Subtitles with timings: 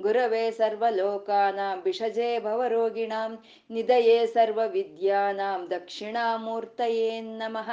[0.00, 3.32] ಗುರವೇ ಸರ್ವಲೋಕಾನಾಂ ಭಿಷಜೇ ಭವರೋಗಿಣಾಂ
[3.70, 7.68] ನಿಧಯೇ ಸರ್ವವಿದ್ಯಾನಾಂ ದಕ್ಷಿಣಾಮೂರ್ತಯೇ ನಮಃ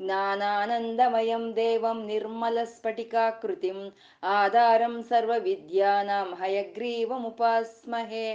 [0.00, 3.82] ज्ञानानन्दमयं देवं निर्मलस्फटिकाकृतिम्
[4.22, 8.26] आधारं सर्वविद्यानां हयग्रीवमुपास्महे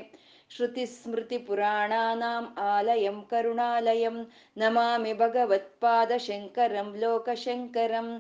[0.56, 4.18] श्रुतिस्मृतिपुराणानाम् आलयं करुणालयं
[4.62, 8.12] नमामि भगवत्पादशङ्करं लोकशङ्करम्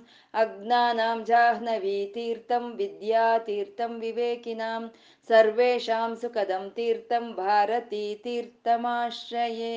[0.42, 4.80] अज्ञानां जाह्नवीतीर्थं विद्यातीर्थं विवेकिनां
[5.28, 9.76] सर्वेषां सुखदं तीर्थं भारतीतीर्थमाश्रये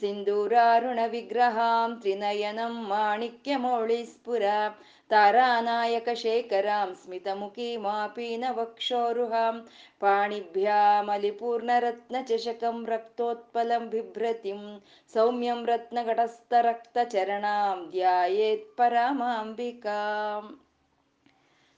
[0.00, 4.58] सिन्दूरारुणविग्रहां त्रिनयनं माणिक्यमौळिस्फुरा
[5.11, 9.65] ತಾರಾನಾಯಕ ಶೇಖರಾಂ ಸ್ಮಿತಮುಖಿ ಮಾಪೀನ ವಕ್ಷೋರುಹಾಂ
[10.01, 14.79] ಪಾಣಿಭ್ಯಾಮಲಿಪೂರ್ಣರತ್ನಚಷಕಂ ರಕ್ತೋತ್ಪಲಂ ಬಿಭ್ರತಿಂ
[15.13, 20.57] ಸೌಮ್ಯಂ ರತ್ನ ಘಟಸ್ಥ ರಕ್ತ ಚರಣಾಂ ಧ್ಯಾಯೇತ್ ಪರಮಾಂಬಿಕಾಂ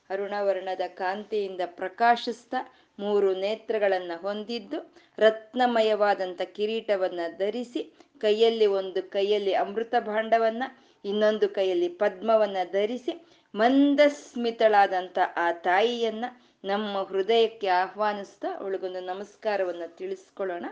[0.10, 2.54] ಅರುಣವರ್ಣದ ಕಾಂತಿಯಿಂದ ಪ್ರಕಾಶಿಸ್ತ
[3.00, 4.78] ಮೂರು ನೇತ್ರಗಳನ್ನು ಹೊಂದಿದ್ದು
[5.18, 7.92] ರತ್ನಮಯವಾದಂಥ ಕಿರೀಟವನ್ನ ಧರಿಸಿ
[8.22, 16.25] ಕೈಯಲ್ಲಿ ಒಂದು ಕೈಯಲ್ಲಿ ಅಮೃತ ಭಾಂಡವನ್ನು ಇನ್ನೊಂದು ಕೈಯಲ್ಲಿ ಪದ್ಮವನ್ನ ಧರಿಸಿ ಮಂದಸ್ಮಿತಳಾದಂಥ ಆ ತಾಯಿಯನ್ನ
[16.66, 20.66] ನಮ್ಮ ಹೃದಯಕ್ಕೆ ಆಹ್ವಾನಿಸ್ತಾ ಅವಳಿಗೊಂದು ನಮಸ್ಕಾರವನ್ನ ತಿಳಿಸ್ಕೊಳ್ಳೋಣ.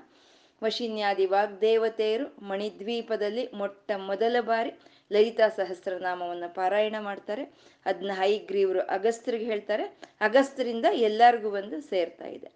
[0.63, 4.71] ವಶಿನ್ಯಾದಿ ವಾಗ್ದೇವತೆಯರು ಮಣಿದ್ವೀಪದಲ್ಲಿ ಮೊಟ್ಟ ಮೊದಲ ಬಾರಿ
[5.13, 7.43] ಲಲಿತಾ ಸಹಸ್ರನಾಮವನ್ನು ಪಾರಾಯಣ ಮಾಡ್ತಾರೆ.
[7.85, 9.83] ಅದನ್ನ ಹೈಗ್ರೀವರು ಅಗಸ್ತ್ರಿಗೆ ಹೇಳ್ತಾರೆ.
[10.21, 12.47] ಅಗಸ್ತ್ರಿಂದ ಎಲ್ಲರಿಗೂ ಬಂದು ಸೇರ್ತಾ ಇದೆ.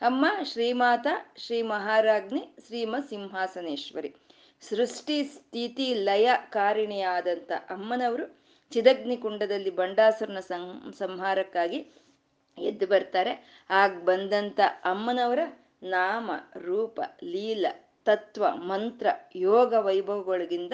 [0.00, 4.14] ಅಮ್ಮ ಶ್ರೀಮಾತ, ಶ್ರೀ ಮಹಾರಾಜ್ನಿ ಶ್ರೀಮ ಸಿಂಹಾಸನೇಶ್ವರಿ.
[4.60, 8.40] ಸೃಷ್ಟಿ ಸ್ಥಿತಿ ಲಯ ಕಾರಿಣಿಯಾದಂಥ ಅಮ್ಮನವರು
[8.70, 11.86] ಚಿದಗ್ನಿ ಕುಂಡದಲ್ಲಿ ಬಂಡಾಸುರನ ಸಂ, ಸಂಹಾರಕ್ಕಾಗಿ
[12.58, 13.64] ಎದ್ದು ಬರ್ತಾರೆ.
[13.70, 15.38] ಆಗ ಬಂದಂಥ ಅಮ್ಮನವರ
[15.82, 17.66] ನಾಮ, ರೂಪ, ಲೀಲ,
[18.04, 19.06] ತತ್ವ, ಮಂತ್ರ,
[19.36, 20.72] ಯೋಗ ವೈಭವಗಳಿಗಿಂದ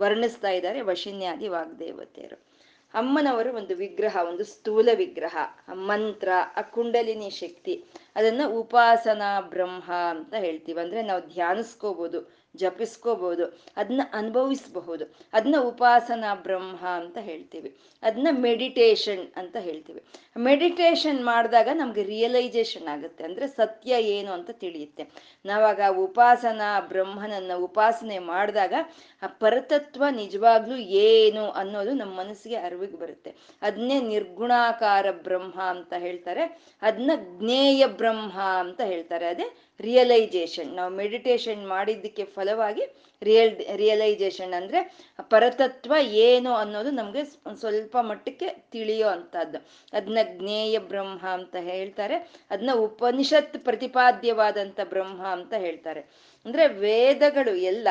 [0.00, 2.54] ವರ್ಣಿಸ್ತಾ ಇದ್ದಾರೆ ವಶಿನ್ಯಾದಿ ವಾಗ್ದೇವತೆಯರು.
[2.94, 5.36] ಅಮ್ಮನವರು ಒಂದು ವಿಗ್ರಹ, ಒಂದು ಸ್ಥೂಲ ವಿಗ್ರಹ
[5.72, 7.84] ಮಂತ್ರ, ಆ ಕುಂಡಲಿನಿ ಶಕ್ತಿ,
[8.16, 10.80] ಅದನ್ನ ಉಪಾಸನಾ ಬ್ರಹ್ಮ ಅಂತ ಹೇಳ್ತೀವಿ.
[10.80, 15.04] ಅಂದ್ರೆ ನಾವು ಧ್ಯಾನಿಸ್ಕೋಬಹುದು ಜಪಿಸ್ಕೋಬಹುದು ಅದನ್ನ ಅನುಭವಿಸಬಹುದು.
[15.32, 17.76] ಅದನ್ನ ಉಪಾಸನಾ ಬ್ರಹ್ಮ ಅಂತ ಹೇಳ್ತೀವಿ.
[18.02, 20.02] ಅದನ್ನ ಮೆಡಿಟೇಷನ್ ಅಂತ ಹೇಳ್ತೀವಿ.
[20.36, 23.24] ಮೆಡಿಟೇಷನ್ ಮಾಡಿದಾಗ ನಮ್ಗೆ ರಿಯಲೈಸೇಷನ್ ಆಗುತ್ತೆ.
[23.24, 25.06] ಅಂದ್ರೆ ಸತ್ಯ ಏನು ಅಂತ ತಿಳಿಯುತ್ತೆ.
[25.46, 28.74] ನಾವಾಗ ಉಪಾಸನಾ ಬ್ರಹ್ಮನನ್ನ ಉಪಾಸನೆ ಮಾಡಿದಾಗ
[29.22, 33.34] ಆ ಪರತತ್ವ ನಿಜವಾಗ್ಲೂ ಏನು ಅನ್ನೋದು ನಮ್ಮ ಮನಸ್ಸಿಗೆ ಅರಿವಿಗೆ ಬರುತ್ತೆ.
[33.62, 36.58] ಅದನ್ನೇ ನಿರ್ಗುಣಾಕಾರ ಬ್ರಹ್ಮ ಅಂತ ಹೇಳ್ತಾರೆ.
[36.82, 39.26] ಅದನ್ನ ಜ್ಞೇಯ ಬ್ರಹ್ಮ ಅಂತ ಹೇಳ್ತಾರೆ.
[39.26, 42.84] ಅದೇ ರಿಯಲೈಸೇಷನ್ ನಾವು ಮೆಡಿಟೇಷನ್ ಮಾಡಿದ್ದಕ್ಕೆ ಫಲವಾಗಿ
[43.22, 44.80] ರಿಯಲ್ ರಿಯಲೈಸೇಷನ್ ಅಂದ್ರೆ
[45.22, 47.24] ಪರತತ್ವ ಏನು ಅನ್ನೋದು ನಮ್ಗೆ
[47.56, 49.58] ಸ್ವಲ್ಪ ಮಟ್ಟಕ್ಕೆ ತಿಳಿಯೋ ಅಂತದ್ದು
[49.92, 52.16] ಅದನ್ನ ಜ್ಞೇಯ ಬ್ರಹ್ಮ ಅಂತ ಹೇಳ್ತಾರೆ.
[52.50, 56.00] ಅದನ್ನ ಉಪನಿಷತ್ ಪ್ರತಿಪಾದ್ಯವಾದಂಥ ಬ್ರಹ್ಮ ಅಂತ ಹೇಳ್ತಾರೆ.
[56.44, 57.88] ಅಂದ್ರೆ ವೇದಗಳು ಎಲ್ಲ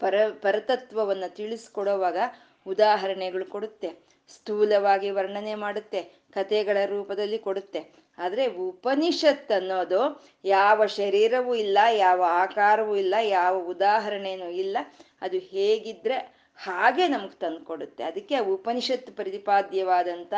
[0.00, 2.16] ಪರ, ಪರತತ್ವವನ್ನ ತಿಳಿಸ್ಕೊಡುವಾಗ
[2.66, 3.88] ಉದಾಹರಣೆಗಳು ಕೊಡುತ್ತೆ.
[4.28, 6.23] ಸ್ಥೂಲವಾಗಿ ವರ್ಣನೆ ಮಾಡುತ್ತೆ.
[6.34, 8.04] ಕಥೆಗಳ ರೂಪದಲ್ಲಿ ಕೊಡುತ್ತೆ.
[8.18, 14.76] ಆದ್ರೆ ಉಪನಿಷತ್ ಅನ್ನೋದು ಯಾವ ಶರೀರವೂ ಇಲ್ಲ, ಯಾವ ಆಕಾರವೂ ಇಲ್ಲ, ಯಾವ ಉದಾಹರಣೆನೂ ಇಲ್ಲ.
[15.20, 18.04] ಅದು ಹೇಗಿದ್ರೆ ಹಾಗೆ ನಮ್ಗೆ ತಂದ್ಕೊಡುತ್ತೆ.
[18.04, 20.34] ಅದಕ್ಕೆ ಉಪನಿಷತ್ ಪ್ರತಿಪಾದ್ಯವಾದಂಥ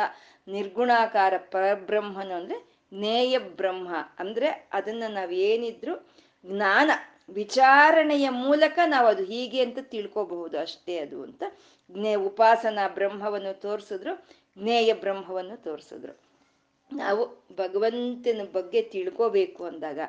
[0.47, 3.95] ನಿರ್ಗುಣಾಕಾರ ಪರಬ್ರಹ್ಮನು ಅಂದ್ರೆ ಜ್ಞೇಯ ಬ್ರಹ್ಮ.
[4.19, 6.07] ಅಂದ್ರೆ ಅದನ್ನ ನಾವೇನಿದ್ರು
[6.45, 6.91] ಜ್ಞಾನ,
[7.29, 11.43] ವಿಚಾರಣೆಯ ಮೂಲಕ ನಾವು ಅದು ಹೀಗೆ ಅಂತ ತಿಳ್ಕೋಬಹುದು ಅಷ್ಟೇ ಅದು ಅಂತ.
[11.91, 14.25] ಜ್ಞೇ, ಉಪಾಸನಾ ಬ್ರಹ್ಮವನ್ನು ತೋರಿಸಿದ್ರು.
[14.57, 16.27] ಜ್ಞೇಯ ಬ್ರಹ್ಮವನ್ನು ತೋರಿಸಿದ್ರು.
[16.93, 17.23] ನಾವು
[17.55, 19.99] ಭಗವಂತನ ಬಗ್ಗೆ ತಿಳ್ಕೋಬೇಕು ಅಂದಾಗ,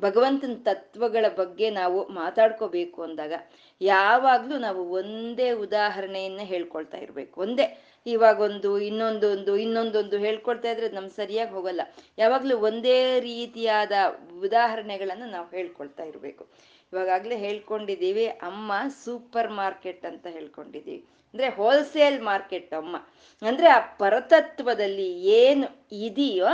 [0.00, 3.32] ಭಗವಂತನ ತತ್ವಗಳ ಬಗ್ಗೆ ನಾವು ಮಾತಾಡ್ಕೋಬೇಕು ಅಂದಾಗ,
[3.80, 7.40] ಯಾವಾಗ್ಲೂ ನಾವು ಒಂದೇ ಉದಾಹರಣೆಯನ್ನ ಹೇಳ್ಕೊಳ್ತಾ ಇರ್ಬೇಕು.
[7.40, 11.80] ಒಂದೇ, ಇವಾಗೊಂದು, ಇನ್ನೊಂದೊಂದು ಇನ್ನೊಂದೊಂದು ಹೇಳ್ಕೊಳ್ತಾ ಇದ್ರೆ ನಮ್ ಸರಿಯಾಗಿ ಹೋಗಲ್ಲ.
[12.18, 13.92] ಯಾವಾಗ್ಲೂ ಒಂದೇ ರೀತಿಯಾದ
[14.40, 16.46] ಉದಾಹರಣೆಗಳನ್ನ ನಾವು ಹೇಳ್ಕೊಳ್ತಾ ಇರ್ಬೇಕು.
[16.92, 18.72] ಇವಾಗಾಗ್ಲೇ ಹೇಳ್ಕೊಂಡಿದ್ದೀವಿ, ಅಮ್ಮ
[19.04, 21.04] ಸೂಪರ್ ಮಾರ್ಕೆಟ್ ಅಂತ ಹೇಳ್ಕೊಂಡಿದ್ದೀವಿ.
[21.34, 22.96] ಅಂದ್ರೆ ಹೋಲ್ಸೇಲ್ ಮಾರ್ಕೆಟ್ ಅಮ್ಮ.
[23.42, 26.46] ಅಂದ್ರೆ ಆ ಪರತತ್ವದಲ್ಲಿ ಏನು ಇದೆಯೋ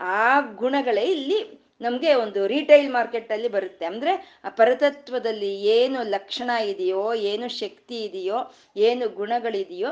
[0.00, 1.38] ಆ ಗುಣಗಳೇ ಇಲ್ಲಿ
[1.80, 3.84] ನಮ್ಗೆ ಒಂದು ರಿಟೈಲ್ ಮಾರ್ಕೆಟ್ ಅಲ್ಲಿ ಬರುತ್ತೆ.
[3.84, 4.12] ಅಂದ್ರೆ
[4.44, 8.38] ಆ ಪರತತ್ವದಲ್ಲಿ ಏನು ಲಕ್ಷಣ ಇದೆಯೋ, ಏನು ಶಕ್ತಿ ಇದೆಯೋ,
[8.76, 9.88] ಏನು ಗುಣಗಳಿದೆಯೋ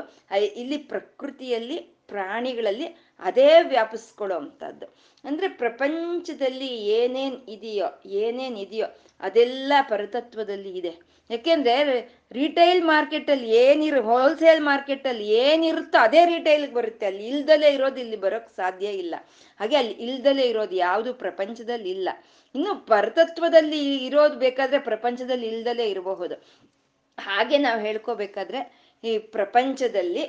[0.55, 2.87] ಇಲ್ಲಿ ಪ್ರಕೃತಿಯಲ್ಲಿ, ಪ್ರಾಣಿಗಳಲ್ಲಿ
[3.19, 4.85] ಅದೇ ವ್ಯಾಪಿಸ್ಕೊಳ್ಳೋ ಅಂಥದ್ದು
[5.25, 8.87] ಅಂದ್ರೆ ಪ್ರಪಂಚದಲ್ಲಿ ಏನೇನ್ ಇದೆಯೋ ಏನೇನ್ ಇದೆಯೋ
[9.19, 11.12] ಅದೆಲ್ಲ ಪರತತ್ವದಲ್ಲಿ ಇದೆ.
[11.33, 17.05] ಯಾಕೆಂದ್ರೆ ರಿಟೈಲ್ ಮಾರ್ಕೆಟಲ್ಲಿ ಏನಿರು ಹೋಲ್ಸೇಲ್ ಮಾರ್ಕೆಟಲ್ಲಿ ಏನಿರುತ್ತೋ ಅದೇ ರಿಟೈಲ್ಗೆ ಬರುತ್ತೆ.
[17.05, 19.15] ಅಲ್ಲಿ ಇಲ್ದಲೇ ಇರೋದು ಇಲ್ಲಿ ಬರೋಕ್ ಸಾಧ್ಯ ಇಲ್ಲ.
[19.59, 22.09] ಹಾಗೆ ಅಲ್ಲಿ ಇಲ್ದಲೇ ಇರೋದು ಯಾವುದು ಪ್ರಪಂಚದಲ್ಲಿ ಇಲ್ಲ.
[22.55, 26.35] ಇನ್ನು ಪರತತ್ವದಲ್ಲಿ ಇರೋದು ಬೇಕಾದ್ರೆ ಪ್ರಪಂಚದಲ್ಲಿ ಇಲ್ದಲೇ ಇರಬಹುದು.
[27.19, 28.59] ಹಾಗೆ ನಾವು ಹೇಳ್ಕೋಬೇಕಾದ್ರೆ,
[29.03, 30.23] ಈ ಪ್ರಪಂಚದಲ್ಲಿ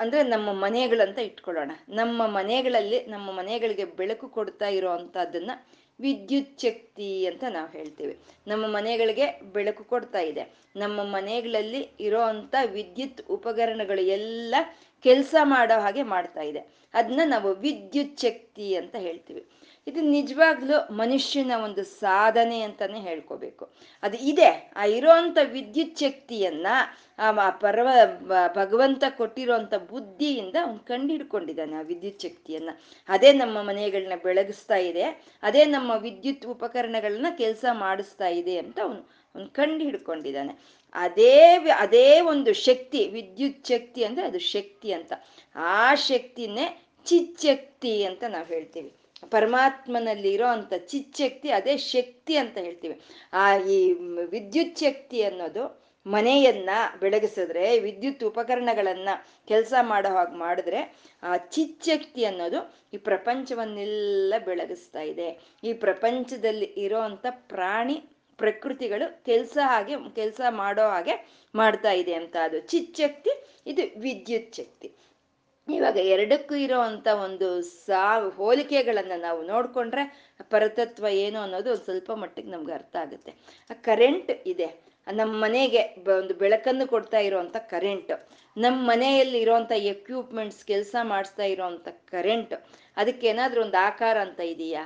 [0.00, 1.70] ಅಂದ್ರೆ ನಮ್ಮ ಮನೆಗಳಂತ ಇಟ್ಕೊಳ್ಳೋಣ.
[1.88, 5.50] ನಮ್ಮ ಮನೆಗಳಲ್ಲಿ, ನಮ್ಮ ಮನೆಗಳಿಗೆ ಬೆಳಕು ಕೊಡ್ತಾ ಇರೋ ಅಂಥದ್ದನ್ನ
[6.02, 8.18] ವಿದ್ಯುತ್ ಶಕ್ತಿ ಅಂತ ನಾವು ಹೇಳ್ತೀವಿ.
[8.46, 10.44] ನಮ್ಮ ಮನೆಗಳಿಗೆ ಬೆಳಕು ಕೊಡ್ತಾ ಇದೆ.
[10.76, 14.54] ನಮ್ಮ ಮನೆಗಳಲ್ಲಿ ಇರೋ ಅಂತ ವಿದ್ಯುತ್ ಉಪಕರಣಗಳು ಎಲ್ಲ
[15.02, 16.62] ಕೆಲಸ ಮಾಡೋ ಹಾಗೆ ಮಾಡ್ತಾ ಇದೆ.
[16.94, 19.44] ಅದನ್ನ ನಾವು ವಿದ್ಯುತ್ ಶಕ್ತಿ ಅಂತ ಹೇಳ್ತೀವಿ.
[19.86, 23.70] ಇದು ನಿಜವಾಗ್ಲೂ ಮನುಷ್ಯನ ಒಂದು ಸಾಧನೆ ಅಂತಾನೆ ಹೇಳ್ಕೋಬೇಕು.
[24.02, 24.72] ಅದು ಇದೆ.
[24.76, 26.66] ಆ ಇರೋಂಥ ವಿದ್ಯುತ್ ಶಕ್ತಿಯನ್ನ
[27.18, 27.88] ಆ ಪರ್ವ
[28.54, 31.12] ಭಗವಂತ ಕೊಟ್ಟಿರೋಂಥ ಬುದ್ಧಿಯಿಂದ ಅವ್ನು ಕಂಡು
[31.78, 32.70] ಆ ವಿದ್ಯುತ್ ಶಕ್ತಿಯನ್ನ.
[33.08, 35.02] ಅದೇ ನಮ್ಮ ಮನೆಗಳನ್ನ ಬೆಳಗಿಸ್ತಾ ಇದೆ.
[35.42, 42.52] ಅದೇ ನಮ್ಮ ವಿದ್ಯುತ್ ಉಪಕರಣಗಳನ್ನ ಕೆಲಸ ಮಾಡಿಸ್ತಾ ಇದೆ ಅಂತ ಅವನು, ಅವ್ನು ಕಂಡು ಹಿಡ್ಕೊಂಡಿದ್ದಾನೆ ಅದೇ ಅದೇ ಒಂದು
[42.52, 45.12] ಶಕ್ತಿ, ವಿದ್ಯುತ್ ಶಕ್ತಿ ಅಂದ್ರೆ ಅದು ಶಕ್ತಿ ಅಂತ.
[45.56, 48.92] ಆ ಶಕ್ತಿನೇ ಚಿಚ್ಚಕ್ತಿ ಅಂತ ನಾವು ಹೇಳ್ತೀವಿ.
[49.30, 53.00] ಪರಮಾತ್ಮನಲ್ಲಿ ಇರೋ ಅಂತ ಚಿಚ್ಚಕ್ತಿ ಅದೇ ಶಕ್ತಿ ಅಂತ ಹೇಳ್ತೀವಿ.
[53.32, 53.92] ಆ ಈ
[54.26, 56.70] ವಿದ್ಯುತ್ ಶಕ್ತಿ ಅನ್ನೋದು ಮನೆಯನ್ನ
[57.00, 59.08] ಬೆಳಗಿಸಿದ್ರೆ, ವಿದ್ಯುತ್ ಉಪಕರಣಗಳನ್ನ
[59.48, 65.56] ಕೆಲಸ ಮಾಡೋ ಹಾಗೆ ಮಾಡಿದ್ರೆ, ಆ ಚಿಚ್ಚಕ್ತಿ ಅನ್ನೋದು ಈ ಪ್ರಪಂಚವನ್ನೆಲ್ಲ ಬೆಳಗಿಸ್ತಾ ಇದೆ.
[65.64, 68.04] ಈ ಪ್ರಪಂಚದಲ್ಲಿ ಇರೋ ಅಂತ ಪ್ರಾಣಿ
[68.36, 72.60] ಪ್ರಕೃತಿಗಳು ಕೆಲಸ ಹಾಗೆ, ಕೆಲಸ ಮಾಡೋ ಹಾಗೆ ಮಾಡ್ತಾ ಇದೆ ಅಂತ ಅದು.
[72.60, 73.30] ಚಿಚ್ಚಕ್ತಿ
[73.66, 74.92] ಇದು ವಿದ್ಯುತ್ ಶಕ್ತಿ.
[75.72, 78.02] ಇವಾಗ ಎರಡಕ್ಕೂ ಇರೋ ಅಂತ ಒಂದು ಸಾ,
[78.36, 80.04] ಹೋಲಿಕೆಗಳನ್ನ ನಾವು ನೋಡ್ಕೊಂಡ್ರೆ
[80.50, 83.32] ಪರತತ್ವ ಏನು ಅನ್ನೋದು ಒಂದು ಸ್ವಲ್ಪ ಮಟ್ಟಿಗೆ ನಮ್ಗೆ ಅರ್ಥ ಆಗುತ್ತೆ.
[83.70, 84.68] ಆ ಕರೆಂಟ್ ಇದೆ.
[85.12, 85.82] ನಮ್ಮ ಮನೆಗೆ
[86.18, 88.12] ಒಂದು ಬೆಳಕನ್ನು ಕೊಡ್ತಾ ಇರೋವಂಥ ಕರೆಂಟ್
[88.56, 92.54] ನಮ್ಮ ಮನೆಯಲ್ಲಿ ಇರೋವಂಥ ಎಕ್ವಿಪ್ಮೆಂಟ್ಸ್ ಕೆಲಸ ಮಾಡಿಸ್ತಾ ಇರೋವಂಥ ಕರೆಂಟ್
[92.96, 94.84] ಅದಕ್ಕೆ ಏನಾದ್ರೂ ಒಂದು ಆಕಾರ ಅಂತ ಇದೆಯಾ?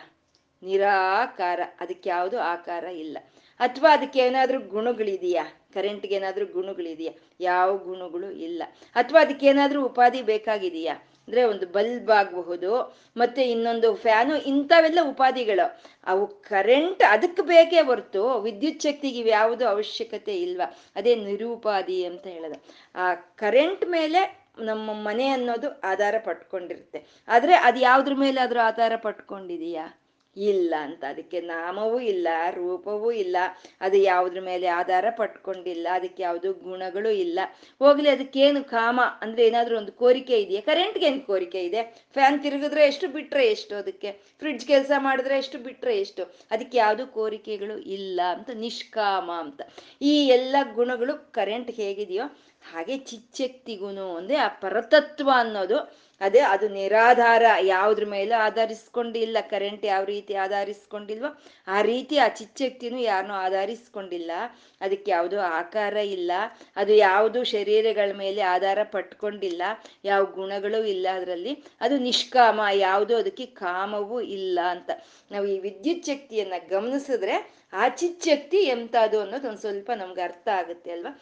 [0.63, 1.61] ನಿರಾಕಾರ.
[1.81, 3.19] ಅದಕ್ಕೆ ಯಾವುದು ಆಕಾರ ಇಲ್ಲ.
[3.61, 5.45] ಅಥವಾ ಅದಕ್ಕೆ ಏನಾದ್ರೂ ಗುಣಗಳಿದೆಯಾ?
[5.75, 7.13] ಕರೆಂಟ್ಗೆ ಏನಾದ್ರೂ ಗುಣಗಳಿದೆಯಾ?
[7.41, 8.63] ಯಾವ ಗುಣಗಳು ಇಲ್ಲ.
[8.95, 10.95] ಅಥವಾ ಅದಕ್ಕೆ ಏನಾದ್ರೂ ಉಪಾಧಿ ಬೇಕಾಗಿದೆಯಾ?
[10.95, 15.83] ಅಂದ್ರೆ ಒಂದು ಬಲ್ಬ್ ಆಗಬಹುದು, ಮತ್ತೆ ಇನ್ನೊಂದು ಫ್ಯಾನು ಇಂಥವೆಲ್ಲ ಉಪಾಧಿಗಳು.
[16.07, 20.77] ಅವು ಕರೆಂಟ್ ಅದಕ್ಕೆ ಬೇಕೇ ಹೊರತು ವಿದ್ಯುತ್ ಶಕ್ತಿಗೆ ಯಾವುದು ಅವಶ್ಯಕತೆ ಇಲ್ವಾ?
[20.97, 22.65] ಅದೇ ನಿರುಪಾಧಿ ಅಂತ ಹೇಳೋದು.
[22.95, 27.07] ಆ ಕರೆಂಟ್ ಮೇಲೆ ನಮ್ಮ ಮನೆ ಅನ್ನೋದು ಆಧಾರ ಪಟ್ಕೊಂಡಿರುತ್ತೆ.
[27.29, 29.87] ಆದ್ರೆ ಅದು ಯಾವ್ದ್ರ ಮೇಲೆ ಆದ್ರೂ ಆಧಾರ ಪಟ್ಕೊಂಡಿದೀಯಾ?
[30.37, 31.05] ಇಲ್ಲ ಅಂತ.
[31.09, 33.37] ಅದಕ್ಕೆ ನಾಮವೂ ಇಲ್ಲ, ರೂಪವೂ ಇಲ್ಲ,
[33.81, 37.39] ಅದು ಯಾವುದ್ರ ಮೇಲೆ ಆಧಾರ ಪಟ್ಕೊಂಡಿಲ್ಲ, ಅದಕ್ಕೆ ಯಾವುದು ಗುಣಗಳು ಇಲ್ಲ.
[37.79, 39.01] ಹೋಗ್ಲಿ, ಅದಕ್ಕೇನು ಕಾಮ?
[39.21, 40.61] ಅಂದ್ರೆ ಏನಾದ್ರೂ ಒಂದು ಕೋರಿಕೆ ಇದೆಯಾ?
[40.61, 42.07] ಕರೆಂಟ್ಗೆ ಏನು ಕೋರಿಕೆ ಇದೆ?
[42.13, 44.13] ಫ್ಯಾನ್ ತಿರುಗಿದ್ರೆ ಎಷ್ಟು ಬಿಟ್ರೆ ಎಷ್ಟು ಅದಕ್ಕೆ?
[44.13, 46.25] ಫ್ರಿಡ್ಜ್ ಕೆಲಸ ಮಾಡಿದ್ರೆ ಎಷ್ಟು ಬಿಟ್ರೆ ಎಷ್ಟು?
[46.51, 49.63] ಅದಕ್ಕೆ ಯಾವುದು ಕೋರಿಕೆಗಳು ಇಲ್ಲ ಅಂತ, ನಿಷ್ಕಾಮ ಅಂತ.
[50.03, 52.25] ಈ ಎಲ್ಲ ಗುಣಗಳು ಕರೆಂಟ್ ಹೇಗಿದೆಯೋ
[52.73, 54.17] ಹಾಗೆ ಚಿಚ್ಚೆಕ್ತಿಗುನು.
[54.17, 61.31] ಅಂದ್ರೆ ಆ ಪರತತ್ವ ಅನ್ನೋದು ಅದೇ ಅದು ನಿರಾಧಾರ ಯಾವ್ದ್ರ ಮೇಲೆ ಆಧರಿಸ್ಕೊಂಡಿಲ್ಲ ಕರೆಂಟ್ ಯಾವ ರೀತಿ ಆಧರಿಸ್ಕೊಂಡಿಲ್ವೋ
[61.69, 64.31] ಆ ರೀತಿ ಆ ಚಿಚ್ಚಕ್ತಿನೂ ಯಾರನ್ನೂ ಆಧರಿಸ್ಕೊಂಡಿಲ್ಲ.
[64.81, 66.33] ಅದಕ್ಕೆ ಯಾವುದು ಆಕಾರ ಇಲ್ಲ.
[66.77, 69.63] ಅದು ಯಾವುದು ಶರೀರಗಳ ಮೇಲೆ ಆಧಾರ ಪಟ್ಕೊಂಡಿಲ್ಲ.
[70.05, 71.65] ಯಾವ ಗುಣಗಳು ಇಲ್ಲ ಅದರಲ್ಲಿ.
[71.81, 74.91] ಅದು ನಿಷ್ಕಾಮ, ಯಾವುದು ಅದಕ್ಕೆ ಕಾಮವೂ ಇಲ್ಲ ಅಂತ.
[75.31, 77.37] ನಾವು ಈ ವಿದ್ಯುತ್ ಶಕ್ತಿಯನ್ನ ಗಮನಿಸಿದ್ರೆ
[77.73, 81.13] ಆ ಚಿಚ್ಚಕ್ತಿ ಎಂತದು ಅನ್ನೋದು ಒಂದು ಸ್ವಲ್ಪ ನಮ್ಗೆ ಅರ್ಥ ಆಗುತ್ತೆ ಅಲ್ವಾ?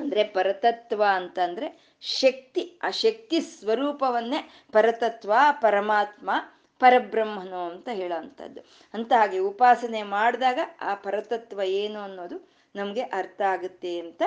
[0.00, 4.40] ಅಂದ್ರೆ ಪರತತ್ವ ಅಂತಂದ್ರೆ ಶಕ್ತಿ, ಆ ಶಕ್ತಿ ಸ್ವರೂಪವನ್ನೇ
[4.72, 6.30] ಪರತತ್ವ, ಪರಮಾತ್ಮ,
[6.78, 8.60] ಪರಬ್ರಹ್ಮನು ಅಂತ ಹೇಳೋವಂಥದ್ದು
[8.94, 14.22] ಅಂತ ಹಾಗೆ ಉಪಾಸನೆ ಮಾಡಿದಾಗ ಆ ಪರತತ್ವ ಏನು ಅನ್ನೋದು ನಮಗೆ ಅರ್ಥ ಆಗುತ್ತೆ ಅಂತ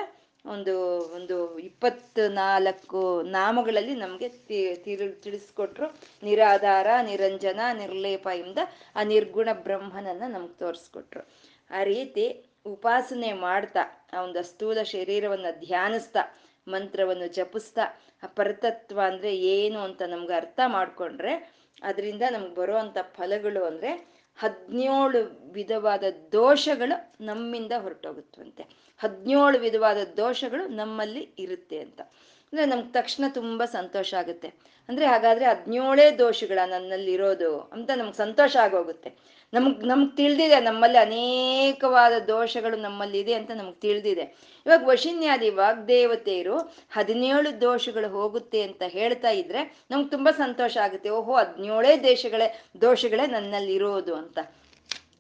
[0.45, 0.74] ಒಂದು
[1.16, 5.88] ಒಂದು ಇಪ್ಪತ್ತು ನಾಲ್ಕು ನಾಮಗಳಲ್ಲಿ ನಮಗೆ ತಿಳಿ, ತಿಳಿಸ್ಕೊಟ್ರು.
[6.24, 8.58] ನಿರಾಧಾರ, ನಿರಂಜನ, ನಿರ್ಲೇಪ ಇಂದ
[8.96, 11.24] ಆ ನಿರ್ಗುಣ ಬ್ರಹ್ಮನನ್ನು ನಮ್ಗೆ ತೋರಿಸ್ಕೊಟ್ರು.
[11.72, 12.25] ಆ ರೀತಿ
[12.69, 16.19] ಉಪಾಸನೆ ಮಾಡ್ತಾ ಆ ಒಂದು ಸ್ಥೂಲ ಶರೀರವನ್ನು ಧ್ಯಾನಿಸ್ತಾ,
[16.67, 17.81] ಮಂತ್ರವನ್ನು ಜಪಿಸ್ತಾ
[18.23, 26.03] ಆ ಪರತತ್ವ ಅಂದ್ರೆ ಏನು ಅಂತ ನಮ್ಗೆ ಅರ್ಥ ಮಾಡ್ಕೊಂಡ್ರೆ ಅದರಿಂದ ನಮ್ಗೆ ಬರುವಂತ ಫಲಗಳು ಅಂದ್ರೆ ಹದಿನೇಳು ವಿಧವಾದ
[26.31, 28.63] ದೋಷಗಳು ನಮ್ಮಿಂದ ಹೊರಟೋಗುತ್ತಂತೆ.
[28.97, 32.01] ಹದಿನೇಳು ವಿಧವಾದ ದೋಷಗಳು ನಮ್ಮಲ್ಲಿ ಇರುತ್ತೆ ಅಂತ.
[32.01, 34.53] ಅಂದ್ರೆ ನಮ್ಗೆ ತಕ್ಷಣ ತುಂಬಾ ಸಂತೋಷ ಆಗುತ್ತೆ.
[34.89, 39.13] ಅಂದ್ರೆ ಹಾಗಾದ್ರೆ ಹದಿನೇಳೇ ದೋಷಗಳ ನನ್ನಲ್ಲಿ ಇರೋದು ಅಂತ ನಮ್ಗೆ ಸಂತೋಷ ಆಗೋಗುತ್ತೆ.
[39.53, 44.22] ನಮ್ಗ್, ನಮ್ಗೆ ತಿಳಿದಿದೆ ನಮ್ಮಲ್ಲಿ ಅನೇಕವಾದ ದೋಷಗಳು ನಮ್ಮಲ್ಲಿ ಇದೆ ಅಂತ ನಮ್ಗೆ ತಿಳಿದಿದೆ.
[44.65, 46.58] ಇವಾಗ ವಶಿನ್ಯಾದಿ ವಾಗ್ದೇವತೆಯರು
[46.91, 51.10] ಹದಿನೇಳು ದೋಷಗಳು ಹೋಗುತ್ತೆ ಅಂತ ಹೇಳ್ತಾ ಇದ್ರೆ ನಮ್ಗೆ ತುಂಬಾ ಸಂತೋಷ ಆಗುತ್ತೆ.
[51.10, 54.39] ಓಹೋ, ಹದಿನೇಳೇ ದೇಶಗಳೇ, ದೋಷಗಳೇ ನನ್ನಲ್ಲಿ ಇರೋದು ಅಂತ.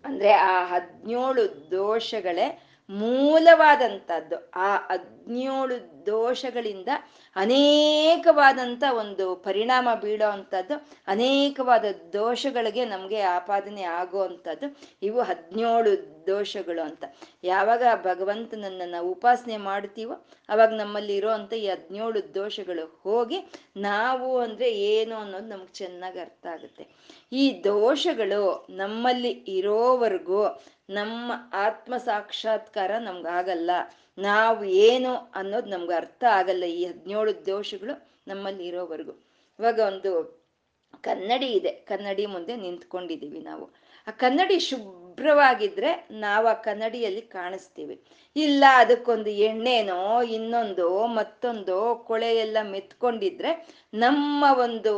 [0.05, 6.89] ಅಂದ್ರೆ ಆ ಹದಿನೇಳು ದೋಷಗಳೇ ಮೂಲವಾದಂಥದ್ದು ಆ ಹದಿನೇಳು ದೋಷಗಳಿಂದ
[7.35, 10.75] ಅನೇಕವಾದಂಥ ಒಂದು ಪರಿಣಾಮ ಬೀಳೋ ಅಂಥದ್ದು
[11.07, 14.67] ಅನೇಕವಾದ ದೋಷಗಳಿಗೆ ನಮಗೆ ಆಪಾದನೆ ಆಗೋ ಅಂಥದ್ದು
[15.01, 15.91] ಇವು ಹದಿನೇಳು
[16.27, 17.03] ದೋಷಗಳು ಅಂತ.
[17.43, 20.15] ಯಾವಾಗ ಭಗವಂತನನ್ನ ನಾವು ಉಪಾಸನೆ ಮಾಡ್ತೀವೋ,
[20.49, 23.39] ಅವಾಗ ನಮ್ಮಲ್ಲಿ ಇರೋವಂಥ ಈ ಹದಿನೇಳು ದೋಷಗಳು ಹೋಗಿ
[23.81, 26.85] ನಾವು ಅಂದ್ರೆ ಏನು ಅನ್ನೋದು ನಮ್ಗೆ ಚೆನ್ನಾಗಿ ಅರ್ಥ ಆಗುತ್ತೆ.
[27.33, 28.43] ಈ ದೋಷಗಳು
[28.75, 30.41] ನಮ್ಮಲ್ಲಿ ಇರೋವರೆಗೂ
[30.89, 31.31] ನಮ್ಮ
[31.65, 33.71] ಆತ್ಮ ಸಾಕ್ಷಾತ್ಕಾರ ನಮ್ಗಾಗಲ್ಲ
[34.21, 39.11] ನಾವು ಏನು ಅನ್ನೋದು ನಮ್ಗೆ ಅರ್ಥ ಆಗಲ್ಲ ಈ ಹದಿನೇಳು ದೋಷಗಳು ನಮ್ಮಲ್ಲಿ ಇರೋವರೆಗೂ.
[39.59, 40.39] ಇವಾಗ ಒಂದು
[41.01, 41.71] ಕನ್ನಡಿ ಇದೆ.
[41.71, 43.65] ಕನ್ನಡಿ ಮುಂದೆ ನಿಂತ್ಕೊಂಡಿದ್ದೀವಿ ನಾವು.
[44.07, 48.01] ಆ ಕನ್ನಡಿ ಶುಭ್ರವಾಗಿದ್ರೆ ನಾವು ಆ ಕನ್ನಡಿಯಲ್ಲಿ ಕಾಣಿಸ್ತೀವಿ.
[48.35, 53.51] ಇಲ್ಲ ಅದಕ್ಕೊಂದು ಎಣ್ಣೆನೋ, ಇನ್ನೊಂದು, ಮತ್ತೊಂದು ಕೊಳೆ ಎಲ್ಲ ಮೆತ್ಕೊಂಡಿದ್ರೆ
[53.93, 54.93] ನಮ್ಮ ಒಂದು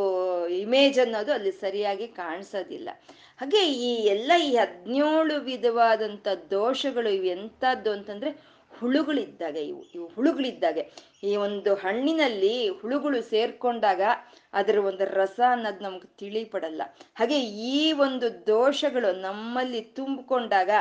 [0.47, 2.89] ಇಮೇಜ್ ಅನ್ನೋದು ಅಲ್ಲಿ ಸರಿಯಾಗಿ ಕಾಣಿಸೋದಿಲ್ಲ.
[3.37, 8.50] ಹಾಗೆ ಈ ಎಲ್ಲ ಈ ಹದಿನೇಳು ವಿಧವಾದಂಥ ದೋಷಗಳು ಇವು ಎಂಥದ್ದು ಅಂತಂದ್ರೆ
[8.81, 10.83] ಹುಳುಗಳಿದ್ದಾಗೆ, ಇವು ಇವು ಹುಳುಗಳಿದ್ದಾಗೆ.
[11.23, 14.01] ಈ ಒಂದು ಹಣ್ಣಿನಲ್ಲಿ ಹುಳುಗಳು ಸೇರ್ಕೊಂಡಾಗ
[14.53, 16.81] ಅದರ ಒಂದು ರಸ ಅನ್ನೋದು ನಮ್ಗೆ ತಿಳಿಪಡಲ್ಲ.
[17.15, 17.37] ಹಾಗೆ
[17.73, 20.71] ಈ ಒಂದು ದೋಷಗಳು ನಮ್ಮಲ್ಲಿ ತುಂಬಿಕೊಂಡಾಗ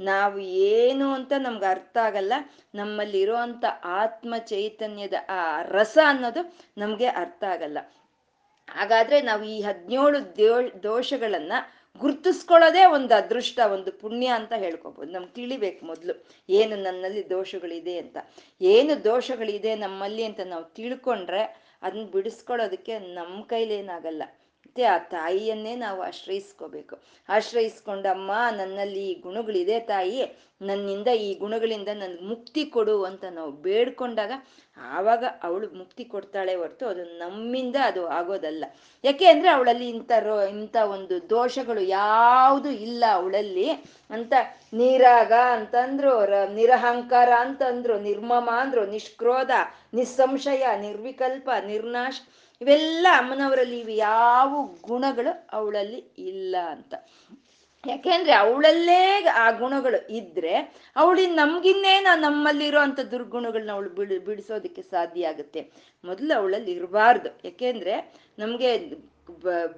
[0.00, 2.32] ನಾವು ಏನು ಅಂತ ನಮ್ಗೆ ಅರ್ಥ ಆಗಲ್ಲ.
[2.74, 3.64] ನಮ್ಮಲ್ಲಿ ಇರುವಂತ
[4.00, 6.42] ಆತ್ಮ ಚೈತನ್ಯದ ಆ ರಸ ಅನ್ನೋದು
[6.78, 7.78] ನಮಗೆ ಅರ್ಥ ಆಗಲ್ಲ.
[8.68, 10.52] ಹಾಗಾದ್ರೆ ನಾವು ಈ ಹದಿನೇಳು ದೋ
[10.82, 11.54] ದೋಷಗಳನ್ನ
[11.98, 15.12] ಗುರ್ತಿಸ್ಕೊಳ್ಳೋದೇ ಒಂದು ಅದೃಷ್ಟ, ಒಂದು ಪುಣ್ಯ ಅಂತ ಹೇಳ್ಕೊಬೋದು.
[15.12, 16.24] ನಮ್ಗೆ ತಿಳಿಬೇಕು ಮೊದಲು.
[16.50, 18.16] ಏನು ನನ್ನಲ್ಲಿ ದೋಷಗಳಿದೆ ಅಂತ.
[18.60, 24.22] ಏನು ದೋಷಗಳಿದೆ ನಮ್ಮಲ್ಲಿ ಅಂತ ನಾವು ತಿಳ್ಕೊಂಡ್ರೆ ಅದನ್ನ ಬಿಡಿಸ್ಕೊಳ್ಳೋದಕ್ಕೆ ನಮ್ಮ ಕೈಲೇನಾಗಲ್ಲ.
[24.70, 26.98] ಮತ್ತೆ ಆ ತಾಯಿಯನ್ನೇ ನಾವು ಆಶ್ರಯಿಸ್ಕೋಬೇಕು.
[27.28, 30.20] ಆಶ್ರಯಿಸ್ಕೊಂಡಮ್ಮ, ನನ್ನಲ್ಲಿ ಈ ಗುಣಗಳಿದೆ ತಾಯಿ.
[30.62, 34.32] ನನ್ನಿಂದ ಈ ಗುಣಗಳಿಂದ ನನ್ಗೆ ಮುಕ್ತಿ ಕೊಡು ಅಂತ ನಾವು ಬೇಡ್ಕೊಂಡಾಗ
[34.90, 38.64] ಆವಾಗ ಅವಳು ಮುಕ್ತಿ ಕೊಡ್ತಾಳೆ ಹೊರತು ಅದು ನಮ್ಮಿಂದ ಅದು ಆಗೋದಲ್ಲ.
[39.04, 43.68] ಯಾಕೆ ಅಂದ್ರೆ ಅವಳಲ್ಲಿ ಇಂಥ ರೋ, ಇಂಥ ಒಂದು ದೋಷಗಳು ಯಾವುದು ಇಲ್ಲ ಅವಳಲ್ಲಿ.
[44.10, 44.32] ಅಂತ
[44.72, 46.12] ನೀರಾಗ ಅಂತಂದ್ರು
[46.54, 49.50] ನಿರಹಂಕಾರ ಅಂತಂದ್ರು, ನಿರ್ಮಮ ಅಂದ್ರು, ನಿಷ್ಕ್ರೋಧ,
[49.94, 52.20] ನಿಸ್ಸಂಶಯ, ನಿರ್ವಿಕಲ್ಪ, ನಿರ್ನಾಶ.
[52.60, 53.90] ಇವೆಲ್ಲ ಅಮ್ಮನವರಲ್ಲಿ ಇವು.
[53.90, 54.50] ಯಾವ
[54.82, 56.94] ಗುಣಗಳು ಅವಳಲ್ಲಿ ಇಲ್ಲ ಅಂತ.
[57.86, 60.54] ಯಾಕೆಂದ್ರೆ ಅವಳಲ್ಲೇ ಆ ಗುಣಗಳು ಇದ್ರೆ
[60.96, 65.60] ಅವಳಿನ ನಮ್ಗಿನ್ನೇನ ನಮ್ಮಲ್ಲಿರೋ ಅಂತ ದುರ್ಗುಣಗಳನ್ನ ಅವಳು ಬಿಡ್ ಬಿಡಿಸೋದಕ್ಕೆ ಸಾಧ್ಯ ಆಗುತ್ತೆ.
[66.04, 67.30] ಮೊದಲು ಅವಳಲ್ಲಿ ಇರಬಾರ್ದು.
[67.44, 67.94] ಯಾಕೆಂದ್ರೆ
[68.38, 68.70] ನಮ್ಗೆ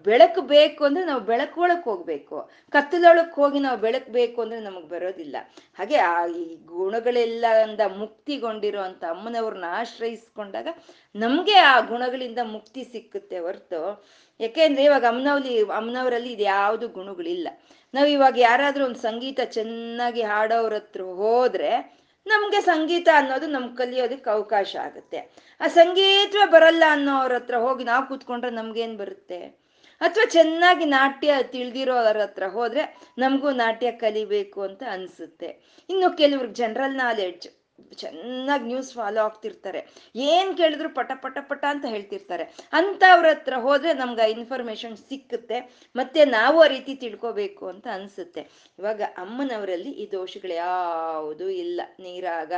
[0.05, 2.51] ಬೆಳಕು ಬೇಕು ಅಂದ್ರೆ ನಾವು ಬೆಳಕೊಳಕ್ ಹೋಗ್ಬೇಕು.
[2.71, 5.37] ಕತ್ತಲೊಳಕ್ ಹೋಗಿ ನಾವು ಬೆಳಕು ಬೇಕು ಅಂದ್ರೆ ನಮಗ್ ಬರೋದಿಲ್ಲ.
[5.79, 10.69] ಹಾಗೆ ಆ ಈ ಗುಣಗಳೆಲ್ಲ ಅಂದ ಮುಕ್ತಿಗೊಂಡಿರೋ ಅಂತ ಅಮ್ಮನವ್ರನ್ನ ಆಶ್ರಯಿಸ್ಕೊಂಡಾಗ
[11.15, 14.07] ನಮ್ಗೆ ಆ ಗುಣಗಳಿಂದ ಮುಕ್ತಿ ಸಿಕ್ಕುತ್ತೆ ಹೊರ್ತು.
[14.41, 17.49] ಯಾಕೆಂದ್ರೆ ಇವಾಗ ಅಮ್ಮನವ್ಲಿ, ಅಮ್ಮನವರಲ್ಲಿ ಇದು ಯಾವುದು ಗುಣಗಳಿಲ್ಲ.
[17.95, 24.77] ನಾವು ಇವಾಗ ಯಾರಾದ್ರೂ ಒಂದು ಸಂಗೀತ ಚೆನ್ನಾಗಿ ಹಾಡೋರ ಹತ್ರ ಹೋದ್ರೆ ನಮ್ಗೆ ಸಂಗೀತ ಅನ್ನೋದು ನಮ್ ಕಲಿಯೋದಕ್ಕೆ ಅವಕಾಶ
[24.83, 25.33] ಆಗುತ್ತೆ.
[25.61, 29.63] ಆ ಸಂಗೀತವೇ ಬರಲ್ಲ ಅನ್ನೋರ ಹತ್ರ ಹೋಗಿ ನಾವು ಕೂತ್ಕೊಂಡ್ರೆ ನಮ್ಗೇನ್ ಬರುತ್ತೆ?
[30.01, 35.81] ಅಥವಾ ಚೆನ್ನಾಗಿ ನಾಟ್ಯ ತಿಳಿದಿರೋರ ಹತ್ರ ಹೋದ್ರೆ ನಮಗೂ ನಾಟ್ಯ ಕಲಿಬೇಕು ಅಂತ ಅನ್ಸುತ್ತೆ.
[35.91, 37.49] ಇನ್ನು ಕೆಲವ್ರಿಗೆ ಜನರಲ್ ನಾಲೆಡ್ಜ್
[37.95, 39.87] ಚೆನ್ನಾಗಿ ನ್ಯೂಸ್ ಫಾಲೋ ಆಗ್ತಿರ್ತಾರೆ.
[40.17, 42.43] ಏನ್ ಕೇಳಿದ್ರು ಪಟ ಪಟ ಪಟ ಅಂತ ಹೇಳ್ತಿರ್ತಾರೆ.
[42.73, 45.61] ಅಂತವ್ರ ಹತ್ರ ಹೋದ್ರೆ ನಮ್ಗೆ ಇನ್ಫಾರ್ಮೇಶನ್ ಸಿಕ್ಕುತ್ತೆ.
[45.97, 48.41] ಮತ್ತೆ ನಾವು ಆ ರೀತಿ ತಿಳ್ಕೋಬೇಕು ಅಂತ ಅನ್ಸುತ್ತೆ.
[48.79, 51.81] ಇವಾಗ ಅಮ್ಮನವರಲ್ಲಿ ಈ ದೋಷಗಳು ಯಾವುದು ಇಲ್ಲ.
[52.01, 52.53] ನೀರಾಗ,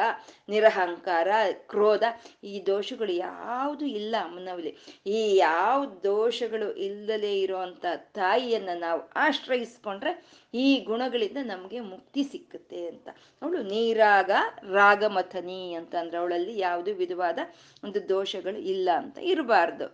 [0.48, 2.02] ನಿರಹಂಕಾರ, ಕ್ರೋಧ,
[2.44, 4.76] ಈ ದೋಷಗಳು ಯಾವುದು ಇಲ್ಲ ಅಮ್ಮನವಲ್ಲಿ
[5.06, 13.08] ಈ ಯಾವ ದೋಷಗಳು ಇಲ್ಲದಲೇ ಇರುವಂತ ತಾಯಿಯನ್ನ ನಾವು ಆಶ್ರಯಿಸ್ಕೊಂಡ್ರೆ ಈ ಗುಣಗಳಿಂದ ನಮಗೆ ಮುಕ್ತಿ ಸಿಕ್ಕುತ್ತೆ ಅಂತ.
[13.42, 14.30] ಅವಳು ನೀರಾಗ
[14.72, 17.38] ರಾಗಮಥನಿ ಅಂತ ಅಂದ್ರೆ ಅವಳಲ್ಲಿ ಯಾವುದು ವಿಧವಾದ
[17.84, 19.86] ಒಂದು ದೋಷಗಳು ಇಲ್ಲ ಅಂತ ಇರಬಾರ್ದು.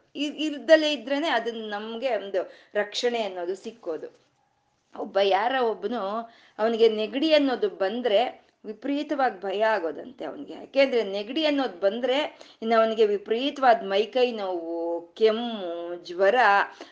[0.46, 2.42] ಇರ್ದಲೇ ಇದ್ರೇನೆ ಅದನ್ನ ನಮ್ಗೆ ಒಂದು
[2.74, 4.08] ರಕ್ಷಣೆ ಅನ್ನೋದು ಸಿಕ್ಕೋದು.
[4.94, 6.02] ಒಬ್ಬ ಯಾರ ಒಬ್ಬನು
[6.58, 8.20] ಅವನಿಗೆ ನೆಗಡಿ ಅನ್ನೋದು ಬಂದ್ರೆ
[8.64, 10.54] ವಿಪರೀತವಾಗಿ ಭಯ ಆಗೋದಂತೆ ಅವನಿಗೆ.
[10.54, 12.18] ಯಾಕೆಂದ್ರೆ ನೆಗಡಿ ಅನ್ನೋದು ಬಂದ್ರೆ
[12.62, 16.34] ಇನ್ನು ಅವನಿಗೆ ವಿಪರೀತವಾದ ಮೈಕೈ ನೋವು ಕೆಮ್ಮು, ಜ್ವರ,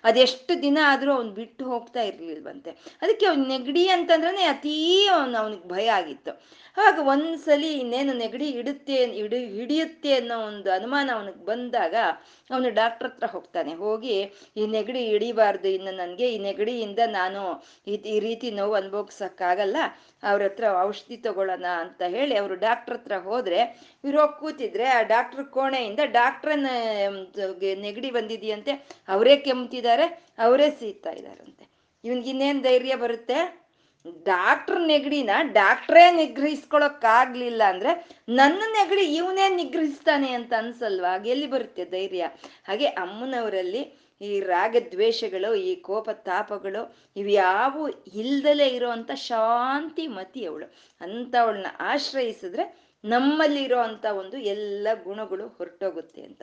[0.05, 2.71] ಅದೆಷ್ಟು ದಿನ ಆದ್ರೂ ಅವ್ನು ಬಿಟ್ಟು ಹೋಗ್ತಾ ಇರ್ಲಿಲ್ವಂತೆ.
[3.03, 6.59] ಅದಕ್ಕೆ ಅವ್ನು ನೆಗಡಿ ಅಂತಂದ್ರೆ ಅತೀ ಅವನು, ಅವನಿಗೆ ಭಯ ಆಗಿತ್ತು.
[6.77, 11.95] ಹಾಗ ಒಂದ್ಸಲಿ ಇನ್ನೇನು ನೆಗಡಿ ಇಡುತ್ತೆ, ಇಡು, ಹಿಡಿಯುತ್ತೆ ಅನ್ನೋ ಒಂದು ಅನುಮಾನ ಅವನಿಗೆ ಬಂದಾಗ
[12.51, 13.75] ಅವನು ಡಾಕ್ಟರ್ ಹತ್ರ ಹೋಗ್ತಾನೆ.
[13.75, 14.17] ಹೋಗಿ,
[14.57, 17.43] ಈ ನೆಗಡಿ ಹಿಡಿಬಾರ್ದು, ಇನ್ನು ನನಗೆ ಈ ನೆಗಡಿಯಿಂದ ನಾನು
[17.87, 19.77] ಈ ರೀತಿ ನೋವು ಅನುಭವಿಸಕ್ಕಾಗಲ್ಲ
[20.23, 23.61] ಅವ್ರ ಹತ್ರ ಔಷಧಿ ತಗೊಳ್ಳೋಣ ಅಂತ ಹೇಳಿ ಅವರು ಡಾಕ್ಟರ್ ಹತ್ರ ಹೋದ್ರೆ,
[24.05, 26.67] ಇವ್ರು ಹೋಗಿ ಕೂತಿದ್ರೆ ಆ ಡಾಕ್ಟರ್ ಕೋಣೆಯಿಂದ ಡಾಕ್ಟ್ರನ್ನ
[27.81, 28.73] ನೆಗಡಿ ಬಂದಿದೆಯಂತೆ,
[29.09, 30.07] ಅವರೇ ಕೆಮ್ತಿದ್ದಾರೆ,
[30.39, 31.65] ಅವರೇ ಸೀತಾ ಇದ್ದಾರಂತೆ.
[32.05, 33.39] ಇವನ್ಗಿನ್ನೇನ್ ಧೈರ್ಯ ಬರುತ್ತೆ?
[34.27, 37.93] ಡಾಕ್ಟರ್ ನೆಗಡಿನ ಡಾಕ್ಟ್ರೇ ನಿಗ್ರಹಿಸ್ಕೊಳಕ್ ಆಗ್ಲಿಲ್ಲ ಅಂದ್ರೆ
[38.29, 41.25] ನನ್ನ ನೆಗಡಿ ಇವನೇ ನಿಗ್ರಹಿಸ್ತಾನೆ ಅಂತ ಅನ್ಸಲ್ವಾ?
[41.25, 42.27] ಎಲ್ಲಿ ಬರುತ್ತೆ ಧೈರ್ಯ?
[42.67, 50.67] ಹಾಗೆ ಅಮ್ಮನವರಲ್ಲಿ ಈ ರಾಗದ್ವೇಷಗಳು, ಈ ಕೋಪ ತಾಪಗಳು ಇವ್ಯಾವು ಇಲ್ದಲೇ ಇರೋವಂಥ ಶಾಂತಿ ಮತಿ ಅವಳು.
[51.01, 56.43] ಅಂಥವಳನ್ನ ಆಶ್ರಯಿಸಿದ್ರೆ ನಮ್ಮಲ್ಲಿರೋ ಅಂತ ಒಂದು ಎಲ್ಲ ಗುಣಗಳು ಹೊರಟೋಗುತ್ತೆ ಅಂತ.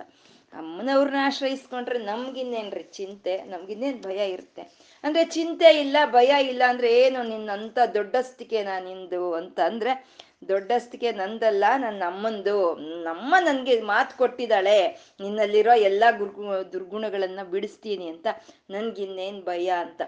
[0.53, 4.61] ಅಮ್ಮನವ್ರನ್ನ ಆಶ್ರಯಿಸ್ಕೊಂಡ್ರೆ ನಮ್ಗಿನ್ನೇನ್ರಿ ಚಿಂತೆ, ನಮ್ಗಿನ್ನೇನ್ ಭಯ ಇರುತ್ತೆ?
[5.03, 10.15] ಅಂದ್ರೆ ಚಿಂತೆ ಇಲ್ಲ, ಭಯ ಇಲ್ಲ ಅಂದ್ರೆ ಏನು ನಿನ್ನಂತ ದೊಡ್ಡಸ್ತಿಕೆನಾ ನಿಂದು ಅಂತ ಅಂದ್ರೆ
[10.47, 12.55] ದೊಡ್ಡಸ್ತಿಕೆ ನಂದಲ್ಲ ನನ್ನ ಅಮ್ಮಂದು.
[13.03, 14.77] ನಮ್ಮ ನನ್ಗೆ ಮಾತು ಕೊಟ್ಟಿದ್ದಾಳೆ.
[15.19, 18.27] ನಿನ್ನಲ್ಲಿರೋ ಎಲ್ಲಾ ಗುರ್ಗು ದುರ್ಗುಣಗಳನ್ನ ಬಿಡಿಸ್ತೀನಿ ಅಂತ
[18.69, 20.01] ನನ್ಗಿನ್ನೇನ್ ಭಯ ಅಂತ.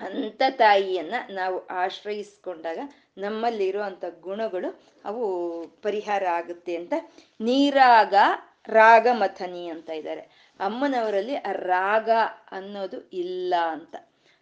[0.00, 2.78] ಅಂತ ತಾಯಿಯನ್ನ ನಾವು ಆಶ್ರಯಿಸ್ಕೊಂಡಾಗ
[3.18, 4.70] ನಮ್ಮಲ್ಲಿರುವಂಥ ಗುಣಗಳು
[5.04, 5.24] ಅವು
[5.82, 6.94] ಪರಿಹಾರ ಆಗುತ್ತೆ ಅಂತ
[7.40, 8.14] ನೀರಾಗ
[8.68, 10.22] ರಾಗ ಮಥನಿ ಅಂತ ಇದ್ದಾರೆ.
[10.60, 11.36] ಅಮ್ಮನವರಲ್ಲಿ
[11.68, 12.10] ರಾಗ
[12.50, 13.94] ಅನ್ನೋದು ಇಲ್ಲ ಅಂತ.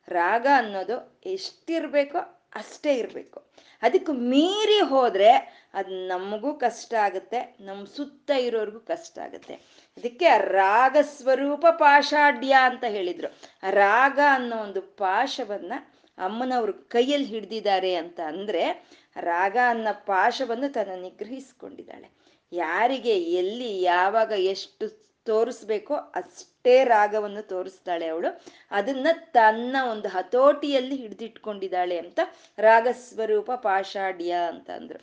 [0.08, 2.20] ರಾಗ ಅನ್ನೋದು ಎಷ್ಟಿರ್ಬೇಕೋ
[2.54, 3.38] ಅಷ್ಟೇ ಇರಬೇಕು.
[3.82, 5.32] ಅದಕ್ಕೆ ಮೀರಿ ಹೋದ್ರೆ
[5.74, 9.54] ಅದು ನಮಗೂ ಕಷ್ಟ ಆಗುತ್ತೆ ನಮ್ಮ ಸುತ್ತ ಇರೋರಿಗೂ ಕಷ್ಟ ಆಗುತ್ತೆ.
[9.96, 13.28] ಅದಕ್ಕೆ ರಾಗ ಸ್ವರೂಪ ಪಾಷಾಢ್ಯ ಅಂತ ಹೇಳಿದ್ರು.
[13.70, 15.72] ರಾಗ ಅನ್ನೋ ಒಂದು ಪಾಶವನ್ನ
[16.18, 18.64] ಅಮ್ಮನವರು ಕೈಯಲ್ಲಿ ಹಿಡ್ದಿದ್ದಾರೆ ಅಂತ ಅಂದ್ರೆ
[19.16, 22.08] ರಾಗ ಅನ್ನೋ ಪಾಶವನ್ನು ತನ್ನ ನಿಗ್ರಹಿಸ್ಕೊಂಡಿದ್ದಾಳೆ.
[22.52, 25.94] ಯಾರಿಗೆ, ಎಲ್ಲಿ, ಯಾವಾಗ, ಎಷ್ಟು ತೋರಿಸ್ಬೇಕೋ.
[25.94, 28.30] ಅಷ್ಟೇ ರಾಗವನ್ನು ತೋರಿಸ್ತಾಳೆ ಅವಳು.
[28.70, 32.20] ಅದನ್ನ ತನ್ನ ಒಂದು ಹತೋಟಿಯಲ್ಲಿ ಹಿಡಿದಿಟ್ಕೊಂಡಿದ್ದಾಳೆ ಅಂತ
[32.58, 35.00] ರಾಗಸ್ವರೂಪ ಪಾಷಾಢ್ಯ ಅಂತ ಅಂದ್ರು.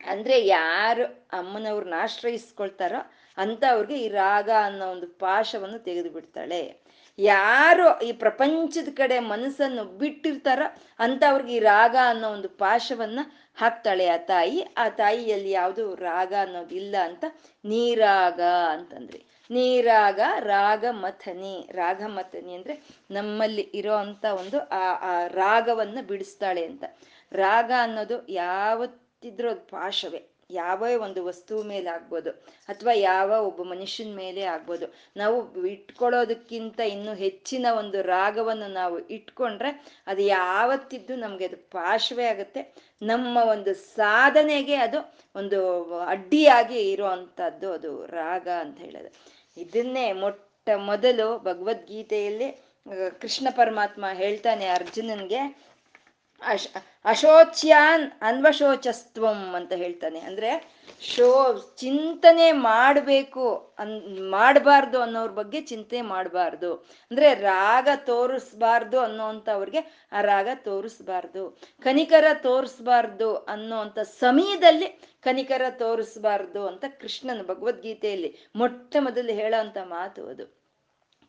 [0.00, 3.00] ಅಂದ್ರೆ ಯಾರು ಅಮ್ಮನವ್ರನ್ನ ಆಶ್ರಯಿಸ್ಕೊಳ್ತಾರೋ
[3.38, 6.10] ಅಂತ ಅವ್ರಿಗೆ ಈ ರಾಗ ಅನ್ನೋ ಒಂದು ಪಾಶವನ್ನು ತೆಗೆದು
[7.18, 13.20] ಯಾರು ಈ ಪ್ರಪಂಚದ ಕಡೆ ಮನಸ್ಸನ್ನು ಬಿಟ್ಟಿರ್ತಾರೋ ಅಂತ ಅವ್ರಿಗೆ ಈ ರಾಗ ಅನ್ನೋ ಒಂದು ಪಾಶವನ್ನ
[13.56, 14.62] ಹಾಕ್ತಾಳೆ ಆ ತಾಯಿ.
[14.78, 17.24] ಆ ತಾಯಿಯಲ್ಲಿ ಯಾವುದು ರಾಗ ಅನ್ನೋದಿಲ್ಲ ಅಂತ
[17.64, 19.26] ನೀರಾಗ ಅಂತಂದ್ರಿ.
[19.50, 21.68] ನೀರಾಗ, ರಾಗ ಮಥನಿ.
[21.72, 26.84] ರಾಗ ಮಥನಿ ಅಂದ್ರೆ ನಮ್ಮಲ್ಲಿ ಇರೋ ಅಂತ ಒಂದು ಆ ಆ ರಾಗವನ್ನ ಬಿಡಿಸ್ತಾಳೆ ಅಂತ.
[27.32, 30.33] ರಾಗ ಅನ್ನೋದು ಯಾವತ್ತಿದ್ರೂ ಪಾಶವೇ.
[30.54, 32.30] ಯಾವ ಒಂದು ವಸ್ತು ಮೇಲೆ ಆಗ್ಬೋದು
[32.68, 34.86] ಅಥವಾ ಯಾವ ಒಬ್ಬ ಮನುಷ್ಯನ ಮೇಲೆ ಆಗ್ಬೋದು.
[35.16, 35.36] ನಾವು
[35.74, 39.70] ಇಟ್ಕೊಳ್ಳೋದಕ್ಕಿಂತ ಇನ್ನು ಹೆಚ್ಚಿನ ಒಂದು ರಾಗವನ್ನು ನಾವು ಇಟ್ಕೊಂಡ್ರೆ
[40.06, 42.62] ಅದು ಯಾವತ್ತಿದ್ದು ನಮಗೆ ಅದು ಪಾರ್ಶ್ವೇ ಆಗುತ್ತೆ.
[43.02, 45.00] ನಮ್ಮ ಒಂದು ಸಾಧನೆಗೆ ಅದು
[45.34, 45.60] ಒಂದು
[46.06, 49.10] ಅಡ್ಡಿಯಾಗಿ ಇರುವಂತಹದ್ದು ಅದು ರಾಗ ಅಂತ ಹೇಳೋದು.
[49.56, 50.42] ಇದನ್ನೇ ಮೊಟ್ಟ
[50.90, 52.48] ಮೊದಲು ಭಗವದ್ಗೀತೆಯಲ್ಲಿ
[53.20, 55.40] ಕೃಷ್ಣ ಪರಮಾತ್ಮ ಹೇಳ್ತಾನೆ ಅರ್ಜುನನ್ಗೆ
[56.42, 56.68] ಅಶ್
[57.04, 60.20] ಅಶೋಚ್ಯಾನ್ ಅನ್ವಶೋಚಸ್ತ್ವಂ ಅಂತ ಹೇಳ್ತಾನೆ.
[60.20, 66.74] ಅಂದ್ರೆ ಶೋ ಚಿಂತನೆ ಮಾಡಬೇಕು ಅನ್ ಮಾಡಬಾರ್ದು ಅನ್ನೋರ್ ಬಗ್ಗೆ ಚಿಂತೆ ಮಾಡಬಾರ್ದು.
[67.10, 71.60] ಅಂದ್ರೆ ರಾಗ ತೋರಿಸ್ಬಾರ್ದು ಅನ್ನೋಂಥವ್ರಿಗೆ ಆ ರಾಗ ತೋರಿಸ್ಬಾರ್ದು.
[71.82, 74.86] ಕನಿಕರ ತೋರಿಸ್ಬಾರ್ದು ಅನ್ನೋಂಥ ಸಮಯದಲ್ಲಿ
[75.22, 80.64] ಕನಿಕರ ತೋರಿಸ್ಬಾರ್ದು ಅಂತ ಕೃಷ್ಣನ ಭಗವದ್ಗೀತೆಯಲ್ಲಿ ಮೊಟ್ಟ ಮೊದಲು ಹೇಳೋ ಅಂತ ಮಾತು ಅದು.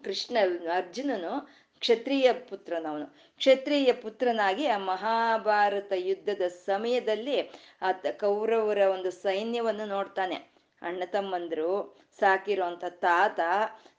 [0.03, 0.37] ಕೃಷ್ಣ
[0.73, 3.05] ಅರ್ಜುನನು ಕ್ಷತ್ರಿಯ ಪುತ್ರನವನು.
[3.37, 7.35] ಕ್ಷತ್ರಿಯ ಪುತ್ರನಾಗಿ ಆ ಮಹಾಭಾರತ ಯುದ್ಧದ ಸಮಯದಲ್ಲಿ
[7.81, 10.35] ಆ ಕೌರವರ ಒಂದು ಸೈನ್ಯವನ್ನು ನೋಡ್ತಾನೆ.
[10.81, 11.69] ಅಣ್ಣ ತಮ್ಮಂದ್ರು
[12.19, 13.39] ಸಾಕಿರೋಂಥ ತಾತ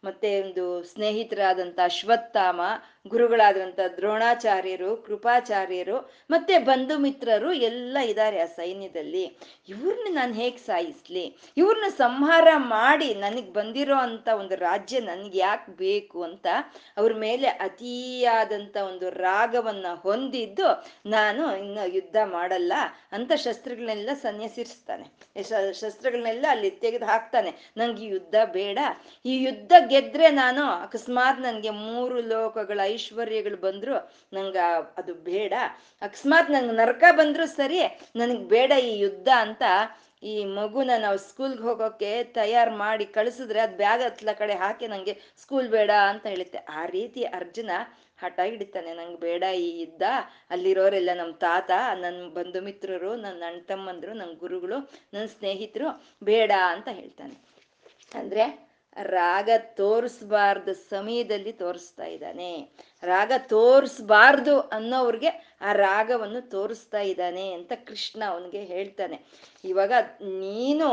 [0.04, 2.60] ಮತ್ತೆ ಒಂದು ಸ್ನೇಹಿತರಾದಂಥ ಅಶ್ವತ್ಥಾಮ,
[3.08, 5.96] ಗುರುಗಳಾದಂಥ ದ್ರೋಣಾಚಾರ್ಯರು, ಕೃಪಾಚಾರ್ಯರು
[6.30, 9.24] ಮತ್ತೆ ಬಂಧು ಮಿತ್ರರು ಎಲ್ಲ ಇದ್ದಾರೆ ಆ ಸೈನ್ಯದಲ್ಲಿ.
[9.68, 11.24] ಇವ್ರನ್ನ ನಾನು ಹೇಗೆ ಸಾಯಿಸ್ಲಿ?
[11.56, 16.46] ಇವ್ರನ್ನ ಸಂಹಾರ ಮಾಡಿ ನನಗೆ ಬಂದಿರೋ ಅಂತ ಒಂದು ರಾಜ್ಯ ನನ್ಗೆ ಯಾಕೆ ಬೇಕು ಅಂತ
[16.96, 20.68] ಅವ್ರ ಮೇಲೆ ಅತಿಯಾದಂಥ ಒಂದು ರಾಗವನ್ನ ಹೊಂದಿದ್ದು
[21.06, 22.72] ನಾನು ಇನ್ನು ಯುದ್ಧ ಮಾಡಲ್ಲ
[23.12, 25.06] ಅಂತ ಶಸ್ತ್ರಗಳನ್ನೆಲ್ಲ ಸನ್ಯಸಿರ್ಸ್ತಾನೆ.
[25.72, 27.52] ಶಸ್ತ್ರಗಳನ್ನೆಲ್ಲ ಅಲ್ಲಿ ತೆಗೆದು ಹಾಕ್ತಾನೆ.
[27.76, 28.78] ನಂಗೆ ಯುದ್ಧ ಬೇಡ.
[29.24, 33.98] ಈ ಯುದ್ಧ ಗೆದ್ರೆ ನಾನು ಅಕಸ್ಮಾತ್ ನನಗೆ ಮೂರು ಲೋಕಗಳ ಐಶ್ವರ್ಯಗಳು ಬಂದ್ರು,
[34.38, 34.56] ನಂಗ
[35.02, 35.54] ಅದು ಬೇಡ.
[36.08, 37.82] ಅಕಸ್ಮಾತ್ ನಂಗೆ ನರಕ ಬಂದ್ರು ಸರಿ,
[38.22, 39.62] ನನಗೆ ಬೇಡ ಈ ಯುದ್ಧ ಅಂತ
[40.30, 45.68] ಈ ಮಗುನ ನಾವು ಸ್ಕೂಲ್ಗೆ ಹೋಗೋಕೆ ತಯಾರು ಮಾಡಿ ಕಳಿಸಿದ್ರೆ ಅದು ಬ್ಯಾಗ್ ಹತ್ಲ ಕಡೆ ಹಾಕಿ ನಂಗೆ ಸ್ಕೂಲ್
[45.74, 47.70] ಬೇಡ ಅಂತ ಹೇಳುತ್ತೆ ಆ ರೀತಿ ಅರ್ಜುನ
[48.22, 50.04] ಹಠ ಹಿಡಿತಾನೆ, ನಂಗೆ ಬೇಡ ಈ ಯುದ್ಧ.
[50.54, 51.70] ಅಲ್ಲಿರೋರೆಲ್ಲ ನಮ್ಮ ತಾತ
[52.04, 54.78] ನನ್ನ ಬಂಧು ಮಿತ್ರರು ನನ್ನ ಅಣ್ಣ ತಮ್ಮಂದರು ನನ್ನ ಗುರುಗಳು
[55.12, 55.88] ನನ್ನ ಸ್ನೇಹಿತರು
[56.30, 57.36] ಬೇಡ ಅಂತ ಹೇಳ್ತಾನೆ.
[58.14, 58.66] ಅಂದ್ರೆ
[59.02, 62.68] ರಾಗ ತೋರಿಸ್ಬಾರ್ದು ಸಮಯದಲ್ಲಿ ತೋರಿಸ್ತಾ ಇದ್ದಾನೆ.
[63.02, 69.24] ರಾಗ ತೋರಿಸ್ಬಾರ್ದು ಅನ್ನೋವ್ರಿಗೆ ಆ ರಾಗವನ್ನು ತೋರಿಸ್ತಾ ಇದ್ದಾನೆ ಅಂತ ಕೃಷ್ಣ ಅವನಿಗೆ ಹೇಳ್ತಾನೆ.
[69.64, 69.92] ಇವಾಗ
[70.22, 70.88] ನೀನು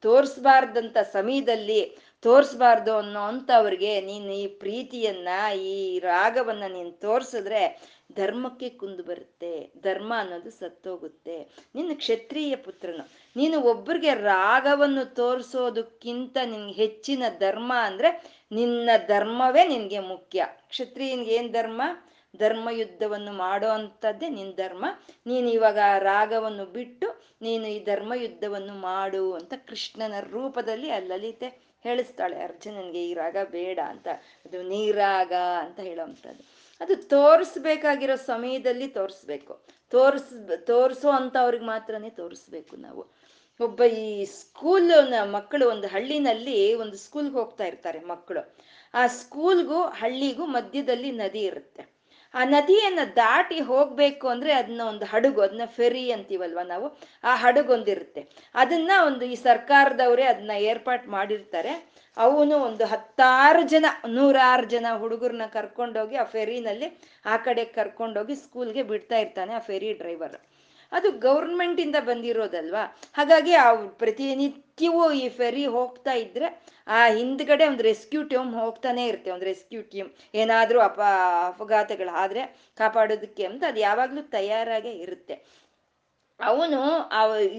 [0.00, 9.72] ತೋರಿಸ್ಬಾರ್ದಂತ ಸಮಯದಲ್ಲಿ ತೋರಿಸ್ಬಾರ್ದು ಅನ್ನೋ ಅಂಥವ್ರಿಗೆ ನೀನು ಈ ಪ್ರೀತಿಯನ್ನ, ಈ ರಾಗವನ್ನ ನೀನು ತೋರಿಸಿದ್ರೆ ಧರ್ಮಕ್ಕೆ ಕುಂದು ಬರುತ್ತೆ,
[9.82, 11.36] ಧರ್ಮ ಅನ್ನೋದು ಸತ್ತೋಗುತ್ತೆ.
[11.74, 13.04] ನಿನ್ನ ಕ್ಷತ್ರಿಯ ಪುತ್ರನು,
[13.36, 18.10] ನೀನು ಒಬ್ಬರಿಗೆ ರಾಗವನ್ನು ತೋರಿಸೋದಕ್ಕಿಂತ ನಿನ್ಗೆ ಹೆಚ್ಚಿನ ಧರ್ಮ ಅಂದ್ರೆ
[18.52, 20.46] ನಿನ್ನ ಧರ್ಮವೇ ನಿನ್ಗೆ ಮುಖ್ಯ.
[20.68, 21.82] ಕ್ಷತ್ರಿಯನ್ಗೆ ಏನ್ ಧರ್ಮ?
[22.38, 24.84] ಧರ್ಮ ಯುದ್ಧವನ್ನು ಮಾಡೋ ಅಂಥದ್ದೇ ನಿನ್ನ ಧರ್ಮ.
[25.26, 27.08] ನೀನು ಇವಾಗ ರಾಗವನ್ನು ಬಿಟ್ಟು
[27.42, 31.48] ನೀನು ಈ ಧರ್ಮ ಯುದ್ಧವನ್ನು ಮಾಡು ಅಂತ ಕೃಷ್ಣನ ರೂಪದಲ್ಲಿ ಅಲ್ಲಲಿತೆ ಲಲಿತೆ
[31.84, 32.42] ಹೇಳಿಸ್ತಾಳೆ.
[32.42, 34.08] ಅರ್ಜುನನ್ಗೆ ಈ ರಾಗ ಬೇಡ ಅಂತ.
[34.46, 36.44] ಅದು ನೀರಾಗ ಅಂತ ಹೇಳೋವಂಥದ್ದು
[36.80, 39.64] ಅದು ತೋರಿಸ್ಬೇಕಾಗಿರೋ ಸಮಯದಲ್ಲಿ ತೋರಿಸ್ಬೇಕು.
[39.90, 43.14] ತೋರಿಸ್ ತೋರಿಸೋ ಅಂಥವ್ರಿಗೆ ಮಾತ್ರನೇ ತೋರಿಸ್ಬೇಕು ನಾವು.
[43.60, 44.92] ಒಬ್ಬ ಈ ಸ್ಕೂಲ್
[45.32, 48.56] ಮಕ್ಕಳು, ಒಂದು ಹಳ್ಳಿನಲ್ಲಿ ಒಂದು ಸ್ಕೂಲ್ಗೆ ಹೋಗ್ತಾ ಇರ್ತಾರೆ ಮಕ್ಕಳು.
[48.94, 51.93] ಆ ಸ್ಕೂಲ್ಗೂ ಹಳ್ಳಿಗೂ ಮಧ್ಯದಲ್ಲಿ ನದಿ ಇರುತ್ತೆ.
[52.34, 56.98] ಆ ನದಿಯನ್ನ ದಾಟಿ ಹೋಗ್ಬೇಕು ಅಂದ್ರೆ ಅದನ್ನ ಒಂದು ಹಡಗು ಅದನ್ನ ಫೆರಿ ಅಂತೀವಲ್ವ ನಾವು?
[57.24, 58.28] ಆ ಹಡಗೊಂದಿರುತ್ತೆ.
[58.54, 61.92] ಅದನ್ನ ಒಂದು ಈ ಸರ್ಕಾರದವರೇ ಅದನ್ನ ಏರ್ಪಾಟ್ ಮಾಡಿರ್ತಾರೆ.
[62.16, 69.18] ಅವನು ಒಂದು ಹತ್ತಾರು ಜನ, ನೂರಾರು ಜನ ಹುಡುಗರನ್ನ ಕರ್ಕೊಂಡೋಗಿ ಆ ಫೆರಿನಲ್ಲಿ ಆ ಕಡೆ ಕರ್ಕೊಂಡೋಗಿ ಸ್ಕೂಲ್ಗೆ ಬಿಡ್ತಾ
[69.18, 70.36] ಇರ್ತಾನೆ ಆ ಫೆರಿ ಡ್ರೈವರ್.
[70.92, 72.96] ಅದು ಗೌರ್ಮೆಂಟಿಂದ ಬಂದಿರೋದಲ್ವಾ?
[73.14, 73.72] ಹಾಗಾಗಿ ಆ
[74.78, 76.46] ಪ್ರತಿನಿತ್ಯವೂ ಈ ಫೆರಿ ಹೋಗ್ತಾ ಇದ್ರೆ,
[76.86, 80.98] ಆ ಹಿಂದ್ಗಡೆ ಒಂದು ರೆಸ್ಕ್ಯೂ ಟೀಮ್ ಹೋಗ್ತಾನೆ ಇರುತ್ತೆ, ಒಂದು ರೆಸ್ಕ್ಯೂ ಟೀಮ್ ಏನಾದರೂ ಅಪ
[81.50, 82.42] ಅಪಘಾತಗಳಾದ್ರೆ
[82.76, 85.36] ಕಾಪಾಡೋದಕ್ಕೆ ಅಂತ ಅದು ಯಾವಾಗಲೂ ತಯಾರಾಗೇ ಇರುತ್ತೆ.
[86.40, 86.80] ಅವನು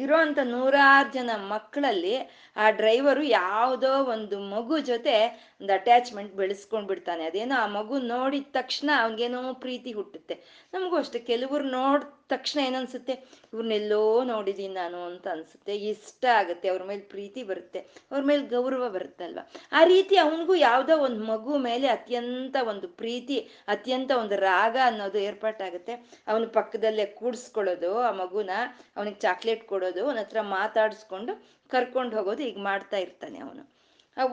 [0.01, 2.15] ಇರೋ ಅಂತ ನೂರಾರು ಜನ ಮಕ್ಕಳಲ್ಲಿ
[2.55, 5.15] ಆ ಡ್ರೈವರು ಯಾವುದೋ ಒಂದು ಮಗು ಜೊತೆ
[5.61, 7.23] ಒಂದು ಅಟ್ಯಾಚ್ಮೆಂಟ್ ಬೆಳೆಸ್ಕೊಂಡ್ ಬಿಡ್ತಾನೆ.
[7.25, 10.37] ಅದೇನೋ ಆ ಮಗು ನೋಡಿದ ತಕ್ಷಣ ಅವನಿಗೇನೋ ಪ್ರೀತಿ ಹುಟ್ಟುತ್ತೆ.
[10.73, 13.13] ನಮಗೂ ಅಷ್ಟೇ, ಕೆಲವರು ನೋಡ್ ತಕ್ಷಣ ಏನನ್ಸುತ್ತೆ?
[13.53, 15.73] ಇವ್ರನ್ನೆಲ್ಲೋ ನೋಡಿದೀನಿ ನಾನು ಅಂತ ಅನ್ಸುತ್ತೆ.
[15.91, 17.79] ಇಷ್ಟ ಆಗುತ್ತೆ, ಅವ್ರ ಮೇಲೆ ಪ್ರೀತಿ ಬರುತ್ತೆ,
[18.11, 19.43] ಅವ್ರ ಮೇಲೆ ಗೌರವ ಬರುತ್ತಲ್ವ?
[19.71, 25.95] ಆ ರೀತಿ ಅವನಿಗೂ ಯಾವುದೋ ಒಂದು ಮಗು ಮೇಲೆ ಅತ್ಯಂತ ಒಂದು ಪ್ರೀತಿ, ಅತ್ಯಂತ ಒಂದು ರಾಗ ಅನ್ನೋದು ಏರ್ಪಾಟಾಗುತ್ತೆ.
[26.27, 28.51] ಅವನ ಪಕ್ಕದಲ್ಲೇ ಕೂಡಿಸ್ಕೊಳ್ಳೋದು, ಆ ಮಗುನ
[28.97, 31.33] ಅವನಿಗೆ ಚಾಕ್ಲೇಟ್ ಕೊಡೋದು, ಅವನ ಹತ್ರ ಮಾತಾಡಿಸ್ಕೊಂಡು
[31.69, 33.63] ಕರ್ಕೊಂಡು ಹೋಗೋದು ಈಗ ಮಾಡ್ತಾ ಇರ್ತಾನೆ ಅವನು.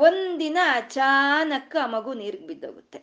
[0.08, 2.98] ಒಂದಿನ ಅಚಾನಕ್ ಆ ಮಗು ನೀರಿಗೆ ಬಿದ್ದೋಗುತ್ತೆ.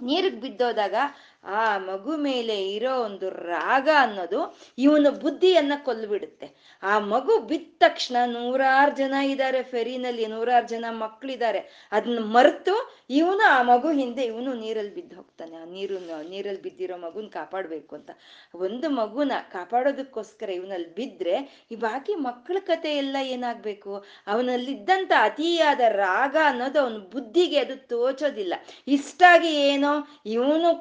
[0.00, 0.94] ನೀರಿಗೆ ಬಿದ್ದೋದಾಗ
[1.44, 6.78] ಆ ಮಗು ಮೇಲೆ ಇರೋ ಒಂದು ರಾಗ ಅನ್ನೋದು ಇವನ ಬುದ್ಧಿಯನ್ನ ಕೊಲ್ಬಿಡುತ್ತೆ.
[6.82, 12.74] ಆ ಮಗು ಬಿದ್ದ ತಕ್ಷಣ ನೂರಾರು ಜನ ಇದ್ದಾರೆ ಫೆರಿನಲ್ಲಿ ನೂರಾರು ಜನ ಮಕ್ಕಳಿದ್ದಾರೆ ಅದನ್ನ ಮರೆತು
[13.10, 15.56] ಇವನು ಆ ಮಗು ಹಿಂದೆ ಇವನು ನೀರಲ್ಲಿ ಬಿದ್ದು ಹೋಗ್ತಾನೆ.
[15.56, 15.98] ಆ ನೀರು,
[16.30, 18.10] ನೀರಲ್ಲಿ ಬಿದ್ದಿರೋ ಮಗುನ ಕಾಪಾಡಬೇಕು ಅಂತ.
[18.54, 24.04] ಒಂದು ಮಗುನ ಕಾಪಾಡೋದಕ್ಕೋಸ್ಕರ ಇವನಲ್ಲಿ ಬಿದ್ದರೆ ಈ ಬಾಕಿ ಮಕ್ಕಳ ಕತೆ ಎಲ್ಲ ಏನಾಗಬೇಕು?
[24.26, 28.54] ಅವನಲ್ಲಿದ್ದಂಥ ಅತಿಯಾದ ರಾಗ ಅನ್ನೋದು ಅವನ ಬುದ್ಧಿಗೆ ಅದು ತೋಚೋದಿಲ್ಲ.
[28.88, 29.92] ಇಷ್ಟಾಗಿ ಏನೋ
[30.26, 30.80] ಇವನು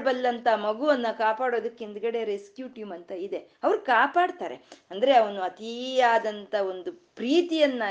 [0.00, 3.40] ಕಾಪಾಡಬಲ್ಲಂತ ಮಗುವನ್ನ ಕಾಪಾಡೋದಕ್ಕೆ ಹಿಂದ್ಗಡೆ ರೆಸ್ಕ್ಯೂ ಟೀಮ್ ಅಂತ ಇದೆ.
[3.62, 4.56] ಅವ್ರು ಕಾಪಾಡ್ತಾರೆ.
[4.90, 7.82] ಅಂದ್ರೆ ಅವನು ಅತಿಯಾದಂತ ಒಂದು ಪ್ರೀತಿಯನ್ನ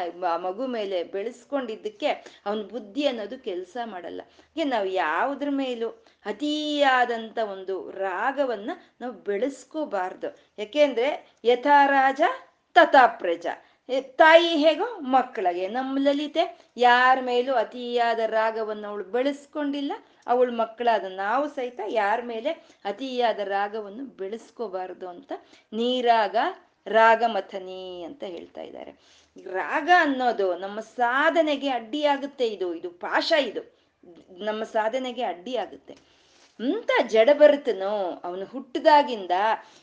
[0.41, 2.09] ಮಗು ಮೇಲೆ ಬೆಳೆಸ್ಕೊಂಡಿದ್ದಕ್ಕೆ
[2.45, 4.21] ಅವನ ಬುದ್ಧಿ ಅನ್ನೋದು ಕೆಲಸ ಮಾಡಲ್ಲ.
[4.55, 5.89] ಹೀಗೆ ನಾವು ಯಾವುದ್ರ ಮೇಲೂ
[6.25, 10.29] ಅತಿಯಾದಂತ ಒಂದು ರಾಗವನ್ನ ನಾವು ಬೆಳೆಸ್ಕೋಬಾರ್ದು.
[10.57, 11.09] ಯಾಕೆಂದ್ರೆ
[11.43, 12.21] ಯಥಾ ರಾಜ
[12.75, 13.45] ತಥಾ ಪ್ರಜ
[14.17, 15.67] ತಾಯಿ ಹೇಗೋ ಮಕ್ಕಳಿಗೆ.
[15.67, 16.43] ನಮ್ಮ ಲಲಿತೆ
[16.77, 19.93] ಯಾರ ಮೇಲೂ ಅತಿಯಾದ ರಾಗವನ್ನು ಅವಳು ಬೆಳೆಸ್ಕೊಂಡಿಲ್ಲ.
[20.29, 22.51] ಅವಳ ಮಕ್ಕಳಾದ ನಾವು ಸಹಿತ ಯಾರ ಮೇಲೆ
[22.85, 25.31] ಅತಿಯಾದ ರಾಗವನ್ನು ಬೆಳೆಸ್ಕೋಬಾರ್ದು ಅಂತ
[25.73, 26.35] ನೀರಾಗ
[26.87, 28.91] ರಾಗಮಥನಿ ಅಂತ ಹೇಳ್ತಾ ಇದ್ದಾರೆ.
[29.53, 33.61] ರಾಗ ಅನ್ನೋದು ನಮ್ಮ ಸಾಧನೆಗೆ ಅಡ್ಡಿಯಾಗುತ್ತೆ ಇದು ಇದು ಪಾಶ ಇದು.
[34.39, 35.53] ನಮ್ಮ ಸಾಧನೆಗೆ ಅಡ್ಡಿ
[36.59, 39.31] ಆಗುತ್ತೆ ಜಡ ಬರುತ್ತನೋ ಅವನು ಹುಟ್ಟಿದಾಗಿಂದ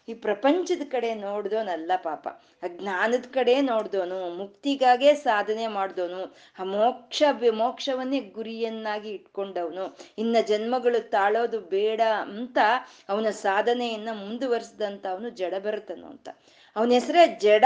[0.09, 2.29] ಈ ಪ್ರಪಂಚದ ಕಡೆ ನೋಡ್ದೋನಲ್ಲ ಪಾಪ.
[2.63, 9.99] ಅಜ್ಞಾನದ ಕಡೆ ನೋಡ್ದೋನು, ಮುಕ್ತಿಗಾಗೇ ಸಾಧನೆ ಮಾಡ್ದೋನು, ಆ ಮೋಕ್ಷ ಮೋಕ್ಷವನ್ನೇ ಗುರಿಯನ್ನಾಗಿ ಇಟ್ಕೊಂಡವನು.
[10.19, 12.59] ಇನ್ನ ಜನ್ಮಗಳು ತಾಳೋದು ಬೇಡ ಅಂತ
[13.09, 16.29] ಅವನ ಸಾಧನೆಯನ್ನ ಮುಂದುವರಿಸಿದಂತ ಅವನು ಬರುತ್ತನು ಅಂತ.
[16.77, 17.65] ಅವನ ಹೆಸರೇ ಜಡ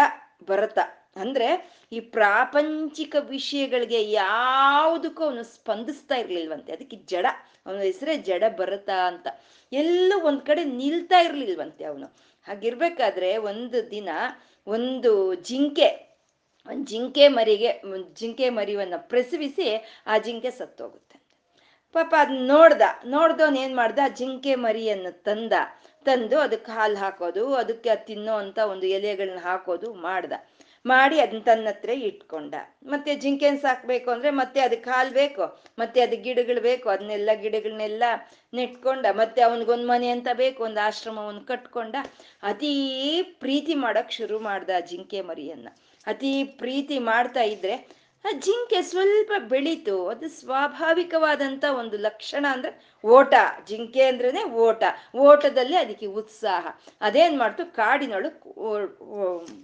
[0.48, 0.78] ಭರತ.
[1.16, 1.48] ಅಂದ್ರೆ
[1.92, 6.72] ಈ ಪ್ರಾಪಂಚಿಕ ವಿಷಯಗಳಿಗೆ ಯಾವುದಕ್ಕೂ ಅವನು ಸ್ಪಂದಿಸ್ತಾ ಇರ್ಲಿಲ್ವಂತೆ.
[6.72, 7.26] ಅದಕ್ಕೆ ಜಡ,
[7.66, 9.26] ಅವನ ಹೆಸರೇ ಜಡ ಭರತ ಅಂತ.
[9.72, 12.06] ಎಲ್ಲೂ ಒಂದ್ ಕಡೆ ನಿಲ್ತಾ ಇರ್ಲಿಲ್ವಂತೆ ಅವನು.
[12.46, 14.08] ಹಾಗಿರ್ಬೇಕಾದ್ರೆ ಒಂದು ದಿನ
[14.66, 15.90] ಒಂದು ಜಿಂಕೆ
[16.66, 17.82] ಒಂದು ಜಿಂಕೆ ಮರಿಗೆ
[18.14, 19.66] ಜಿಂಕೆ ಮರಿವನ್ನ ಪ್ರಸವಿಸಿ
[20.06, 21.16] ಆ ಜಿಂಕೆ ಸತ್ತೋಗುತ್ತೆ
[21.94, 23.98] ಪಾಪ ಅದನ್ನ ನೋಡ್ದ, ನೋಡ್ದವನ್ ಏನ್ ಮಾಡ್ದ?
[24.14, 25.52] ಜಿಂಕೆ ಮರಿಯನ್ನು ತಂದ.
[26.06, 30.32] ತಂದು ಅದಕ್ಕೆ ಹಾಲು ಹಾಕೋದು, ಅದಕ್ಕೆ ಅದು ತಿನ್ನೋ ಅಂತ ಒಂದು ಎಲೆಗಳನ್ನ ಹಾಕೋದು ಮಾಡ್ದ.
[30.84, 32.54] ಮಾಡಿ ಅದನ್ನ ತನ್ನ ಹತ್ರ ಇಟ್ಕೊಂಡ.
[32.84, 38.04] ಮತ್ತೆ ಜಿಂಕೆನ್ ಸಾಕ್ಬೇಕು ಅಂದ್ರೆ ಮತ್ತೆ ಅದಕ್ಕೆ ಹಾಲು ಬೇಕು, ಮತ್ತೆ ಅದು ಗಿಡಗಳು ಬೇಕು ಅದನ್ನೆಲ್ಲ ಗಿಡಗಳನ್ನೆಲ್ಲ
[38.54, 41.96] ನೆಟ್ಕೊಂಡ, ಮತ್ತೆ ಅವನಿಗೊಂದು ಮನೆ ಅಂತ ಬೇಕು, ಒಂದು ಆಶ್ರಮವನ್ನು ಕಟ್ಕೊಂಡ,
[42.42, 42.72] ಅತೀ
[43.22, 45.68] ಪ್ರೀತಿ ಮಾಡಕ್ ಶುರು ಮಾಡ್ದ ಜಿಂಕೆ ಮರಿಯನ್ನ.
[46.06, 50.06] ಅತಿ ಪ್ರೀತಿ ಮಾಡ್ತಾ ಇದ್ರೆ ಆ ಜಿಂಕೆ ಸ್ವಲ್ಪ ಬೆಳೀತು.
[50.06, 52.70] ಅದು ಸ್ವಾಭಾವಿಕವಾದಂತ ಒಂದು ಲಕ್ಷಣ ಅಂದ್ರೆ
[53.04, 53.34] ಓಟ.
[53.66, 54.82] ಜಿಂಕೆ ಅಂದ್ರೇನೆ ಓಟ.
[55.16, 56.64] ಓಟದಲ್ಲಿ ಅದಕ್ಕೆ ಉತ್ಸಾಹ.
[57.00, 57.64] ಅದೇನ್ ಮಾಡ್ತು?
[57.74, 58.38] ಕಾಡಿನೊಳಗೆ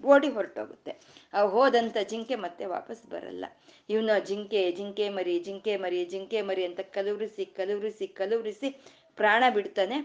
[0.06, 0.92] ಓಡಿ ಹೊರಟೋಗುತ್ತೆ.
[1.34, 3.44] ಆ ಹೋದಂತ ಜಿಂಕೆ ಮತ್ತೆ ವಾಪಸ್ ಬರಲ್ಲ.
[3.88, 8.68] ಇವನು ಜಿಂಕೆ ಜಿಂಕೆ ಮರಿ ಜಿಂಕೆ ಮರಿ ಜಿಂಕೆ ಮರಿ ಅಂತ ಕಲವರಿಸಿ ಕಲವರಿಸಿ ಕಲವರಿಸಿ
[9.16, 9.98] ಪ್ರಾಣ ಬಿಡ್ತಾನೆ.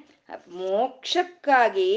[0.48, 1.90] ಮೋಕ್ಷಕ್ಕಾಗಿ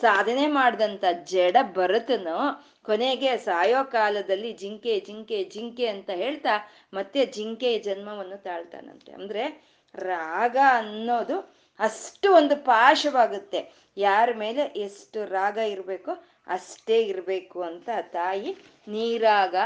[0.00, 2.36] ಸಾಧನೆ ಮಾಡಿದಂಥ ಜಡ ಭರತನು
[2.84, 6.54] ಕೊನೆಗೆ ಸಾಯೋ ಕಾಲದಲ್ಲಿ ಜಿಂಕೆ ಜಿಂಕೆ ಜಿಂಕೆ ಅಂತ ಹೇಳ್ತಾ
[6.94, 9.12] ಮತ್ತೆ ಜಿಂಕೆ ಜನ್ಮವನ್ನು ತಾಳ್ತಾನಂತೆ.
[9.12, 9.44] ಅಂದ್ರೆ
[9.94, 11.36] ರಾಗ ಅನ್ನೋದು
[11.80, 13.60] ಅಷ್ಟು ಒಂದು ಪಾಶವಾಗುತ್ತೆ.
[13.96, 16.12] ಯಾರ ಮೇಲೆ ಎಷ್ಟು ರಾಗ ಇರಬೇಕು
[16.46, 18.50] ಅಷ್ಟೇ ಇರಬೇಕು ಅಂತ ತಾಯಿ
[18.88, 19.56] ನೀರಾಗ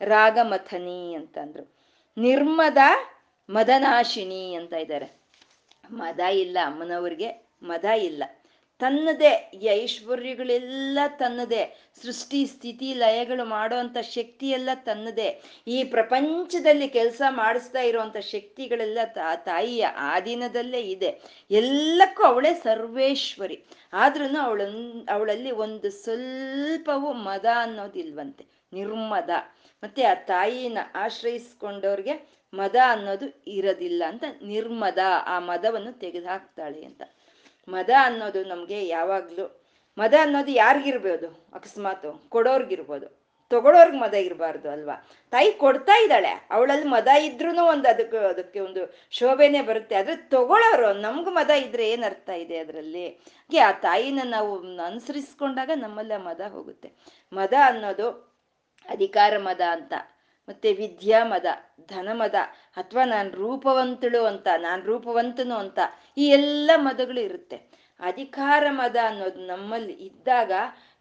[0.00, 1.64] ರಾಗಮಥನಿ ಅಂತಂದ್ರು.
[2.16, 2.78] ನಿರ್ಮದ
[3.48, 5.23] ಮದನಾಶಿನಿ ಅಂತ ಇದ್ದಾರೆ.
[5.90, 8.24] ಮದ ಇಲ್ಲ, ಅಮ್ಮನವ್ರಿಗೆ ಮದ ಇಲ್ಲ.
[8.78, 11.80] ತನ್ನದೇ ಈ ಐಶ್ವರ್ಯಗಳೆಲ್ಲ ತನ್ನದೇ.
[12.02, 15.42] ಸೃಷ್ಟಿ, ಸ್ಥಿತಿ, ಲಯಗಳು ಮಾಡುವಂಥ ಶಕ್ತಿ ಎಲ್ಲ ತನ್ನದೇ.
[15.68, 18.98] ಈ ಪ್ರಪಂಚದಲ್ಲಿ ಕೆಲಸ ಮಾಡಿಸ್ತಾ ಇರುವಂಥ ಶಕ್ತಿಗಳೆಲ್ಲ
[19.36, 21.22] ತಾಯಿಯ ಆಧೀನದಲ್ಲೇ ಇದೆ.
[21.50, 23.64] ಎಲ್ಲಕ್ಕೂ ಅವಳೇ ಸರ್ವೇಶ್ವರಿ.
[23.92, 24.62] ಆದ್ರೂ ಅವಳ
[25.10, 28.46] ಅವಳಲ್ಲಿ ಒಂದು ಸ್ವಲ್ಪವೂ ಮದ ಅನ್ನೋದಿಲ್ವಂತೆ.
[28.72, 29.30] ನಿರ್ಮದ.
[29.82, 37.02] ಮತ್ತೆ ಆ ತಾಯಿನ ಆಶ್ರಯಿಸ್ಕೊಂಡವ್ರಿಗೆ ಮದ ಅನ್ನೋದು ಇರೋದಿಲ್ಲ ಅಂತ ನಿರ್ಮದ ಆ ಮದವನ್ನು ತೆಗೆದುಹಾಕ್ತಾಳೆ ಅಂತ.
[37.68, 39.44] ಮದ ಅನ್ನೋದು ನಮಗೆ ಯಾವಾಗಲೂ,
[39.98, 41.28] ಮದ ಅನ್ನೋದು ಯಾರಿಗಿರ್ಬೋದು?
[41.54, 43.24] ಅಕಸ್ಮಾತ್ ಕೊಡೋರ್ಗಿರ್ಬೋದು.
[43.50, 45.08] ತಗೊಳೋರ್ಗ್ ಮದ ಇರಬಾರ್ದು ಅಲ್ವಾ?
[45.30, 46.32] ತಾಯಿ ಕೊಡ್ತಾ ಇದ್ದಾಳೆ.
[46.50, 49.94] ಅವಳಲ್ಲಿ ಮದ ಇದ್ರೂ ಒಂದು ಅದಕ್ಕೆ ಅದಕ್ಕೆ ಒಂದು ಶೋಭೆನೆ ಬರುತ್ತೆ.
[49.94, 53.06] ಆದ್ರೆ ತಗೊಳ್ಳೋರು ನಮ್ಗೆ ಮದ ಇದ್ರೆ ಏನ್ ಅರ್ಥ ಇದೆ ಅದರಲ್ಲಿ?
[53.62, 56.92] ಆ ತಾಯಿನ ನಾವು ಅನುಸರಿಸ್ಕೊಂಡಾಗ ನಮ್ಮಲ್ಲ ಮದ ಹೋಗುತ್ತೆ.
[57.32, 58.08] ಮದ ಅನ್ನೋದು
[58.88, 59.92] ಅಧಿಕಾರ ಮದ ಅಂತ.
[60.48, 61.46] ಮತ್ತೆ ವಿದ್ಯಾ ಮದ
[61.88, 62.34] ಧನ ಮದ
[62.76, 65.78] ಅಥವಾ ನಾನು ರೂಪವಂತಳು ಅಂತ, ನಾನು ರೂಪವಂತನು ಅಂತ
[66.16, 67.58] ಈ ಎಲ್ಲ ಮದಗಳು ಇರುತ್ತೆ.
[68.00, 70.52] ಅಧಿಕಾರ ಮದ ಅನ್ನೋದು ನಮ್ಮಲ್ಲಿ ಇದ್ದಾಗ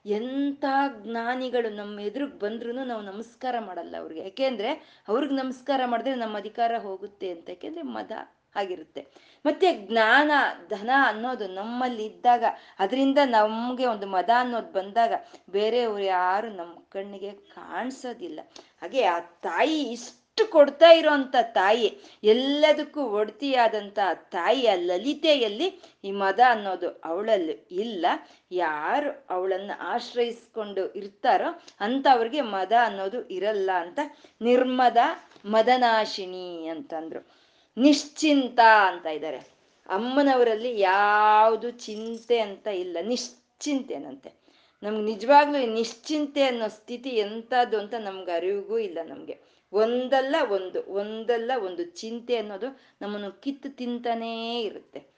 [0.06, 0.66] ಎಂಥ
[1.04, 4.22] ಜ್ಞಾನಿಗಳು ನಮ್ಮ ಎದುರಿಗೆ ಬಂದ್ರೂ ನಾವು ನಮಸ್ಕಾರ ಮಾಡಲ್ಲ ಅವ್ರಿಗೆ.
[4.22, 4.72] ಯಾಕೆಂದ್ರೆ
[5.08, 7.50] ಅವ್ರಿಗೆ ನಮಸ್ಕಾರ ಮಾಡಿದ್ರೆ ನಮ್ಮ ಅಧಿಕಾರ ಹೋಗುತ್ತೆ ಅಂತ.
[7.50, 8.12] ಯಾಕೆಂದ್ರೆ ಮದ.
[8.56, 10.32] ಆಗಿರುತ್ತೆ ಮತ್ತೆ ಜ್ಞಾನ,
[10.70, 12.44] ಧನ ಅನ್ನೋದು ನಮ್ಮಲ್ಲಿ ಇದ್ದಾಗ,
[12.80, 15.14] ಅದರಿಂದ ನಮಗೆ ಒಂದು ಮದ ಅನ್ನೋದು ಬಂದಾಗ
[15.50, 18.40] ಬೇರೆಯವ್ರು ಯಾರು ನಮ್ಮ ಕಣ್ಣಿಗೆ ಕಾಣಿಸೋದಿಲ್ಲ.
[18.82, 21.90] ಹಾಗೆ ಆ ತಾಯಿ ಇಷ್ಟು ಕೊಡ್ತಾ ಇರೋಂಥ ತಾಯಿ,
[22.24, 24.00] ಎಲ್ಲದಕ್ಕೂ ಒಡ್ತಿಯಾದಂಥ
[24.32, 25.68] ತಾಯಿಯ ಲಲಿತೆಯಲ್ಲಿ
[26.04, 28.06] ಈ ಮದ ಅನ್ನೋದು ಅವಳಲ್ಲಿ ಇಲ್ಲ.
[28.52, 34.00] ಯಾರು ಅವಳನ್ನು ಆಶ್ರಯಿಸ್ಕೊಂಡು ಇರ್ತಾರೋ ಅಂಥವ್ರಿಗೆ ಮದ ಅನ್ನೋದು ಇರಲ್ಲ ಅಂತ
[34.42, 34.98] ನಿರ್ಮದ
[35.46, 37.43] ಮದನಾಶಿನಿ ಅಂತಂದ್ರು.
[37.78, 39.38] ನಿಶ್ಚಿಂತ ಅಂತ ಇದ್ದಾರೆ.
[39.90, 42.98] ಅಮ್ಮನವರಲ್ಲಿ ಯಾವುದು ಚಿಂತೆ ಅಂತ ಇಲ್ಲ.
[43.02, 44.34] ನಿಶ್ಚಿಂತೆನಂತೆ.
[44.84, 49.42] ನಮ್ಗೆ ನಿಜವಾಗ್ಲೂ ನಿಶ್ಚಿಂತೆ ಅನ್ನೋ ಸ್ಥಿತಿ ಎಂಥದ್ದು ಅಂತ ನಮ್ಗೆ ಅರಿವಿಗೂ ಇಲ್ಲ ನಮಗೆ.
[49.74, 55.13] ಒಂದಲ್ಲ ಒಂದು ಒಂದಲ್ಲ ಒಂದು ಚಿಂತೆ ಅನ್ನೋದು ನಮ್ಮನ್ನು ಕಿತ್ತು ತಿಂತಾನೇ ಇರುತ್ತೆ.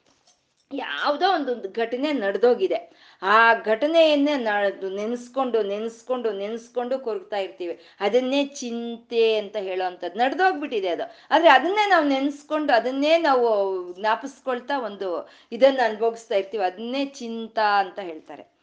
[0.72, 2.92] ಯಾವುದೋ ಒಂದೊಂದು ಘಟನೆ ನಡೆದೋಗಿದೆ.
[3.22, 7.80] ಆ ಘಟನೆಯನ್ನೇ ನಡೆದು ನೆನೆಸ್ಕೊಂಡು ನೆನೆಸ್ಕೊಂಡು ನೆನೆಸ್ಕೊಂಡು ಕೊರಗ್ತಾ ಇರ್ತೀವಿ.
[8.00, 11.04] ಅದನ್ನೇ ಚಿಂತೆ ಅಂತ ಹೇಳೋ ಅಂಥದ್ದು ನಡೆದೋಗ್ಬಿಟ್ಟಿದೆ ಅದು.
[11.32, 13.48] ಆದರೆ ಅದನ್ನೇ ನಾವು ನೆನೆಸ್ಕೊಂಡು, ಅದನ್ನೇ ನಾವು
[13.94, 16.64] ಜ್ಞಾಪಿಸ್ಕೊಳ್ತಾ ಒಂದು ಇದನ್ನು ಅನುಭವಿಸ್ತಾ ಇರ್ತೀವಿ.
[16.64, 18.56] ಅದನ್ನೇ ಚಿಂತ ಅಂತ ಹೇಳ್ತಾರೆ.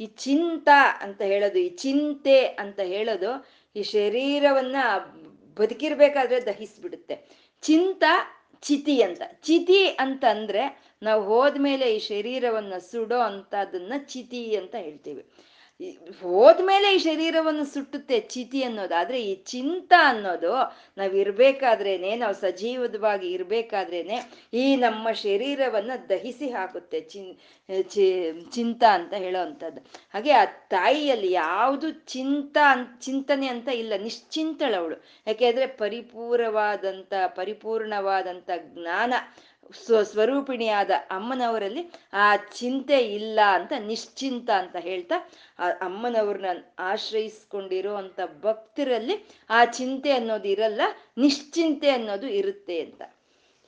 [0.00, 0.68] ಈ ಚಿಂತ
[1.00, 4.76] ಅಂತ ಹೇಳೋದು, ಈ ಚಿಂತೆ ಅಂತ ಹೇಳೋದು ಈ ಶರೀರವನ್ನ
[5.58, 7.14] ಬದುಕಿರ್ಬೇಕಾದ್ರೆ ದಹಿಸ್ಬಿಡುತ್ತೆ.
[7.62, 8.04] ಚಿಂತ
[8.62, 9.22] ಚಿತಿ ಅಂತ.
[9.42, 15.24] ಚಿತಿ ಅಂತಂದ್ರೆ ನಾವು ಹೋದ್ಮೇಲೆ ಈ ಶರೀರವನ್ನ ಸುಡೋ ಅಂತದನ್ನ ಚಿತಿ ಅಂತ ಹೇಳ್ತೀವಿ.
[16.22, 20.52] ಹೋದ್ಮೇಲೆ ಈ ಶರೀರವನ್ನು ಸುಟ್ಟುತ್ತೆ ಚಿತಿ ಅನ್ನೋದು, ಆದ್ರೆ ಈ ಚಿಂತ ಅನ್ನೋದು
[20.98, 24.16] ನಾವ್ ಇರ್ಬೇಕಾದ್ರೇನೆ, ನಾವು ಸಜೀವದವಾಗಿ ಇರ್ಬೇಕಾದ್ರೇನೆ
[24.62, 27.30] ಈ ನಮ್ಮ ಶರೀರವನ್ನ ದಹಿಸಿ ಹಾಕುತ್ತೆ ಚಿನ್
[28.56, 29.80] ಚಿಂತ ಅಂತ ಹೇಳೋ ಅಂಥದ್ದು.
[30.14, 32.56] ಹಾಗೆ ಆ ತಾಯಿಯಲ್ಲಿ ಯಾವುದು ಚಿಂತ
[33.00, 34.98] ಚಿಂತನೆ ಅಂತ ಇಲ್ಲ, ನಿಶ್ಚಿಂತಳವಳು.
[35.26, 39.14] ಯಾಕೆಂದ್ರೆ ಪರಿಪೂರವಾದಂಥ, ಪರಿಪೂರ್ಣವಾದಂಥ ಜ್ಞಾನ
[39.72, 46.46] ಸ್ವ ಸ್ವರೂಪಿಣಿಯಾದ ಅಮ್ಮನವರಲ್ಲಿ ಆ ಚಿಂತೆ ಇಲ್ಲ ಅಂತ, ನಿಶ್ಚಿಂತ ಅಂತ ಹೇಳ್ತಾ, ಆ ಅಮ್ಮನವ್ರನ್ನ
[46.78, 50.80] ಆಶ್ರಯಿಸ್ಕೊಂಡಿರೋ ಅಂತ ಭಕ್ತರಲ್ಲಿ ಆ ಚಿಂತೆ ಅನ್ನೋದು ಇರಲ್ಲ,
[51.18, 53.02] ನಿಶ್ಚಿಂತೆ ಅನ್ನೋದು ಇರುತ್ತೆ ಅಂತ.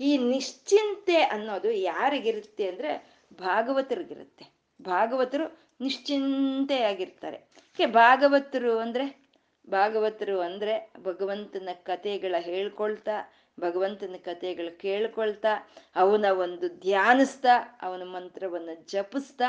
[0.00, 4.46] ಈ ನಿಶ್ಚಿಂತೆ ಅನ್ನೋದು ಯಾರಿಗಿರುತ್ತೆ ಅಂದ್ರೆ ಭಾಗವತರಿಗಿರುತ್ತೆ.
[4.82, 7.50] ಭಾಗವತರು ನಿಶ್ಚಿಂತೆಯಾಗಿರ್ತಾರೆ.
[7.86, 9.30] ಭಾಗವತರು ಅಂದ್ರೆ?
[9.70, 15.52] ಭಾಗವತರು ಅಂದ್ರೆ ಭಗವಂತನ ಕಥೆಗಳ ಹೇಳ್ಕೊಳ್ತಾ ಭಗವಂತನ ಕಥೆಗಳು ಕೇಳ್ಕೊಳ್ತಾ,
[15.96, 19.48] ಅವನ ಒಂದು ಧ್ಯಾನಿಸ್ತಾ, ಅವನ ಮಂತ್ರವನ್ನು ಜಪಿಸ್ತಾ,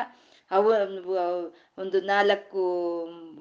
[0.52, 0.66] ಅವ,
[1.78, 2.62] ಒಂದು ನಾಲ್ಕು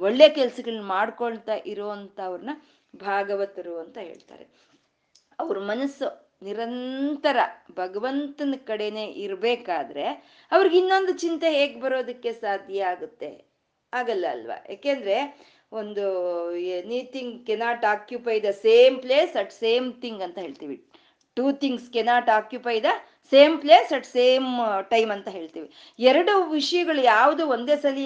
[0.01, 2.51] ಒಳ್ಳೆ ಕೆಲಸಗಳನ್ನ ಮಾಡ್ಕೊಳ್ತಾ ಇರುವಂಥವ್ರನ್ನ
[2.97, 4.47] ಭಾಗವತರು ಅಂತ ಹೇಳ್ತಾರೆ.
[5.39, 6.09] ಅವ್ರ ಮನಸ್ಸು
[6.43, 7.37] ನಿರಂತರ
[7.73, 10.05] ಭಗವಂತನ ಕಡೆನೆ ಇರಬೇಕಾದ್ರೆ
[10.53, 13.31] ಅವ್ರಿಗೆ ಇನ್ನೊಂದು ಚಿಂತೆ ಹೇಗೆ ಬರೋದಕ್ಕೆ ಸಾಧ್ಯ ಆಗುತ್ತೆ?
[13.93, 14.65] ಆಗಲ್ಲ ಅಲ್ವಾ?
[14.69, 15.17] ಯಾಕೆಂದ್ರೆ
[15.73, 16.05] ಒಂದು
[16.79, 20.77] anything cannot occupy the same place at same thing ಅಂತ ಹೇಳ್ತೀವಿ.
[21.37, 22.87] Two things cannot occupy the
[23.33, 24.47] same place at same
[24.91, 25.69] time ಅಂತ ಹೇಳ್ತೀವಿ.
[25.99, 27.99] ಎರಡು ವಿಷಯಗಳು ಯಾವುದು ಒಂದೇ ಸಲ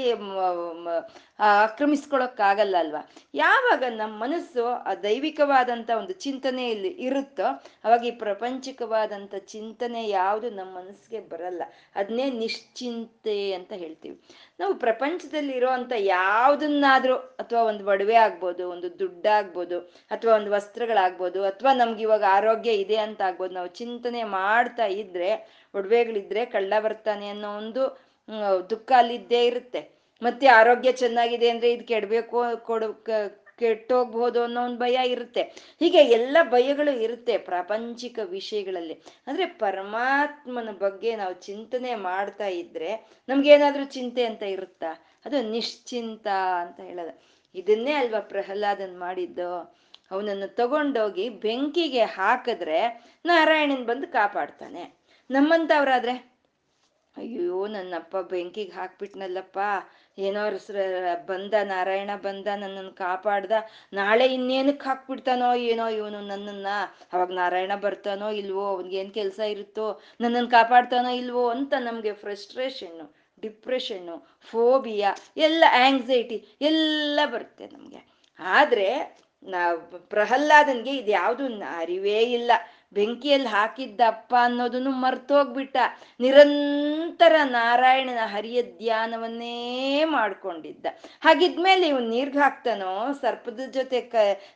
[1.40, 3.00] ಆಕ್ರಮಿಸ್ಕೊಳಕ್ಕಾಗಲ್ಲ ಅಲ್ವಾ?
[3.34, 7.46] ಯಾವಾಗ ನಮ್ಮ ಮನಸ್ಸು ಆ ದೈವಿಕವಾದಂಥ ಒಂದು ಚಿಂತನೆಯಲ್ಲಿ ಇರುತ್ತೋ,
[7.84, 11.62] ಅವಾಗ ಈ ಪ್ರಪಂಚಿಕವಾದಂಥ ಚಿಂತನೆ ಯಾವುದು ನಮ್ಮ ಮನಸ್ಸಿಗೆ ಬರಲ್ಲ.
[11.96, 14.16] ಅದನ್ನೇ ನಿಶ್ಚಿಂತೆ ಅಂತ ಹೇಳ್ತೀವಿ.
[14.60, 19.78] ನಾವು ಪ್ರಪಂಚದಲ್ಲಿ ಇರುವಂತ ಯಾವುದನ್ನಾದ್ರೂ ಅಥವಾ ಒಂದು ಒಡವೆ ಆಗ್ಬೋದು, ಒಂದು ದುಡ್ಡಾಗ್ಬೋದು
[20.10, 25.30] ಅಥವಾ ಒಂದು ವಸ್ತ್ರಗಳಾಗ್ಬೋದು, ಅಥವಾ ನಮ್ಗೆ ಇವಾಗ ಆರೋಗ್ಯ ಇದೆ ಅಂತ ಆಗ್ಬೋದು, ನಾವು ಚಿಂತನೆ ಮಾಡ್ತಾ ಇದ್ರೆ,
[25.74, 27.84] ಒಡವೆಗಳಿದ್ರೆ ಕಳ್ಳ ಬರ್ತಾನೆ ಅನ್ನೋ ಒಂದು
[28.70, 29.80] ದುಃಖ ಅಲ್ಲಿದ್ದೇ ಇರುತ್ತೆ.
[30.22, 32.88] ಮತ್ತೆ ಆರೋಗ್ಯ ಚೆನ್ನಾಗಿದೆ ಅಂದ್ರೆ ಇದು ಕೆಡಬೇಕು ಕೊಡು
[33.58, 35.42] ಕೆಟ್ಟೋಗ್ಬೋದು ಅನ್ನೋ ಒಂದು ಭಯ ಇರುತ್ತೆ.
[35.80, 38.94] ಹೀಗೆ ಎಲ್ಲ ಭಯಗಳು ಇರುತ್ತೆ ಪ್ರಾಪಂಚಿಕ ವಿಷಯಗಳಲ್ಲಿ.
[39.26, 42.96] ಅಂದ್ರೆ ಪರಮಾತ್ಮನ ಬಗ್ಗೆ ನಾವು ಚಿಂತನೆ ಮಾಡ್ತಾ ಇದ್ರೆ
[43.28, 45.04] ನಮ್ಗೇನಾದ್ರೂ ಚಿಂತೆ ಅಂತ ಇರುತ್ತಾ?
[45.24, 46.26] ಅದು ನಿಶ್ಚಿಂತ
[46.60, 47.22] ಅಂತ ಹೇಳೋದು.
[47.54, 49.76] ಇದನ್ನೇ ಅಲ್ವಾ ಪ್ರಹ್ಲಾದನ್ ಮಾಡಿದ್ದು?
[50.10, 55.04] ಅವನನ್ನು ತಗೊಂಡೋಗಿ ಬೆಂಕಿಗೆ ಹಾಕಿದ್ರೆ ನಾರಾಯಣನ್ ಬಂದು ಕಾಪಾಡ್ತಾನೆ.
[55.30, 56.34] ನಮ್ಮಂತವ್ರಾದ್ರೆ,
[57.16, 59.58] ಅಯ್ಯೋ, ನನ್ನಪ್ಪ ಬೆಂಕಿಗೆ ಹಾಕ್ಬಿಟ್ನಲ್ಲಪ್ಪ.
[60.18, 60.42] ಏನೋ
[61.26, 63.52] ಬಂದ ನಾರಾಯಣ ಬಂದ ನನ್ನನ್ನು ಕಾಪಾಡ್ದ,
[63.92, 66.66] ನಾಳೆ ಇನ್ನೇನಕ್ಕೆ ಹಾಕ್ಬಿಡ್ತಾನೋ ಏನೋ ಇವನು ನನ್ನನ್ನ,
[67.12, 75.10] ಅವಾಗ ನಾರಾಯಣ ಬರ್ತಾನೋ ಇಲ್ವೋ ಅವ್ನಿಗೇನು ಕೆಲಸ ಇರುತ್ತೋ, ನನ್ನನ್ನು ಕಾಪಾಡ್ತಾನೋ ಇಲ್ವೋ ಅಂತ ನಮಗೆ ಫ್ರಸ್ಟ್ರೇಷನ್ನು ಡಿಪ್ರೆಷನ್ನು ಫೋಬಿಯಾ
[75.36, 78.00] ಎಲ್ಲ ಆಂಗ್ಸೈಟಿ ಎಲ್ಲ ಬರುತ್ತೆ ನಮಗೆ.
[78.40, 78.88] ಆದರೆ
[79.42, 79.76] ನಾ
[80.08, 82.52] ಪ್ರಹ್ಲಾದನ್ಗೆ ಇದು ಯಾವುದು ಅರಿವೇ ಇಲ್ಲ.
[82.94, 85.76] ಬೆಂಕಿಯಲ್ಲಿ ಹಾಕಿದ್ದಪ್ಪ ಅನ್ನೋದನ್ನು ಮರ್ತೋಗ್ಬಿಟ್ಟ.
[86.20, 90.86] ನಿರಂತರ ನಾರಾಯಣನ ಹರಿಯ ಧ್ಯಾನವನ್ನೇ ಮಾಡ್ಕೊಂಡಿದ್ದ.
[91.20, 94.00] ಹಾಗಿದ್ಮೇಲೆ ಇವನ್ ನೀರ್ಗೆ ಹಾಕ್ತಾನೋ, ಸರ್ಪದ ಜೊತೆ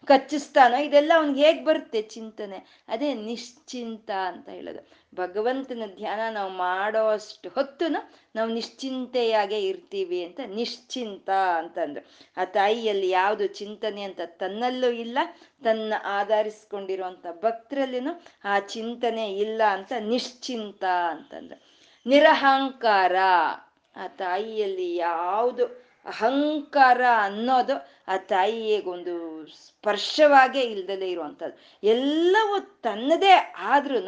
[0.04, 2.58] ಕಚ್ಚಿಸ್ತಾನೋ, ಇದೆಲ್ಲ ಅವ್ನಿಗೆ ಹೇಗೆ ಬರುತ್ತೆ ಚಿಂತನೆ?
[2.88, 4.82] ಅದೇ ನಿಶ್ಚಿಂತ ಅಂತ ಹೇಳೋದು.
[5.14, 12.04] ಭಗವಂತನ ಧ್ಯಾನ ನಾವು ಮಾಡೋ ಅಷ್ಟು ಹೊತ್ತು ನಾವು ನಿಶ್ಚಿಂತೆಯಾಗೆ ಇರ್ತೀವಿ ಅಂತ ನಿಶ್ಚಿಂತ ಅಂತಂದ್ರು.
[12.36, 15.18] ಆ ತಾಯಿಯಲ್ಲಿ ಯಾವುದು ಚಿಂತನೆ ಅಂತ ತನ್ನಲ್ಲೂ ಇಲ್ಲ,
[15.64, 21.62] ತನ್ನ ಆಧರಿಸ್ಕೊಂಡಿರುವಂತ ಭಕ್ತರಲ್ಲಿನೂ ಆ ಚಿಂತನೆ ಇಲ್ಲ ಅಂತ ನಿಶ್ಚಿಂತ ಅಂತಂದ್ರು.
[22.06, 23.16] ನಿರಹಂಕಾರ,
[23.96, 27.74] ಆ ತಾಯಿಯಲ್ಲಿ ಯಾವುದು ಅಹಂಕಾರ ಅನ್ನೋದು
[28.08, 29.14] ಆ ತಾಯಿಗೊಂದು
[29.46, 31.56] ಸ್ಪರ್ಶವಾಗೇ ಇಲ್ದಲೆ ಇರುವಂಥದ್ದು.
[31.82, 33.98] ಎಲ್ಲವೂ ತನ್ನದೇ ಆದ್ರೂ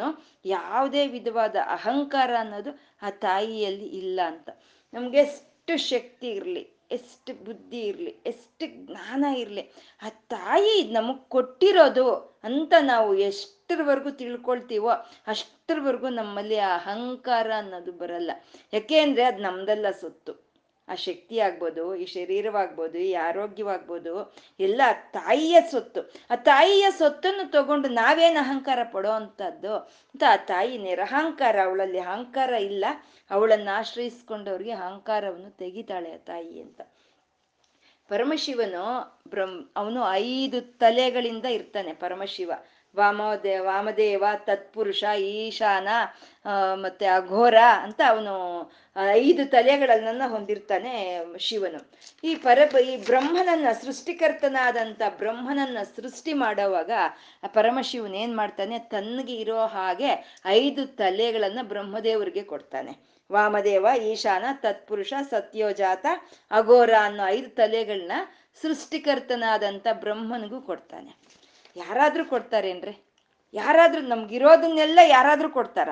[0.45, 4.49] ಯಾವುದೇ ವಿಧವಾದ ಅಹಂಕಾರ ಅನ್ನೋದು ಆ ತಾಯಿಯಲ್ಲಿ ಇಲ್ಲ ಅಂತ.
[4.93, 9.63] ನಮ್ಗೆ ಎಷ್ಟು ಶಕ್ತಿ ಇರಲಿ, ಎಷ್ಟು ಬುದ್ಧಿ ಇರಲಿ, ಎಷ್ಟು ಜ್ಞಾನ ಇರಲಿ,
[10.01, 12.07] ಆ ತಾಯಿ ನಮಗೆ ಕೊಟ್ಟಿರೋದು
[12.43, 14.89] ಅಂತ ನಾವು ಎಷ್ಟರವರೆಗೂ ತಿಳ್ಕೊಳ್ತೀವೋ
[15.27, 18.31] ಅಷ್ಟರವರೆಗೂ ನಮ್ಮಲ್ಲಿ ಆ ಅಹಂಕಾರ ಅನ್ನೋದು ಬರಲ್ಲ.
[18.73, 20.50] ಯಾಕೆ ಅಂದರೆ ಅದು ನಮ್ದೆಲ್ಲ ಸೊತ್ತು.
[20.87, 26.01] ಆ ಶಕ್ತಿ ಆಗ್ಬೋದು, ಈ ಶರೀರವಾಗ್ಬೋದು, ಈ ಆರೋಗ್ಯವಾಗ್ಬೋದು, ಎಲ್ಲ ತಾಯಿಯ ಸೊತ್ತು.
[26.31, 32.85] ಆ ತಾಯಿಯ ಸೊತ್ತನ್ನು ತಗೊಂಡು ನಾವೇನು ಅಹಂಕಾರ ಪಡೋ ಅಂಥದ್ದು ಅಂತ ಆ ತಾಯಿ ನಿರಹಂಕಾರ, ಅವಳಲ್ಲಿ ಅಹಂಕಾರ ಇಲ್ಲ.
[33.31, 36.81] ಅವಳನ್ನು ಆಶ್ರಯಿಸ್ಕೊಂಡವ್ರಿಗೆ ಅಹಂಕಾರವನ್ನು ತೆಗಿತಾಳೆ ಆ ತಾಯಿ ಅಂತ.
[38.09, 38.85] ಪರಮಶಿವನು
[39.27, 42.51] ಬ್ರಹ್ಮ, ಅವನು ಐದು ತಲೆಗಳಿಂದ ಇರ್ತಾನೆ ಪರಮಶಿವ.
[42.95, 45.87] ವಾಮದೇ ವಾಮದೇವ, ತತ್ಪುರುಷ, ಈಶಾನ
[46.73, 48.33] ಮತ್ತೆ ಅಘೋರ ಅಂತ ಅವನು
[49.11, 51.91] ಐದು ತಲೆಗಳನ್ನ ಹೊಂದಿರ್ತಾನೆ ಶಿವನು.
[52.23, 56.91] ಈ ಪರ, ಈ ಬ್ರಹ್ಮನನ್ನ ಸೃಷ್ಟಿಕರ್ತನಾದಂಥ ಬ್ರಹ್ಮನನ್ನ ಸೃಷ್ಟಿ ಮಾಡೋವಾಗ
[57.47, 58.79] ಪರಮಶಿವನ್ ಏನ್ ಮಾಡ್ತಾನೆ?
[58.79, 63.11] ತನ್ಗೆ ಇರೋ ಹಾಗೆ ಐದು ತಲೆಗಳನ್ನ ಬ್ರಹ್ಮದೇವರಿಗೆ ಕೊಡ್ತಾನೆ.
[63.31, 66.05] ವಾಮದೇವ, ಈಶಾನ, ತತ್ಪುರುಷ, ಸತ್ಯೋಜಾತ,
[66.51, 68.11] ಅಘೋರ ಅನ್ನೋ ಐದು ತಲೆಗಳನ್ನ
[68.61, 71.20] ಸೃಷ್ಟಿಕರ್ತನಾದಂಥ ಬ್ರಹ್ಮನಿಗೂ ಕೊಡ್ತಾನೆ.
[71.75, 73.05] ಯಾರಾದ್ರೂ ಕೊಡ್ತಾರೇನ್ರಿ?
[73.53, 75.89] ಯಾರಾದ್ರೂ ನಮ್ಗಿರೋದನ್ನೆಲ್ಲ ಯಾರಾದ್ರೂ ಕೊಡ್ತಾರ?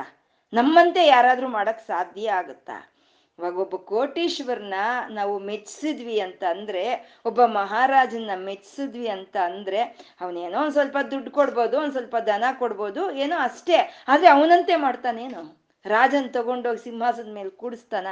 [0.54, 2.94] ನಮ್ಮಂತೆ ಯಾರಾದ್ರೂ ಮಾಡಕ್ ಸಾಧ್ಯ ಆಗುತ್ತಾ?
[3.40, 4.74] ಇವಾಗ ಒಬ್ಬ ಕೋಟೀಶ್ವರನ
[5.10, 9.82] ನಾವು ಮೆಚ್ಚಿಸಿದ್ವಿ ಅಂತ ಅಂದ್ರೆ, ಒಬ್ಬ ಮಹಾರಾಜನ ಮೆಚ್ಚಿಸಿದ್ವಿ ಅಂತ ಅಂದ್ರೆ,
[10.22, 14.04] ಅವನೇನೋ ಒಂದ್ ಸ್ವಲ್ಪ ದುಡ್ಡು ಕೊಡ್ಬೋದು, ಒಂದ್ ಸ್ವಲ್ಪ ದನ ಕೊಡ್ಬೋದು, ಏನೋ ಅಷ್ಟೇ.
[14.08, 15.60] ಆದ್ರೆ ಅವನಂತೆ ಮಾಡ್ತಾನೇನು?
[15.86, 18.08] ರಾಜನ್ ತಗೊಂಡೋಗಿ ಸಿಂಹಾಸದ ಮೇಲೆ ಕೂಡಿಸ್ತಾನ?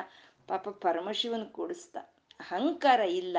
[0.48, 2.17] ಪಾಪ ಪರಮಶಿವನ್ ಕೂಡಿಸ್ತಾ.
[2.39, 3.38] ಅಹಂಕಾರ ಇಲ್ಲ.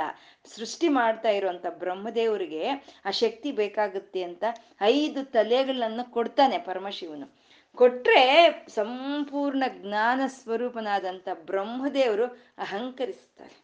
[0.54, 2.68] ಸೃಷ್ಟಿ ಮಾಡ್ತಾ ಇರುವಂತ ಬ್ರಹ್ಮದೇವರಿಗೆ
[3.04, 4.44] ಆ ಶಕ್ತಿ ಬೇಕಾಗುತ್ತೆ ಅಂತ
[4.80, 7.26] ಐದು ತಲೆಗಳನ್ನ ಕೊಡ್ತಾನೆ ಪರಮಶಿವನು.
[7.74, 8.22] ಕೊಟ್ರೆ
[8.68, 12.26] ಸಂಪೂರ್ಣ ಜ್ಞಾನ ಸ್ವರೂಪನಾದಂತ ಬ್ರಹ್ಮದೇವರು
[12.58, 13.56] ಅಹಂಕರಿಸ್ತಾರೆ.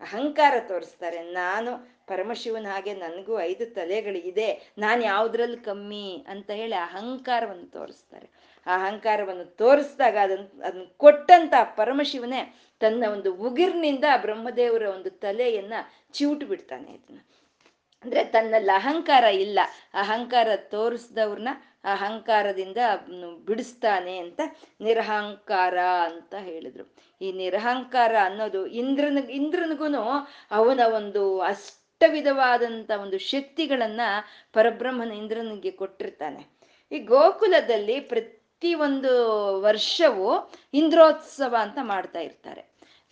[0.00, 1.22] ಅಹಂಕಾರ ತೋರಿಸ್ತಾರೆ.
[1.22, 1.72] ನಾನು
[2.06, 4.72] ಪರಮಶಿವನ ಹಾಗೆ ನನಗೂ ಐದು ತಲೆಗಳಿದೆ.
[4.78, 8.51] ನಾನು ಯಾವುದ್ರಲ್ಲಿ ಕಮ್ಮಿ ಅಂತ ಹೇಳಿ ಅಹಂಕಾರವನ್ನು ತೋರಿಸ್ತಾರೆ.
[8.66, 15.72] ಆ ಅಹಂಕಾರವನ್ನು ತೋರಿಸಿದಾಗ ಅದನ್ನ ಅದನ್ನ ಕೊಟ್ಟಂತ ಪರಮಶಿವನೇ ತನ್ನ ಒಂದು ಉಗಿರ್ನಿಂದ ಬ್ರಹ್ಮದೇವರ ಒಂದು ತಲೆಯನ್ನ
[16.12, 17.18] ಚಿವುಟು ಬಿಡ್ತಾನೆ ಇದನ್ನ.
[18.04, 19.58] ಅಂದ್ರೆ ತನ್ನಲ್ಲಿ ಅಹಂಕಾರ ಇಲ್ಲ.
[19.94, 21.48] ಅಹಂಕಾರ ತೋರಿಸ್ದವ್ರನ್ನ
[21.84, 22.76] ಅಹಂಕಾರದಿಂದ
[23.44, 24.40] ಬಿಡಿಸ್ತಾನೆ ಅಂತ
[24.80, 26.94] ನಿರಹಂಕಾರ ಅಂತ ಹೇಳಿದ್ರು.
[27.20, 29.84] ಈ ನಿರಹಂಕಾರ ಅನ್ನೋದು ಇಂದ್ರನ ಇಂದ್ರನಿಗೂ
[30.50, 34.00] ಅವನ ಒಂದು ಅಷ್ಟ ವಿಧವಾದಂತ ಒಂದು ಶಕ್ತಿಗಳನ್ನ
[34.52, 36.58] ಪರಬ್ರಹ್ಮನ ಇಂದ್ರನಿಗೆ ಕೊಟ್ಟಿರ್ತಾನೆ.
[36.92, 38.41] ಈ ಗೋಕುಲದಲ್ಲಿ ಪ್ರತಿ
[38.74, 39.12] ಒಂದು
[39.60, 42.60] ವರ್ಷವೂ ಇಂದ್ರೋತ್ಸವ ಅಂತ ಮಾಡ್ತಾ ಇರ್ತಾರೆ.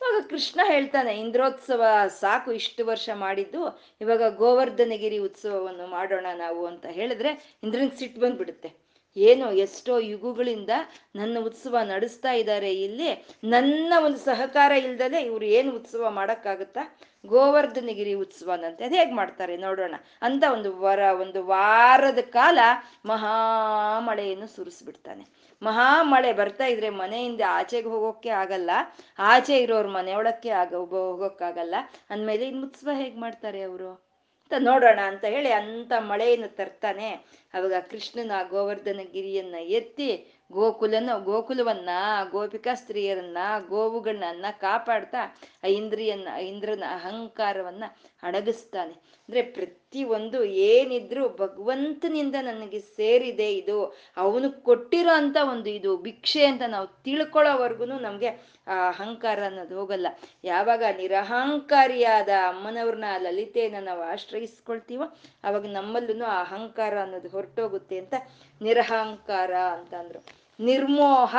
[0.01, 1.83] ಇವಾಗ ಕೃಷ್ಣ ಹೇಳ್ತಾನೆ, ಇಂದ್ರೋತ್ಸವ
[2.21, 8.91] ಸಾಕು, ಇಷ್ಟು ವರ್ಷ ಮಾಡಿದ್ದು, ಇವಾಗ ಗೋವರ್ಧನಗಿರಿ ಉತ್ಸವವನ್ನು ಮಾಡೋಣ ನಾವು ಅಂತ ಹೇಳಿದ್ರೆ ಇಂದ್ರನಿಗೆ ಸಿಟ್ಟು ಬಂದ್ಬಿಡುತ್ತೆ.
[9.17, 10.71] ಏನು ಎಷ್ಟೋ ಯುಗಗಳಿಂದ
[11.17, 16.99] ನನ್ನ ಉತ್ಸವ ನಡೆಸ್ತಾ ಇದ್ದಾರೆ, ಇಲ್ಲಿ ನನ್ನ ಒಂದು ಸಹಕಾರ ಇಲ್ದಲೆ ಇವ್ರು ಏನು ಉತ್ಸವ ಮಾಡೋಕ್ಕಾಗುತ್ತಾ?
[17.27, 18.85] ಗೋವರ್ಧನಗಿರಿ ಉತ್ಸವನಂತೆ.
[18.85, 19.95] ಅದು ಹೇಗೆ ಮಾಡ್ತಾರೆ ನೋಡೋಣ.
[20.23, 22.59] ಅಂತ ಒಂದು ವರ, ಒಂದು ವಾರದ ಕಾಲ
[23.07, 25.40] ಮಹಾಮಳೆಯನ್ನು ಸುರಿಸ್ಬಿಡ್ತಾನೆ.
[25.63, 28.71] ಮಹಾಮಳೆ ಬರ್ತಾ ಇದ್ರೆ ಮನೆಯಿಂದ ಆಚೆಗೆ ಹೋಗೋಕೆ ಆಗಲ್ಲ,
[29.19, 31.75] ಆಚೆ ಇರೋರು ಮನೆಯೊಳಕ್ಕೆ ಆಗ ಹೋಗೋಕ್ಕಾಗಲ್ಲ.
[32.11, 34.11] ಅಂದಮೇಲೆ ಇನ್ ಉತ್ಸವ ಹೇಗ್ ಮಾಡ್ತಾರೆ ಅವರು?
[34.43, 37.11] ಅಂತ ನೋಡೋಣ ಅಂತ ಹೇಳಿ ಅಂತ ಮಳೆಯನ್ನು ತರ್ತಾನೆ.
[37.55, 40.09] ಅವಾಗ ಕೃಷ್ಣನ ಗೋವರ್ಧನ ಗಿರಿಯನ್ನ ಎತ್ತಿ
[40.53, 41.91] ಗೋಕುಲನ, ಗೋಕುಲವನ್ನ,
[42.31, 45.19] ಗೋಪಿಕಾ ಸ್ತ್ರೀಯರನ್ನ, ಗೋವುಗಳನ್ನ ಕಾಪಾಡ್ತಾ
[45.65, 47.85] ಆ ಇಂದ್ರಿಯನ್ನ, ಇಂದ್ರನ ಅಹಂಕಾರವನ್ನ
[48.23, 48.93] ಅಡಗಿಸ್ತಾನೆ.
[48.93, 56.63] ಅಂದ್ರೆ ಪ್ರತಿ ಒಂದು ಏನಿದ್ರು ಭಗವಂತನಿಂದ ನನಗೆ ಸೇರಿದೆ ಇದು, ಅವನು ಕೊಟ್ಟಿರೋ ಅಂತ ಒಂದು ಇದು ಭಿಕ್ಷೆ ಅಂತ
[56.69, 58.29] ನಾವು ತಿಳ್ಕೊಳ್ಳೋವರೆಗೂ ನಮ್ಗೆ
[58.69, 60.07] ಆ ಅಹಂಕಾರ ಅನ್ನೋದು ಹೋಗಲ್ಲ.
[60.45, 65.05] ಯಾವಾಗ ನಿರಹಂಕಾರಿಯಾದ ಅಮ್ಮನವ್ರನ್ನ ಲಲಿತೆಯನ್ನ ನಾವು ಆಶ್ರಯಿಸ್ಕೊಳ್ತೀವೋ,
[65.45, 68.15] ಅವಾಗ ನಮ್ಮಲ್ಲೂ ಆ ಅಹಂಕಾರ ಅನ್ನೋದು ಹೊರಟೋಗುತ್ತೆ ಅಂತ
[68.63, 70.25] ನಿರಹಂಕಾರ ಅಂತ ಅಂದ್ರು.
[70.61, 71.37] ನಿರ್ಮೋಹ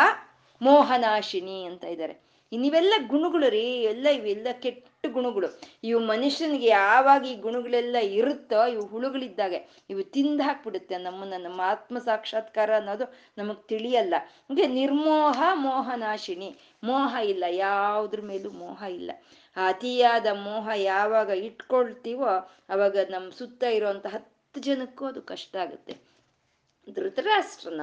[0.61, 2.30] ಮೋಹನಾಶಿನಿ ಅಂತ ಇದ್ದಾರೆ.
[2.57, 5.59] ನೀವೆಲ್ಲ ಗುಣಗಳು ರೀ, ಎಲ್ಲ ಇವೆಲ್ಲ ಕೆಟ್ಟ ಗುಣಗಳು.
[5.83, 12.75] ಇವು ಮನುಷ್ಯನಿಗೆ ಯಾವಾಗ ಈ ಗುಣಗಳೆಲ್ಲ ಇರುತ್ತೋ, ಇವು ಹುಳುಗಳಿದ್ದಾಗೆ, ಇವು ತಿಂದು ಹಾಕ್ಬಿಡುತ್ತೆ ನಮ್ಮನ್ನ, ನಮ್ಮ ಆತ್ಮ ಸಾಕ್ಷಾತ್ಕಾರ
[12.75, 14.13] ಅನ್ನೋದು ನಮಗ್ ತಿಳಿಯಲ್ಲ.
[14.49, 19.11] ಹಂಗೆ ನಿರ್ಮೋಹ ಮೋಹನಾಶಿನಿ ಮೋಹ ಇಲ್ಲ, ಯಾವುದ್ರ ಮೇಲೂ ಮೋಹ ಇಲ್ಲ.
[19.57, 25.93] ಅತಿಯಾದ ಮೋಹ ಯಾವಾಗ ಇಟ್ಕೊಳ್ತೀವೋ, ಅವಾಗ ನಮ್ಮ ಸುತ್ತ ಇರುವಂತ ಹತ್ತು ಜನಕ್ಕೂ ಅದು ಕಷ್ಟ ಆಗುತ್ತೆ.
[26.87, 27.81] ಧೃತರಾಷ್ಟ್ರನ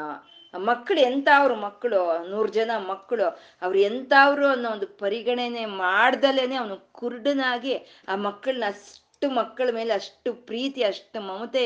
[0.54, 1.98] ಮಕ್ಕಳು ಎಂತಾವ್ರು ಮಕ್ಕಳು
[2.30, 3.26] ನೂರು ಜನ ಮಕ್ಕಳು
[3.62, 3.78] ಅವ್ರು
[4.14, 7.74] ಅವರು ಅನ್ನೋ ಒಂದು ಪರಿಗಣನೆ ಮಾಡ್ದಲೇನೆ ಅವನು ಕುರುಡನಾಗಿ
[8.08, 8.68] ಆ ಮಕ್ಕಳನ್ನ
[9.22, 11.62] ಅಷ್ಟು ಮಕ್ಕಳ ಮೇಲೆ ಅಷ್ಟು ಪ್ರೀತಿ, ಅಷ್ಟು ಮಮತೆ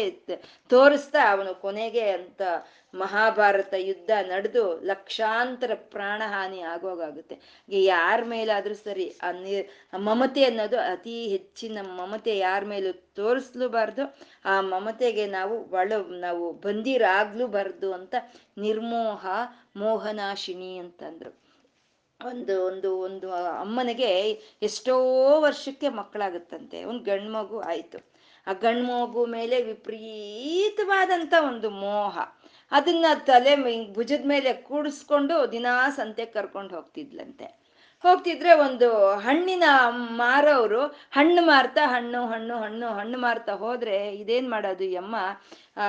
[0.71, 2.41] ತೋರಿಸ್ತಾ ಅವನು ಕೊನೆಗೆ ಅಂತ
[2.95, 7.37] ಮಹಾಭಾರತ ಯುದ್ಧ ನಡೆದು ಲಕ್ಷಾಂತರ ಪ್ರಾಣಹಾನಿ ಆಗೋಗಾಗುತ್ತೆ.
[7.89, 9.53] ಯಾರ ಮೇಲಾದ್ರೂ ಸರಿ ಆ ನಿ
[10.07, 14.07] ಮಮತೆ ಅನ್ನೋದು ಅತಿ ಹೆಚ್ಚಿನ ಮಮತೆ ಯಾರ ಮೇಲೂ ತೋರಿಸ್ಲೂಬಾರ್ದು.
[14.47, 15.91] ಆ ಮಮತೆಗೆ ನಾವು ಒಳ,
[16.21, 18.15] ನಾವು ಬಂದಿರಾಗ್ಲೂಬಾರ್ದು ಅಂತ
[18.59, 19.25] ನಿರ್ಮೋಹ
[19.77, 21.33] ಮೋಹನಾಶಿನಿ ಅಂತಂದ್ರು.
[22.27, 24.31] ಒಂದು ಒಂದು ಒಂದು ಅಮ್ಮನಿಗೆ
[24.63, 24.97] ಎಷ್ಟೋ
[25.41, 26.85] ವರ್ಷಕ್ಕೆ ಮಕ್ಕಳಾಗುತ್ತಂತೆ.
[26.85, 28.13] ಒಂದು ಗಂಡು ಮಗು ಆಯಿತು.
[28.47, 32.19] ಆ ಗಂಡು ಮಗು ಮೇಲೆ ವಿಪರೀತವಾದಂಥ ಒಂದು ಮೋಹ.
[32.73, 33.57] ಅದನ್ನ ತಲೆ
[33.95, 37.63] ಭುಜದ ಮೇಲೆ ಕೂಡಿಸ್ಕೊಂಡು ದಿನಾ ಸಂತೆ ಕರ್ಕೊಂಡು ಹೋಗ್ತಿದ್ಲಂತೆ.
[38.03, 39.63] ಹೋಗ್ತಿದ್ರೆ ಒಂದು ಹಣ್ಣಿನ
[39.95, 45.17] ಮಾರೋರು ಹಣ್ಣು ಮಾರ್ತಾ ಹಣ್ಣು ಹಣ್ಣು ಹಣ್ಣು ಹಣ್ಣು ಮಾರ್ತಾ ಹೋದ್ರೆ ಇದೇನ್ ಮಾಡೋದು ಈ ಅಮ್ಮ?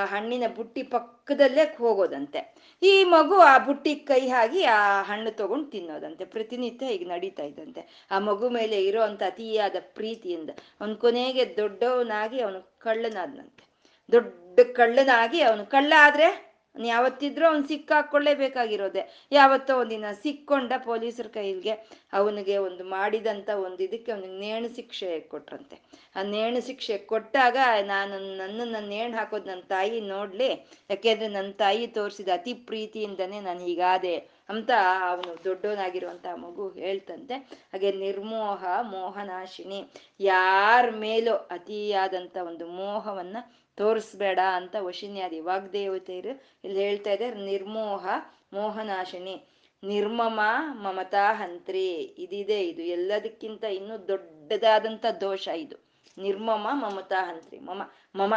[0.05, 2.52] ಹಣ್ಣಿನ ಬುಟ್ಟಿ ಪಕ್ಕದಲ್ಲೇ ಹೋಗೋದಂತೆ.
[2.83, 6.25] ಈ ಮಗು ಆ ಬುಟ್ಟಿ ಕೈ ಹಾಕಿ ಆ ಹಣ್ಣು ತಗೊಂಡು ತಿನ್ನೋದಂತೆ.
[6.25, 7.81] ಪ್ರತಿನಿತ್ಯ ಈಗ ನಡೀತಾ ಇದ್ದಂತೆ.
[8.11, 10.49] ಆ ಮಗು ಮೇಲೆ ಇರೋ ಅಂತ ಅತಿಯಾದ ಪ್ರೀತಿಯಿಂದ
[10.81, 13.63] ಅವನ್ ಕೊನೆಗೆ ದೊಡ್ಡವನಾಗಿ ಅವನು ಕಳ್ಳನಾದ್ನಂತೆ.
[14.11, 16.27] ದೊಡ್ಡ ಕಳ್ಳನಾಗಿ ಅವನು ಕಳ್ಳ ಆದ್ರೆ
[16.75, 19.01] ಯಾವತ್ತಿದ್ರೂ ಅವ್ನು ಸಿಕ್ಕಾಕೊಳ್ಳೇಬೇಕಾಗಿರೋದೆ
[19.31, 21.73] ಯಾವತ್ತೋ ಒಂದಿನ ಸಿಕ್ಕೊಂಡ ಪೊಲೀಸರ ಕೈಗೆ
[22.13, 25.75] ಅವನಿಗೆ ಒಂದು ಮಾಡಿದಂತ ಒಂದು ಇದಕ್ಕೆ ಅವನಿಗೆ ನೇಣು ಶಿಕ್ಷೆ ಕೊಟ್ರಂತೆ.
[26.15, 30.49] ಆ ನೇಣು ಶಿಕ್ಷೆ ಕೊಟ್ಟಾಗ ನಾನು ನನ್ನನ್ನು ನೇಣು ಹಾಕೋದು ನನ್ನ ತಾಯಿ ನೋಡ್ಲಿ.
[30.89, 34.15] ಯಾಕೆಂದ್ರೆ ನನ್ನ ತಾಯಿ ತೋರಿಸಿದ ಅತಿ ಪ್ರೀತಿಯಿಂದನೇ ನಾನು ಹೀಗಾದೆ
[34.49, 34.71] ಅಂತ
[35.09, 37.35] ಅವನು ದೊಡ್ಡವನಾಗಿರುವಂತ ಮಗು ಹೇಳ್ತಂತೆ.
[37.71, 39.79] ಹಾಗೆ ನಿರ್ಮೋಹ ಮೋಹನಾಶಿನಿ
[40.19, 43.37] ಯಾರ ಮೇಲೂ ಅತಿಯಾದಂತ ಒಂದು ಮೋಹವನ್ನ
[43.77, 48.07] ತೋರಿಸ್ಬೇಡ ಅಂತ ವಶಿನ್ಯಾದಿ ವಾಗ್ದೇವತೆಯರು ಇಲ್ಲಿ ಹೇಳ್ತಾ ಇದ್ದಾರೆ, ನಿರ್ಮೋಹ
[48.53, 49.45] ಮೋಹನಾಶಿನಿ.
[49.83, 50.39] ನಿರ್ಮಮ
[50.71, 51.93] ಮಮತಾ ಹಂತ್ರಿ.
[51.95, 55.75] ಇದಿದೆ ಇದು ಎಲ್ಲದಕ್ಕಿಂತ ಇನ್ನೂ ದೊಡ್ಡದಾದಂಥ ದೋಷ ಇದು.
[56.17, 57.59] ನಿರ್ಮಮ ಮಮತಾ ಹಂತ್ರಿ.
[57.59, 57.81] ಮಮ
[58.15, 58.33] ಮಮ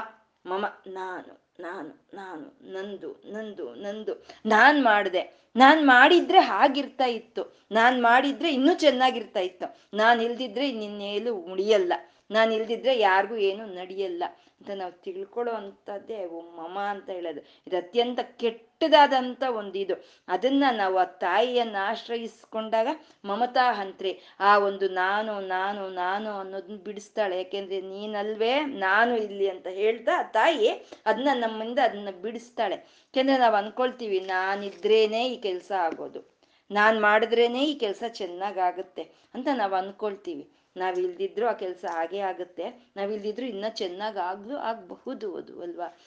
[0.46, 4.26] ಮಮ, ನಾನು ನಾನು ನಾನು, ನಂದು ನಂದು ನಂದು.
[4.46, 5.46] ನಾನ್ ಮಾಡಿದೆ.
[5.56, 7.56] ನಾನ್ ಮಾಡಿದ್ರೆ ಹಾಗಿರ್ತಾ ಇತ್ತು.
[7.72, 9.96] ನಾನ್ ಮಾಡಿದ್ರೆ ಇನ್ನೂ ಚೆನ್ನಾಗಿರ್ತಾ ಇತ್ತು.
[9.96, 11.92] ನಾನ್ ಇಲ್ದಿದ್ರೆ ನಿನ್ನೇಲು ಉಳಿಯಲ್ಲ.
[12.30, 14.24] ನಾನು ಇಲ್ದಿದ್ರೆ ಯಾರಿಗೂ ಏನು ನಡೆಯಲ್ಲ.
[14.60, 16.18] ಅಂತ ನಾವು ತಿಳ್ಕೊಳ್ಳೋ ಅಂಥದ್ದೇ
[16.58, 17.40] ಮಮ ಅಂತ ಹೇಳೋದು.
[17.66, 19.94] ಇದು ಅತ್ಯಂತ ಕೆಟ್ಟದಾದಂಥ ಒಂದು ಇದು
[20.28, 22.88] ಅದನ್ನ ನಾವು ಆ ತಾಯಿಯನ್ನ ಆಶ್ರಯಿಸ್ಕೊಂಡಾಗ
[23.24, 27.36] ಮಮತಾ ಹಂತ್ರಿ, ಆ ಒಂದು ನಾನು ನಾನು ನಾನು ಅನ್ನೋದನ್ನ ಬಿಡಿಸ್ತಾಳೆ.
[27.36, 30.70] ಯಾಕೆಂದ್ರೆ ನೀನಲ್ವೇ, ನಾನು ಇಲ್ಲಿ ಅಂತ ಹೇಳ್ತಾ ತಾಯಿ
[31.06, 32.74] ಅದನ್ನ ನಮ್ಮಿಂದ ಅದನ್ನ ಬಿಡಿಸ್ತಾಳೆ.
[32.74, 36.22] ಯಾಕೆಂದ್ರೆ ನಾವು ಅನ್ಕೊಳ್ತೀವಿ, ನಾನಿದ್ರೇನೆ ಈ ಕೆಲಸ ಆಗೋದು.
[36.70, 39.02] ನಾನ್ ಮಾಡಿದ್ರೇನೆ ಈ ಕೆಲಸ ಚೆನ್ನಾಗಾಗುತ್ತೆ
[39.34, 40.44] ಅಂತ ನಾವು ಅನ್ಕೊಳ್ತೀವಿ.
[40.76, 42.92] ನಾವ್ ಇಲ್ದಿದ್ರು ಆ ಕೆಲಸ ಹಾಗೆ ಆಗುತ್ತೆ.
[42.96, 45.98] ನಾವ್ ಇಲ್ದಿದ್ರು ಇನ್ನ ಚೆನ್ನಾಗ್ ಆಗ್ಲು ಆಗಬಹುದು ಅದು ಅಲ್ವಾ?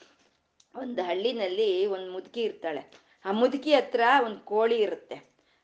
[0.74, 2.92] ಒಂದು ಹಳ್ಳಿನಲ್ಲಿ ಒಂದು ಮುದುಕಿ ಇರ್ತಾಳೆ.
[3.24, 5.14] ಆ ಮುದುಕಿ ಹತ್ರ ಒಂದು ಕೋಳಿ ಇರುತ್ತೆ.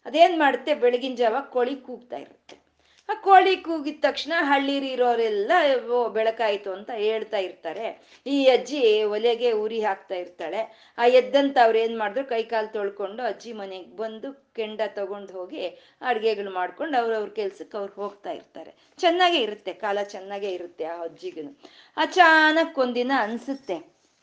[0.06, 0.74] ಅದೇನ್ ಮಾಡುತ್ತೆ?
[0.74, 2.65] ಬೆಳಗಿನ ಜಾವ ಕೋಳಿ ಕೂಗ್ತಾ ಇರುತ್ತೆ.
[3.08, 5.52] ಆ ಕೋಳಿ ಕೂಗಿದ ತಕ್ಷಣ ಹಳ್ಳೀರಿರೋರೆಲ್ಲ
[5.96, 7.86] ಓ, ಬೆಳಕಾಯಿತು ಅಂತ ಹೇಳ್ತಾ ಇರ್ತಾರೆ.
[8.26, 8.80] ಈ ಅಜ್ಜಿ
[9.16, 10.60] ಒಲೆಗೆ ಉರಿ ಹಾಕ್ತಾ ಇರ್ತಾಳೆ.
[10.98, 15.64] ಆ ಎದ್ದಂತ ಅವ್ರು ಏನ್ ಮಾಡಿದ್ರು, ಕೈ ಕಾಲು ತೊಳ್ಕೊಂಡು ಅಜ್ಜಿ ಮನೆಗೆ ಬಂದು ಕೆಂಡ ತಗೊಂಡು ಹೋಗಿ
[16.10, 18.72] ಅಡ್ಗೆಗಳು ಮಾಡ್ಕೊಂಡು ಅವ್ರವ್ರ ಕೆಲ್ಸಕ್ಕೆ ಅವ್ರು ಹೋಗ್ತಾ ಇರ್ತಾರೆ.
[18.98, 21.50] ಚೆನ್ನಾಗೇ ಇರುತ್ತೆ, ಕಾಲ ಚೆನ್ನಾಗೇ ಇರುತ್ತೆ ಆ ಅಜ್ಜಿಗೂ
[21.96, 23.76] ಅಚಾನಕ್ ಒಂದಿನ ಅನ್ಸುತ್ತೆ,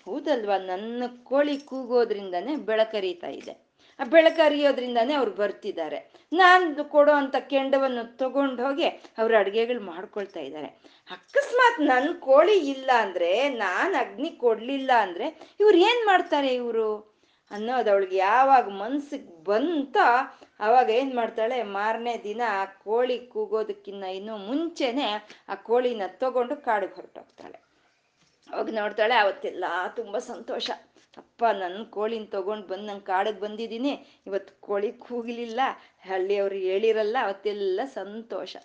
[0.08, 3.54] ಹೌದಲ್ವಾ, ನನ್ನ ಕೋಳಿ ಕೂಗೋದ್ರಿಂದನೇ ಬೆಳಕರಿತಾ ಇದೆ.
[4.00, 6.14] ಆ ಬೆಳಕರಿಯೋದ್ರಿಂದಾನೇ ಅವ್ರು ಬರ್ತಿದ್ದಾರೆ.
[6.34, 8.86] ನಾನು ಕೊಡೋ ಅಂತ ಕೆಂಡವನ್ನು ತಗೊಂಡು ಹೋಗಿ
[9.18, 10.68] ಅವ್ರ ಅಡುಗೆಗಳು ಮಾಡ್ಕೊಳ್ತಾ ಇದ್ದಾರೆ.
[11.12, 17.14] ಅಕಸ್ಮಾತ್ ನನ್ನ ಕೋಳಿ ಇಲ್ಲ ಅಂದ್ರೆ, ನಾನು ಅಗ್ನಿ ಕೊಡ್ಲಿಲ್ಲ ಅಂದ್ರೆ ಇವ್ರು ಏನ್ ಮಾಡ್ತಾರೆ ಇವರು?
[17.52, 19.98] ಅನ್ನೋದು ಅವಳಿಗೆ ಯಾವಾಗ ಮನ್ಸಿಗೆ ಬಂತ,
[20.60, 21.64] ಅವಾಗ ಏನ್ ಮಾಡ್ತಾಳೆ?
[21.64, 27.64] ಮಾರನೇ ದಿನ ಆ ಕೋಳಿ ಕೂಗೋದಕ್ಕಿನ್ನ ಇನ್ನೂ ಮುಂಚೆನೆ ಆ ಕೋಳಿನ ತಗೊಂಡು ಕಾಡಿಗೆ ಹೊರಟೋಗ್ತಾಳೆ.
[28.52, 29.66] ಅವಾಗ ನೋಡ್ತಾಳೆ, ಅವತ್ತೆಲ್ಲ
[29.96, 30.72] ತುಂಬಾ ಸಂತೋಷ.
[31.18, 35.60] ಅಪ್ಪ ನನ್ನ ಕೋಳಿನ ತಗೊಂಡು ಬಂದು ನಂಗೆ ಕಾಡಿಗೆ ಬಂದಿದ್ದೀನಿ ಇವತ್ತು ಕೋಳಿ ಕೂಗಲಿಲ್ಲ.
[36.10, 38.58] ಹಳ್ಳಿಯವ್ರು ಹೇಳಿರಲ್ಲ, ಅವತ್ತೆಲ್ಲ ಸಂತೋಷ.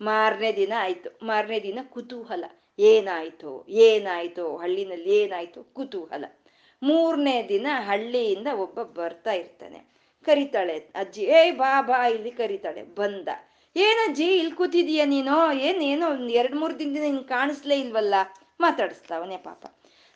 [0.00, 1.26] ಮಾರನೇ ದಿನ ಆಯ್ತು.
[1.26, 2.44] ಮಾರನೇ ದಿನ ಕುತೂಹಲ.
[2.78, 6.24] ಏನಾಯ್ತು ಏನಾಯ್ತು, ಹಳ್ಳಿನಲ್ಲಿ ಏನಾಯ್ತು ಕುತೂಹಲ.
[6.82, 9.80] ಮೂರನೇ ದಿನ ಹಳ್ಳಿಯಿಂದ ಒಬ್ಬ ಬರ್ತಾ ಇರ್ತಾನೆ.
[10.24, 12.82] ಕರಿತಾಳೆ, ಅಜ್ಜಿ, ಏಯ್ ಬಾ ಬಾ, ಇಲ್ಲಿ ಕರಿತಾಳೆ.
[12.82, 13.28] ಬಂದ.
[13.76, 15.52] ಏನಜ್ಜಿ ಇಲ್ಲಿ ಕೂತಿದೀಯ ನೀನು?
[15.52, 18.14] ಏನೇನೋ ಎರಡ್ ಮೂರ್ ದಿನದಿಂದ ನೀನು ಕಾಣಿಸ್ಲೇ ಇಲ್ವಲ್ಲ?
[18.60, 19.66] ಮಾತಾಡಿಸ್ತಾವನೆ ಪಾಪ.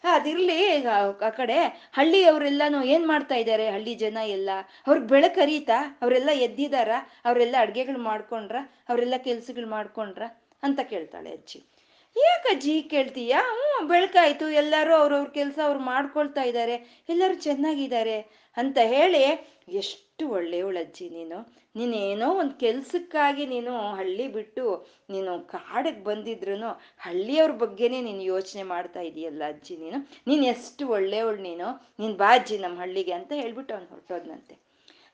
[0.04, 4.50] ಅದಿರ್ಲಿ ಆ ಕಡೆ ಹಳ್ಳಿಯವರೆಲ್ಲಾನು ಏನ್ ಮಾಡ್ತಾ ಇದ್ದಾರೆ ಹಳ್ಳಿ ಜನ ಎಲ್ಲ.
[4.86, 6.88] ಅವ್ರಿಗೆ ಬೆಳಕರಿತಾ ಅವರೆಲ್ಲ ಎದ್ದಿದಾರ?
[7.24, 8.56] ಅವರೆಲ್ಲ ಅಡ್ಗೆಗಳು ಮಾಡ್ಕೊಂಡ್ರ?
[8.88, 10.22] ಅವರೆಲ್ಲ ಕೆಲ್ಸಗಳು ಮಾಡ್ಕೊಂಡ್ರ?
[10.62, 11.75] ಅಂತ ಕೇಳ್ತಾಳೆ ಅಜ್ಜಿ.
[12.16, 13.34] ಯಾಕಜ್ಜಿ ಕೇಳ್ತೀಯ?
[13.34, 14.48] ಹ್ಞೂ ಬೆಳಕಾಯ್ತು.
[14.48, 19.24] ಎಲ್ಲರೂ ಅವ್ರವ್ರ ಕೆಲಸ ಅವ್ರು ಮಾಡ್ಕೊಳ್ತಾ ಇದ್ದಾರೆ ಎಲ್ಲರೂ ಚೆನ್ನಾಗಿದ್ದಾರೆ ಅಂತ ಹೇಳಿ,
[19.68, 21.38] ಎಷ್ಟು ಒಳ್ಳೆಯವಳಜ್ಜಿ ನೀನು.
[21.76, 29.42] ನೀನೇನೋ ಒಂದು ಕೆಲ್ಸಕ್ಕಾಗಿ ನೀನು ಹಳ್ಳಿ ಬಿಟ್ಟು ನೀನು ಕಾಡಿಗೆ ಬಂದಿದ್ರು ಹಳ್ಳಿಯವ್ರ ಬಗ್ಗೆನೇ ನೀನು ಯೋಚನೆ ಮಾಡ್ತಾ ಇದೀಯಲ್ಲ
[29.48, 29.98] ಅಜ್ಜಿ ನೀನು.
[30.26, 31.68] ನೀನು ಎಷ್ಟು ಒಳ್ಳೆಯವಳು ನೀನು.
[31.98, 34.54] ನೀನು ಬಾ ಅಜ್ಜಿ ನಮ್ಮ ಹಳ್ಳಿಗೆ ಅಂತ ಹೇಳ್ಬಿಟ್ಟು ಅವ್ನು ಹೊರಟೋದ್ನಂತೆ.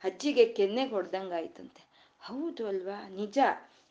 [0.04, 1.82] ಅಜ್ಜಿಗೆ ಕೆನ್ನೆಗೆ ಹೊಡೆದಂಗಾಯ್ತಂತೆ.
[2.20, 3.08] ಹೌದು ಅಲ್ವಾ?
[3.08, 3.38] ನಿಜ.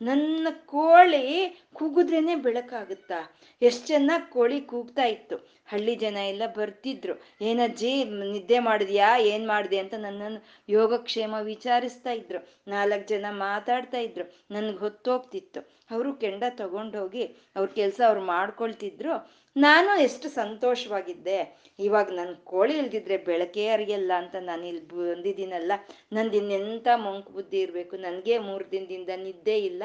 [0.01, 1.25] ನನ್ನ ಕೋಳಿ
[1.73, 3.37] ಕೂಗಿದ್ರೇನೆ ಬೆಳಕಾಗುತ್ತಾ?
[3.61, 5.35] ಎಷ್ಟು ಚೆನ್ನಾಗಿ ಕೋಳಿ ಕೂಗ್ತಾ ಇತ್ತು.
[5.65, 7.21] ಹಳ್ಳಿ ಜನ ಎಲ್ಲ ಬರ್ತಿದ್ರು.
[7.41, 9.17] ಏನಜ್ಜಿ, ನಿದ್ದೆ ಮಾಡಿದ್ಯಾ?
[9.17, 12.61] ಏನ್ ಮಾಡಿದೆ ಅಂತ ನನ್ನನ್ನು ಯೋಗಕ್ಷೇಮ ವಿಚಾರಿಸ್ತಾ ಇದ್ರು.
[12.67, 14.43] ನಾಲ್ಕು ಜನ ಮಾತಾಡ್ತಾ ಇದ್ರು.
[14.51, 15.61] ನನ್ಗೆ ಹೊತ್ತೋಗ್ತಿತ್ತು.
[15.91, 17.23] ಅವರು ಕೆಂಡ ತಗೊಂಡೋಗಿ
[17.55, 19.40] ಅವ್ರ ಕೆಲಸ ಅವ್ರು ಮಾಡ್ಕೊಳ್ತಿದ್ರು.
[19.55, 21.39] ನಾನು ಎಷ್ಟು ಸಂತೋಷವಾಗಿದ್ದೆ.
[21.79, 25.71] ಇವಾಗ ನನ್ನ ಕೋಳಿ ಇಲ್ದಿದ್ರೆ ಬೆಳಕೇ ಅರಿಯಲ್ಲ ಅಂತ ನಾನು ಇಲ್ಲಿ ಬಂದಿದ್ದೀನಲ್ಲ.
[26.13, 27.95] ನಂದು ಇನ್ನೆಂಥ ಮಂಕ್ ಬುದ್ಧಿ ಇರಬೇಕು.
[27.97, 29.83] ನನಗೆ ಮೂರು ದಿನದಿಂದ ನಿದ್ದೆ ಇಲ್ಲ,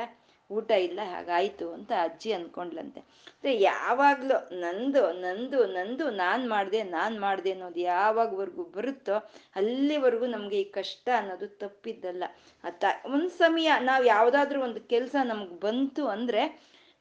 [0.50, 1.00] ಊಟ ಇಲ್ಲ.
[1.04, 3.00] ಹಾಗಾಯ್ತು ಅಂತ ಅಜ್ಜಿ ಅಂದ್ಕೊಂಡ್ಲಂತೆ
[3.32, 9.16] ಅಂದ್ರೆ ಯಾವಾಗ್ಲೂ ನಂದು ನಂದು ನಂದು ನಾನು ಮಾಡ್ದೆ ನಾನು ಮಾಡ್ದೆ ಅನ್ನೋದು ಯಾವಾಗವರೆಗೂ ಬರುತ್ತೋ
[9.56, 12.24] ಅಲ್ಲಿವರೆಗೂ ನಮಗೆ ಈ ಕಷ್ಟ ಅನ್ನೋದು ತಪ್ಪಿದ್ದಲ್ಲ.
[12.64, 16.44] ಅತ್ತ ಒಂದು ಸಮಯ ನಾವು ಯಾವುದಾದ್ರೂ ಒಂದು ಕೆಲಸ ನಮ್ಗೆ ಬಂತು ಅಂದ್ರೆ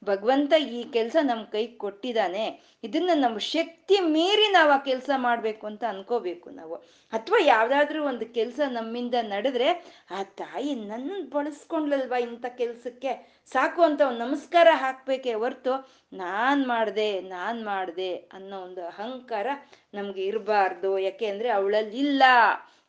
[0.06, 5.84] ಭಗವಂತ ಈ ಕೆಲಸ ನಮ್ಮ ಕೈ ಕೊಟ್ಟಿದ್ದಾನೆ ಇದನ್ನ ನಮ್ಮ ಶಕ್ತಿ ಮೀರಿ ನಾವು ಆ ಕೆಲಸ ಮಾಡ್ಬೇಕು ಅಂತ
[5.89, 6.76] ಅನ್ಕೋಬೇಕು ನಾವು.
[7.14, 9.70] ಅಥವಾ ಯಾವ್ದಾದ್ರು ಒಂದು ಕೆಲಸ ನಮ್ಮಿಂದ ನಡೆದ್ರೆ,
[10.12, 13.43] ಆ ತಾಯಿ ನನ್ನ ಬಳಸ್ಕೊಂಡ್ಲಲ್ವಾ ಇಂಥ ಕೆಲ್ಸಕ್ಕೆ?
[13.51, 19.47] ಸಾಕು ಅಂತ ಒಂದು ನಮಸ್ಕಾರ ಹಾಕ್ಬೇಕೆ ಹೊರ್ತು, ನಾನ್ ಮಾಡ್ದೆ ನಾನ್ ಮಾಡ್ದೆ ಅನ್ನೋ ಒಂದು ಅಹಂಕಾರ
[19.93, 20.99] ನಮ್ಗೆ ಇರಬಾರ್ದು.
[20.99, 22.24] ಯಾಕೆ ಅಂದ್ರೆ ಅವಳಲ್ಲಿ ಇಲ್ಲ.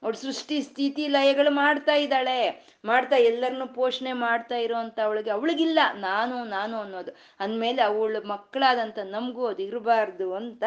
[0.03, 2.39] ಅವಳು ಸೃಷ್ಟಿ ಸ್ಥಿತಿ ಲಯಗಳು ಮಾಡ್ತಾ ಇದ್ದಾಳೆ.
[2.85, 5.79] ಮಾಡ್ತಾ ಎಲ್ಲರನ್ನು ಪೋಷಣೆ ಮಾಡ್ತಾ ಇರೋ ಅಂತ ಅವಳಿಗೆ ಅವಳಿಗಿಲ್ಲ.
[5.99, 7.13] ನಾನು ನಾನು ಅನ್ನೋದು.
[7.41, 10.65] ಅಂದ್ಮೇಲೆ ಅವಳು ಮಕ್ಕಳಾದಂತ ನಮಗೂ ಅದು ಇರಬಾರ್ದು ಅಂತ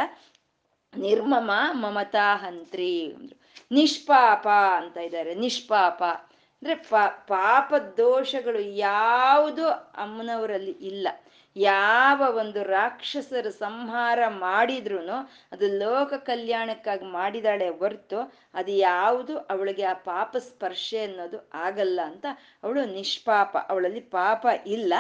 [0.94, 2.92] ನಿರ್ಮಮ ಮಮತಾ ಹಂತ್ರಿ
[3.72, 5.36] ನಿಷ್ಪಾಪ ಅಂತ ಇದ್ದಾರೆ.
[5.36, 6.02] ನಿಷ್ಪಾಪ.
[6.62, 6.76] ಅಂದ್ರೆ
[7.28, 9.66] ಪಾಪ ದೋಷಗಳು ಯಾವುದು
[9.98, 11.08] ಅಮ್ಮನವರಲ್ಲಿ ಇಲ್ಲ.
[11.62, 15.00] ಯಾವ ಒಂದು ರಾಕ್ಷಸರ ಸಂಹಾರ ಮಾಡಿದ್ರು
[15.52, 18.20] ಅದು ಲೋಕ ಕಲ್ಯಾಣಕ್ಕಾಗಿ ಮಾಡಿದಾಳೆ ಹೊರ್ತು
[18.54, 22.26] ಅದು ಯಾವುದು ಅವಳಿಗೆ ಆ ಪಾಪ ಸ್ಪರ್ಶೆ ಅನ್ನೋದು ಆಗಲ್ಲ ಅಂತ
[22.64, 23.58] ಅವಳು ನಿಷ್ಪಾಪ.
[23.70, 24.94] ಅವಳಲ್ಲಿ ಪಾಪ ಇಲ್ಲ.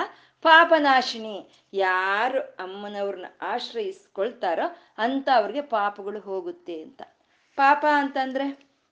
[0.46, 1.36] ಪಾಪನಾಶಿನಿ
[1.74, 7.02] ಯಾರು ಅಮ್ಮನವ್ರನ್ನ ಆಶ್ರಯಿಸ್ಕೊಳ್ತಾರೋ ಅಂತ ಅವ್ರಿಗೆ ಪಾಪಗಳು ಹೋಗುತ್ತೆ ಅಂತ.
[7.58, 8.46] ಪಾಪ ಅಂತಂದ್ರೆ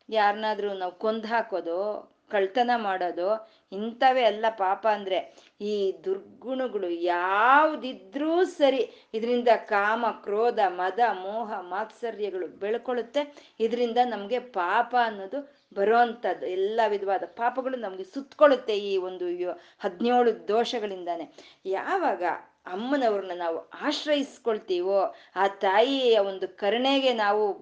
[0.10, 1.78] ಯಾರನ್ನಾದ್ರೂ ನಾವು ಕೊಂದು ಹಾಕೋದು,
[2.32, 3.28] ಕಳ್ತನ ಮಾಡೋದು
[3.72, 5.20] ಇಂಥವೇ ಎಲ್ಲ ಪಾಪ ಅಂದ್ರೆ.
[5.62, 9.10] ಈ ದುರ್ಗುಣಗಳು ಯಾವುದಿದ್ರೂ ಸರಿ.
[9.14, 13.54] ಇದರಿಂದ ಕಾಮ, ಕ್ರೋಧ, ಮದ, ಮೋಹ, ಮಾತ್ಸರ್ಯಗಳು ಬೆಳ್ಕೊಳ್ಳುತ್ತೆ.
[13.60, 16.46] ಇದರಿಂದ ನಮಗೆ ಪಾಪ ಅನ್ನೋದು ಬರುವಂಥದ್ದು.
[16.46, 21.34] ಎಲ್ಲ ವಿಧವಾದ ಪಾಪಗಳು ನಮಗೆ ಸುತ್ತಕೊಳ್ಳುತ್ತೆ ಈ ಒಂದು ಹದಿನೇಳು ದೋಷಗಳಿಂದಾನೆ.
[21.66, 22.24] ಯಾವಾಗ
[22.66, 27.54] ಅಮ್ಮನವ್ರನ್ನ ನಾವು ಆಶ್ರಯಿಸ್ಕೊಳ್ತೀವೋ, ಆ ತಾಯಿಯ ಒಂದು ಕರುಣೆಗೆ ನಾವು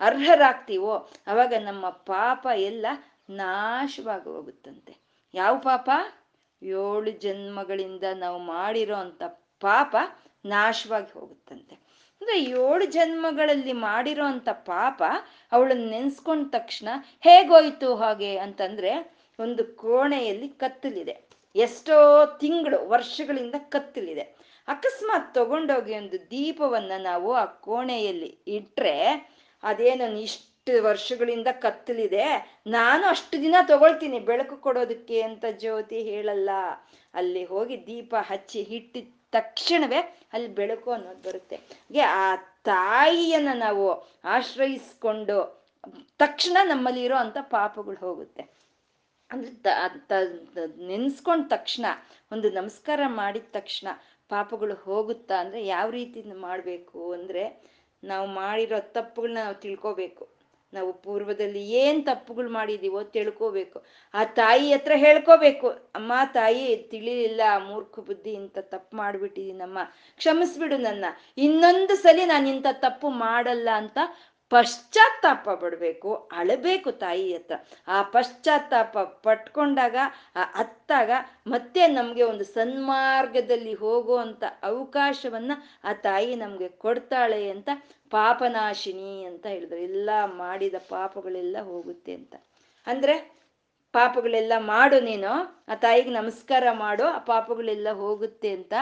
[0.00, 2.86] ಅರ್ಹರಾಗ್ತೀವೋ, ಅವಾಗ ನಮ್ಮ ಪಾಪ ಎಲ್ಲ
[3.30, 4.96] ನಾಶವಾಗಿ ಹೋಗುತ್ತಂತೆ
[5.34, 5.90] ಯಾವ ಪಾಪ?
[6.64, 9.22] ಏಳು ಜನ್ಮಗಳಿಂದ ನಾವು ಮಾಡಿರೋ ಅಂತ
[9.60, 9.96] ಪಾಪ
[10.44, 11.74] ನಾಶವಾಗಿ ಹೋಗುತ್ತಂತೆ.
[12.20, 15.02] ಅಂದ್ರೆ ಏಳು ಜನ್ಮಗಳಲ್ಲಿ ಮಾಡಿರೋ ಅಂತ ಪಾಪ
[15.52, 16.88] ಅವಳನ್ನ ನೆನ್ಸ್ಕೊಂಡ ತಕ್ಷಣ
[17.20, 21.28] ಹೇಗೋಯ್ತು ಹಾಗೆ ಅಂತಂದ್ರೆ ಒಂದು ಕೋಣೆಯಲ್ಲಿ ಕತ್ತಲಿದೆ.
[21.56, 24.44] ಎಷ್ಟೋ ತಿಂಗಳು, ವರ್ಷಗಳಿಂದ ಕತ್ತಲಿದೆ.
[24.68, 29.00] ಅಕಸ್ಮಾತ್ ತಗೊಂಡೋಗಿ ಒಂದು ದೀಪವನ್ನ ನಾವು ಆ ಕೋಣೆಯಲ್ಲಿ ಇಟ್ರೆ
[29.62, 32.26] ಅದೇನೋ ಇಷ್ಟ ಎಷ್ಟು ವರ್ಷಗಳಿಂದ ಕತ್ತಲಿದೆ,
[32.66, 36.50] ನಾನು ಅಷ್ಟು ದಿನ ತಗೊಳ್ತೀನಿ ಬೆಳಕು ಕೊಡೋದಕ್ಕೆ ಅಂತ ಜ್ಯೋತಿ ಹೇಳಲ್ಲ.
[37.14, 40.00] ಅಲ್ಲಿ ಹೋಗಿ ದೀಪ ಹಚ್ಚಿ ಹಿಟ್ಟಿದ ತಕ್ಷಣವೇ
[40.32, 41.56] ಅಲ್ಲಿ ಬೆಳಕು ಅನ್ನೋದು ಬರುತ್ತೆ.
[41.56, 42.24] ಹಾಗೆ ಆ
[42.70, 43.84] ತಾಯಿಯನ್ನ ನಾವು
[44.36, 45.36] ಆಶ್ರಯಿಸ್ಕೊಂಡು
[46.18, 48.44] ತಕ್ಷಣ ನಮ್ಮಲ್ಲಿ ಇರೋ ಅಂತ ಪಾಪಗಳು ಹೋಗುತ್ತೆ.
[49.30, 50.22] ಅಂದ್ರೆ
[50.92, 51.84] ನೆನ್ಸ್ಕೊಂಡ ತಕ್ಷಣ,
[52.32, 53.88] ಒಂದು ನಮಸ್ಕಾರ ಮಾಡಿದ ತಕ್ಷಣ
[54.30, 57.44] ಪಾಪಗಳು ಹೋಗುತ್ತಾ ಅಂದ್ರೆ ಯಾವ ರೀತಿ ಮಾಡಬೇಕು ಅಂದ್ರೆ
[58.02, 60.24] ನಾವು ಮಾಡಿರೋ ತಪ್ಪುಗಳನ್ನ ನಾವು ತಿಳ್ಕೊಬೇಕು.
[60.74, 63.78] ನಾವು ಪೂರ್ವದಲ್ಲಿ ಏನ್ ತಪ್ಪುಗಳು ಮಾಡಿದೀವೋ ತಿಳ್ಕೋಬೇಕು.
[64.14, 65.68] ಆ ತಾಯಿ ಹತ್ರ ಹೇಳ್ಕೋಬೇಕು.
[65.68, 69.78] ಅಮ್ಮ, ತಾಯಿ, ತಿಳಿಲಿಲ್ಲ, ಮೂರ್ಖ ಬುದ್ಧಿ, ಇಂಥ ತಪ್ಪು ಮಾಡ್ಬಿಟ್ಟಿದೀನಮ್ಮ.
[70.16, 71.04] ಕ್ಷಮಿಸ್ಬಿಡು ನನ್ನ.
[71.38, 73.98] ಇನ್ನೊಂದು ಸಲಿ ನಾನು ಇಂಥ ತಪ್ಪು ಮಾಡಲ್ಲ ಅಂತ
[74.50, 77.54] ಪಶ್ಚಾತ್ತಾಪ ಪಡಬೇಕು, ಅಳಬೇಕು ತಾಯಿ ಹತ್ರ
[77.88, 79.96] ಆ ಪಶ್ಚಾತ್ತಾಪ ಪಟ್ಕೊಂಡಾಗ,
[80.36, 81.10] ಆ ಅತ್ತಾಗ
[81.46, 85.52] ಮತ್ತೆ ನಮ್ಗೆ ಒಂದು ಸನ್ಮಾರ್ಗದಲ್ಲಿ ಹೋಗುವಂತ ಅವಕಾಶವನ್ನ
[85.84, 87.68] ಆ ತಾಯಿ ನಮ್ಗೆ ಕೊಡ್ತಾಳೆ ಅಂತ
[88.10, 89.78] ಪಾಪನಾಶಿನಿ ಅಂತ ಹೇಳಿದ್ರು.
[89.78, 92.34] ಎಲ್ಲ ಮಾಡಿದ ಪಾಪಗಳೆಲ್ಲ ಹೋಗುತ್ತೆ ಅಂತ.
[92.86, 93.16] ಅಂದ್ರೆ
[93.94, 95.32] ಪಾಪಗಳೆಲ್ಲ ಮಾಡು ನೀನು,
[95.68, 98.74] ಆ ತಾಯಿಗೆ ನಮಸ್ಕಾರ ಮಾಡು, ಆ ಪಾಪಗಳೆಲ್ಲ ಹೋಗುತ್ತೆ ಅಂತ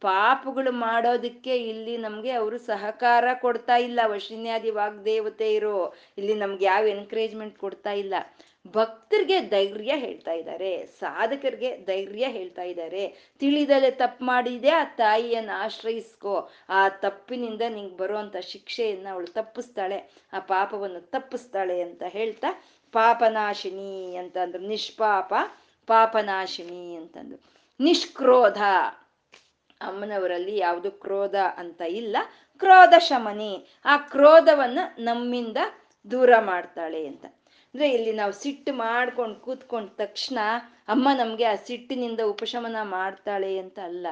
[0.00, 4.00] ಪಾಪಗಳು ಮಾಡೋದಕ್ಕೆ ಇಲ್ಲಿ ನಮ್ಗೆ ಅವರು ಸಹಕಾರ ಕೊಡ್ತಾ ಇಲ್ಲ.
[4.06, 8.14] ವಶಿನ್ಯಾದಿ ವಾಗ್ದೇವತೆ ಇರೋ, ಇಲ್ಲಿ ನಮ್ಗೆ ಯಾವ ಎನ್ಕರೇಜ್ಮೆಂಟ್ ಕೊಡ್ತಾ ಇಲ್ಲ.
[8.72, 10.86] ಭಕ್ತರಿಗೆ ಧೈರ್ಯ ಹೇಳ್ತಾ ಇದ್ದಾರೆ.
[10.86, 13.32] ಸಾಧಕರಿಗೆ ಧೈರ್ಯ ಹೇಳ್ತಾ ಇದ್ದಾರೆ.
[13.38, 16.50] ತಿಳಿದಲೆ ತಪ್ಪು ಮಾಡಿದೆ, ಆ ತಾಯಿಯನ್ನು ಆಶ್ರಯಿಸ್ಕೋ.
[16.68, 20.10] ಆ ತಪ್ಪಿನಿಂದ ನಿಂಗೆ ಬರುವಂತ ಶಿಕ್ಷೆಯನ್ನ ಅವಳು ತಪ್ಪಿಸ್ತಾಳೆ.
[20.32, 24.62] ಆ ಪಾಪವನ್ನು ತಪ್ಪಿಸ್ತಾಳೆ ಅಂತ ಹೇಳ್ತಾ, ಪಾಪನಾಶಿನಿ ಅಂತಂದ್ರು.
[24.62, 25.34] ನಿಷ್ಪಾಪ,
[25.86, 27.40] ಪಾಪನಾಶಿನಿ ಅಂತಂದ್ರು.
[27.80, 28.62] ನಿಷ್ಕ್ರೋಧ.
[29.80, 32.16] ಅಮ್ಮನವರಲ್ಲಿ ಯಾವುದು ಕ್ರೋಧ ಅಂತ ಇಲ್ಲ.
[32.58, 33.66] ಕ್ರೋಧ ಶಮನಿ.
[33.84, 35.56] ಆ ಕ್ರೋಧವನ್ನ ನಮ್ಮಿಂದ
[36.10, 37.24] ದೂರ ಮಾಡ್ತಾಳೆ ಅಂತ.
[37.74, 40.38] ಅಂದ್ರೆ ಇಲ್ಲಿ ನಾವು ಸಿಟ್ಟು ಮಾಡ್ಕೊಂಡು ಕೂತ್ಕೊಂಡ ತಕ್ಷಣ
[40.88, 44.06] ಅಮ್ಮ ನಮ್ಗೆ ಆ ಸಿಟ್ಟಿನಿಂದ ಉಪಶಮನ ಮಾಡ್ತಾಳೆ ಅಂತ ಅಲ್ಲ.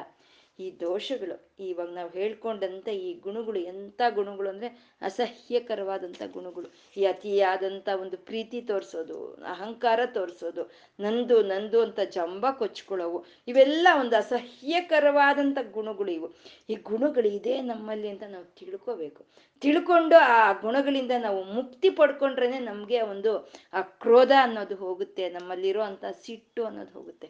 [0.59, 4.69] ಈ ದೋಷಗಳು ಇವಾಗ ನಾವು ಹೇಳ್ಕೊಂಡಂತ ಈ ಗುಣಗಳು, ಎಂಥ ಗುಣಗಳು ಅಂದ್ರೆ
[5.01, 6.67] ಅಸಹ್ಯಕರವಾದಂಥ ಗುಣಗಳು.
[6.97, 10.63] ಈ ಅತಿಯಾದಂಥ ಒಂದು ಪ್ರೀತಿ ತೋರಿಸೋದು, ಅಹಂಕಾರ ತೋರಿಸೋದು,
[10.99, 16.29] ನಂದು ನಂದು ಅಂತ ಜಂಬ ಕೊಚ್ಕೊಳ್ಳೋವು, ಇವೆಲ್ಲ ಒಂದು ಅಸಹ್ಯಕರವಾದಂಥ ಗುಣಗಳು ಇವು.
[16.69, 19.21] ಈ ಗುಣಗಳು ಇದೆ ನಮ್ಮಲ್ಲಿ ಅಂತ ನಾವು ತಿಳ್ಕೋಬೇಕು.
[19.61, 23.33] ತಿಳ್ಕೊಂಡು ಆ ಗುಣಗಳಿಂದ ನಾವು ಮುಕ್ತಿ ಪಡ್ಕೊಂಡ್ರೇನೆ ನಮಗೆ ಒಂದು
[23.73, 27.29] ಆ ಕ್ರೋಧ ಅನ್ನೋದು ಹೋಗುತ್ತೆ ನಮ್ಮಲ್ಲಿರೋ ಅಂತ ಸಿಟ್ಟು ಅನ್ನೋದು ಹೋಗುತ್ತೆ.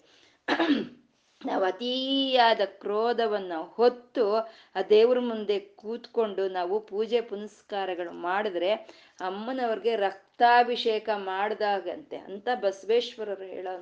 [1.41, 4.23] ನಾವು ಅತಿಯಾದ ಕ್ರೋಧವನ್ನ ಹೊತ್ತು
[4.75, 8.71] ಆ ದೇವ್ರ ಮುಂದೆ ಕೂತ್ಕೊಂಡು ನಾವು ಪೂಜೆ ಪುನಸ್ಕಾರಗಳು ಮಾಡಿದ್ರೆ
[9.21, 13.73] ಅಮ್ಮನವ್ರಿಗೆ ರಕ್ತಾಭಿಷೇಕ ಮಾಡ್ದಾಗಂತೆ ಅಂತ ಬಸವೇಶ್ವರರು ಹೇಳೋ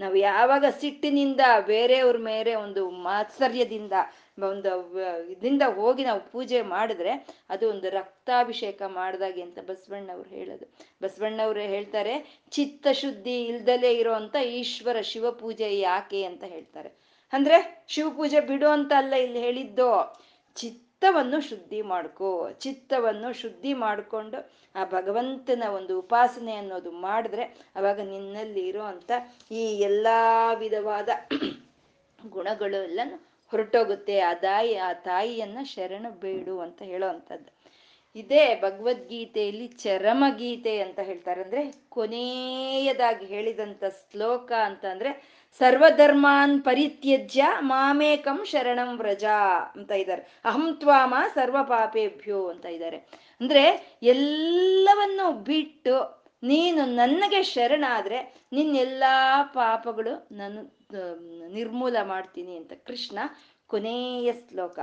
[0.00, 3.92] ನಾವು ಯಾವಾಗ ಸಿಟ್ಟಿನಿಂದ ಬೇರೆಯವ್ರ ಮೇಲೆ ಒಂದು ಮಾತ್ಸರ್ಯದಿಂದ
[4.38, 4.96] ಒಂದು
[5.30, 7.12] ಇದರಿಂದ ಹೋಗಿ ನಾವು ಪೂಜೆ ಮಾಡಿದ್ರೆ
[7.50, 10.66] ಅದು ಒಂದು ರಕ್ತಾಭಿಷೇಕ ಮಾಡ್ದಾಗೆ ಅಂತ ಬಸವಣ್ಣವ್ರು ಹೇಳೋದು.
[11.02, 16.88] ಬಸವಣ್ಣವ್ರು ಹೇಳ್ತಾರೆ ಚಿತ್ತ ಶುದ್ಧಿ ಇಲ್ದಲೇ ಇರೋಂಥ ಈಶ್ವರ ಶಿವ ಪೂಜೆ ಯಾಕೆ ಅಂತ ಹೇಳ್ತಾರೆ.
[17.32, 20.20] ಅಂದ್ರೆ ಶಿವ ಪೂಜೆ ಬಿಡು ಅಂತ ಅಲ್ಲ ಇಲ್ಲಿ ಹೇಳಿದ್ದು.
[20.56, 27.42] ಚಿತ್ತವನ್ನು ಶುದ್ಧಿ ಮಾಡ್ಕೋ, ಚಿತ್ತವನ್ನು ಶುದ್ಧಿ ಮಾಡಿಕೊಂಡು ಆ ಭಗವಂತನ ಒಂದು ಉಪಾಸನೆ ಅನ್ನೋದು ಮಾಡಿದ್ರೆ
[27.76, 29.10] ಅವಾಗ ನಿನ್ನಲ್ಲಿ ಇರೋ ಅಂತ
[29.50, 31.08] ಈ ಎಲ್ಲಾ ವಿಧವಾದ
[32.26, 33.00] ಗುಣಗಳು ಎಲ್ಲ
[33.50, 37.50] ಹೊರಟೋಗುತ್ತೆ, ಆ ತಾಯಿ ಆ ತಾಯಿಯನ್ನ ಶರಣ ಬೇಡು ಅಂತ ಹೇಳೋ ಅಂಥದ್ದು
[38.14, 41.42] ಇದೇ ಭಗವದ್ಗೀತೆಯಲ್ಲಿ ಚರಮಗೀತೆ ಅಂತ ಹೇಳ್ತಾರೆ.
[41.42, 44.84] ಅಂದ್ರೆ ಕೊನೆಯದಾಗಿ ಹೇಳಿದಂತ ಶ್ಲೋಕ ಅಂತ
[45.60, 49.24] ಸರ್ವಧರ್ಮಾನ್ ಪರಿತ್ಯಜ್ಯ ಮಾಮೇಕಂ ಶರಣಂ ವ್ರಜ
[49.76, 50.22] ಅಂತ ಇದ್ದಾರೆ.
[50.44, 52.96] ಅಹಂ ತ್ವಾಮ ಸರ್ವ ಪಾಪೇಭ್ಯೋ ಅಂತ ಇದ್ದಾರೆ.
[53.40, 53.64] ಅಂದ್ರೆ
[54.02, 55.94] ಎಲ್ಲವನ್ನು ಬಿಟ್ಟು
[56.42, 58.18] ನೀನು ನನಗೆ ಶರಣಾದ್ರೆ
[58.52, 60.79] ನಿನ್ನೆಲ್ಲಾ ಪಾಪಗಳು ನಾನು
[61.52, 63.18] ನಿರ್ಮೂಲ ಮಾಡ್ತೀನಿ ಅಂತ ಕೃಷ್ಣ
[63.66, 64.78] ಕೊನೆಯ ಶ್ಲೋಕ.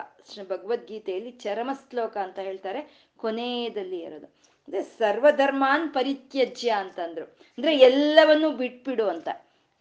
[0.48, 4.26] ಭಗವದ್ಗೀತೆಯಲ್ಲಿ ಚರಮ ಶ್ಲೋಕ ಅಂತ ಹೇಳ್ತಾರೆ, ಕೊನೆಯದಲ್ಲಿ ಇರೋದು.
[4.26, 7.26] ಅಂದ್ರೆ ಸರ್ವಧರ್ಮಾನ್ ಪರಿತ್ಯಜ್ಯ ಅಂತಂದ್ರು.
[7.26, 9.30] ಅಂದ್ರೆ ಎಲ್ಲವನ್ನು ಬಿಟ್ಬಿಡು ಅಂತ.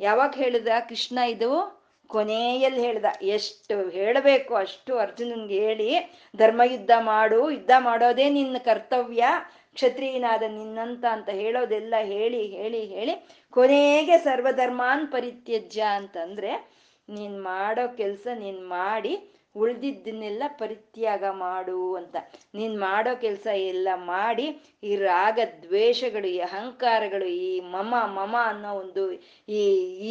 [0.01, 1.83] ಯಾವಾಗ ಹೇಳಿದ ಕೃಷ್ಣ ಇದು?
[2.07, 3.05] ಕೊನೆಯಲ್ಲಿ ಹೇಳ್ದ.
[3.23, 5.95] ಎಷ್ಟು ಹೇಳಬೇಕು ಅಷ್ಟು ಅರ್ಜುನನ್ಗೆ ಹೇಳಿ
[6.37, 9.25] ಧರ್ಮ ಯುದ್ಧ ಮಾಡು, ಯುದ್ಧ ಮಾಡೋದೇ ನಿನ್ನ ಕರ್ತವ್ಯ.
[9.77, 13.15] ಕ್ಷತ್ರಿಯನಾದ ನಿನ್ನಂತ ಅಂತ ಹೇಳೋದೆಲ್ಲ ಹೇಳಿ ಹೇಳಿ ಹೇಳಿ
[13.53, 16.53] ಕೊನೆಗೆ ಸರ್ವಧರ್ಮಾನ್ ಪರಿತ್ಯಜ್ಯ ಅಂತಂದ್ರೆ
[17.09, 19.15] ನೀನ್ ಮಾಡೋ ಕೆಲಸ ನೀನ್ ಮಾಡಿ
[19.57, 22.17] ಉಳ್ದಿದ್ದನ್ನೆಲ್ಲ ಪರಿತ್ಯಾಗ ಮಾಡು ಅಂತ.
[22.55, 24.47] ನೀನ್ ಮಾಡೋ ಕೆಲಸ ಎಲ್ಲ ಮಾಡಿ
[24.83, 29.13] ಈ ರಾಗ ದ್ವೇಷಗಳು, ಈ ಅಹಂಕಾರಗಳು, ಈ ಮಮ ಮಮ ಅನ್ನೋ ಒಂದು
[29.49, 29.63] ಈ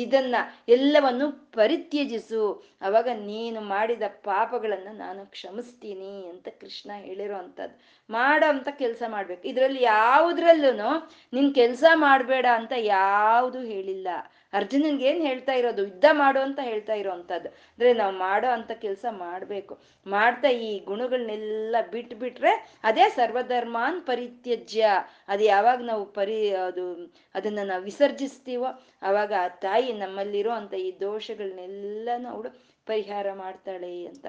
[0.01, 0.35] ಇದನ್ನ
[0.69, 2.63] ಎಲ್ಲವನ್ನು ಪರಿತ್ಯಜಿಸು.
[2.81, 7.75] ಅವಾಗ ನೀನು ಮಾಡಿದ ಪಾಪಗಳನ್ನ ನಾನು ಕ್ಷಮಿಸ್ತೀನಿ ಅಂತ ಕೃಷ್ಣ ಹೇಳಿರೋ ಅಂಥದ್ದು.
[8.09, 9.47] ಮಾಡೋ ಅಂತ ಕೆಲಸ ಮಾಡ್ಬೇಕು.
[9.47, 10.89] ಇದರಲ್ಲಿ ಯಾವುದ್ರಲ್ಲೂ
[11.33, 14.07] ನಿನ್ ಕೆಲಸ ಮಾಡಬೇಡ ಅಂತ ಯಾವುದು ಹೇಳಿಲ್ಲ.
[14.55, 15.81] ಅರ್ಜುನನ್ಗೆ ಏನ್ ಹೇಳ್ತಾ ಇರೋದು?
[15.81, 19.79] ಯುದ್ಧ ಮಾಡು ಅಂತ ಹೇಳ್ತಾ ಇರೋ ಅಂತದ್ದು ಅಂದ್ರೆ ನಾವು ಮಾಡೋ ಅಂತ ಕೆಲಸ ಮಾಡ್ಬೇಕು.
[20.07, 24.85] ಮಾಡ್ತಾ ಈ ಗುಣಗಳನ್ನೆಲ್ಲ ಬಿಟ್ಬಿಟ್ರೆ ಅದೇ ಸರ್ವಧರ್ಮಾನ್ ಪರಿತ್ಯಜ್ಯ.
[25.27, 28.65] ಅದು ಯಾವಾಗ ನಾವು ಪರಿ, ಅದು, ಅದನ್ನ ನಾವು ವಿಸರ್ಜಿಸ್ತೀವೋ,
[29.01, 32.49] ಅವಾಗ ಆ ತಾಯಿ ನಮ್ಮಲ್ಲಿರೋ ಅಂತ ಈ ದೋಷಗಳನ್ನೆಲ್ಲನೂ ಅವಳು
[32.85, 34.25] ಪರಿಹಾರ ಮಾಡ್ತಾಳೆ ಅಂತ.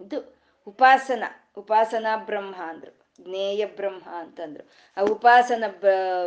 [0.00, 0.34] ಇದು
[0.66, 1.24] ಉಪಾಸನ,
[1.56, 3.03] ಉಪಾಸನಾ ಬ್ರಹ್ಮ ಅಂದ್ರು.
[3.20, 4.70] ಜ್ಞೇಯ ಬ್ರಹ್ಮ ಅಂತಂದ್ರು.
[4.96, 5.64] ಆ ಉಪಾಸನ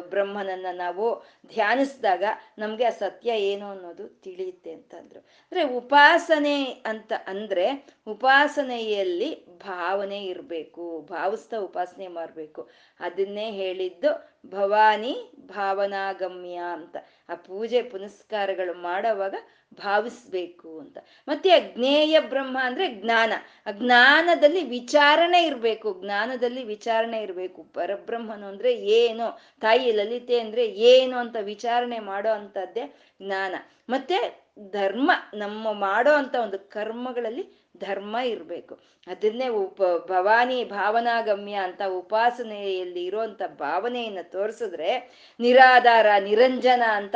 [0.10, 2.24] ಬ್ರಹ್ಮನನ್ನ ನಾವು ಧ್ಯಾನಿಸಿದಾಗ
[2.58, 5.20] ನಮ್ಗೆ ಆ ಸತ್ಯ ಏನು ಅನ್ನೋದು ತಿಳಿಯುತ್ತೆ ಅಂತಂದ್ರು.
[5.20, 12.70] ಅಂದ್ರೆ ಉಪಾಸನೆ ಅಂತ ಅಂದ್ರೆ ಉಪಾಸನೆಯಲ್ಲಿ ಭಾವನೆ ಇರಬೇಕು, ಭಾವಿಸ್ತಾ ಉಪಾಸನೆ ಮಾಡಬೇಕು.
[13.00, 16.98] ಅದನ್ನೇ ಹೇಳಿದ್ದು ಭವಾನಿ ಭಾವನಾಗಮ್ಯ ಅಂತ.
[17.30, 19.36] ಆ ಪೂಜೆ ಪುನಸ್ಕಾರಗಳು ಮಾಡೋವಾಗ
[19.74, 20.98] ಭಾವಿಸ್ಬೇಕು ಅಂತ.
[21.28, 23.34] ಮತ್ತೆ ಅಜ್ಞೇಯ ಬ್ರಹ್ಮ ಅಂದ್ರೆ ಜ್ಞಾನ.
[23.72, 26.02] ಜ್ಞಾನದಲ್ಲಿ ವಿಚಾರಣೆ ಇರಬೇಕು.
[26.02, 27.64] ಜ್ಞಾನದಲ್ಲಿ ವಿಚಾರಣೆ ಇರಬೇಕು.
[27.64, 29.40] ಪರಬ್ರಹ್ಮನು ಅಂದ್ರೆ ಏನು?
[29.62, 33.56] ತಾಯಿ ಲಲಿತೆ ಅಂದ್ರೆ ಏನು ಅಂತ ವಿಚಾರಣೆ ಮಾಡೋ ಅಂತದ್ದೇ ಜ್ಞಾನ.
[33.90, 38.80] ಮತ್ತೆ ಧರ್ಮ, ನಮ್ಮ ಮಾಡೋ ಅಂತ ಒಂದು ಕರ್ಮಗಳಲ್ಲಿ ಧರ್ಮ ಇರಬೇಕು.
[39.08, 44.92] ಅದನ್ನೇ ಉಪ, ಭವಾನಿ ಭಾವನಾಗಮ್ಯ ಅಂತ ಉಪಾಸನೆಯಲ್ಲಿ ಇರೋಂಥ ಭಾವನೆಯನ್ನು ತೋರಿಸಿದ್ರೆ
[45.40, 47.16] ನಿರಾಧಾರ, ನಿರಂಜನ ಅಂತ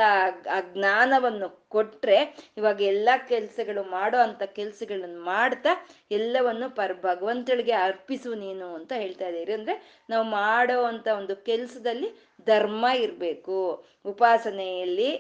[0.52, 5.70] ಆ ಜ್ಞಾನವನ್ನು ಕೊಟ್ಟರೆ ಇವಾಗ ಎಲ್ಲ ಕೆಲಸಗಳು ಮಾಡೋ ಅಂತ ಕೆಲಸಗಳನ್ನು ಮಾಡ್ತಾ
[6.12, 9.54] ಎಲ್ಲವನ್ನು ಪರ್, ಭಗವಂತಳಿಗೆ ಅರ್ಪಿಸು ನೀನು ಅಂತ ಹೇಳ್ತಾ ಇದ್ದೀರಿ.
[9.54, 12.12] ಅಂದ್ರೆ ನಾವು ಮಾಡೋ ಅಂತ ಒಂದು ಕೆಲಸದಲ್ಲಿ
[12.46, 13.86] ಧರ್ಮ ಇರಬೇಕು.
[14.06, 15.12] ಉಪಾಸನೆಯಲ್ಲಿ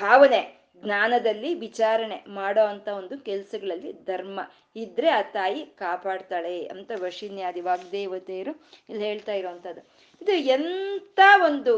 [0.00, 0.57] ಭಾವನೆ.
[0.84, 4.40] ಜ್ಞಾನದಲ್ಲಿ ವಿಚಾರಣೆ ಮಾಡೋ ಅಂತ ಒಂದು ಕೆಲ್ಸಗಳಲ್ಲಿ ಧರ್ಮ
[4.76, 8.52] ಇದ್ರೆ ಆ ತಾಯಿ ಕಾಪಾಡ್ತಾಳೆ ಅಂತ ವಶಿನ್ಯಾದಿ ವಾಗ್ದೇವತೆಯರು
[8.88, 9.82] ಇಲ್ಲಿ ಹೇಳ್ತಾ ಇರೋವಂಥದ್ದು
[10.20, 11.74] ಇದು ಎಂತ ಒಂದು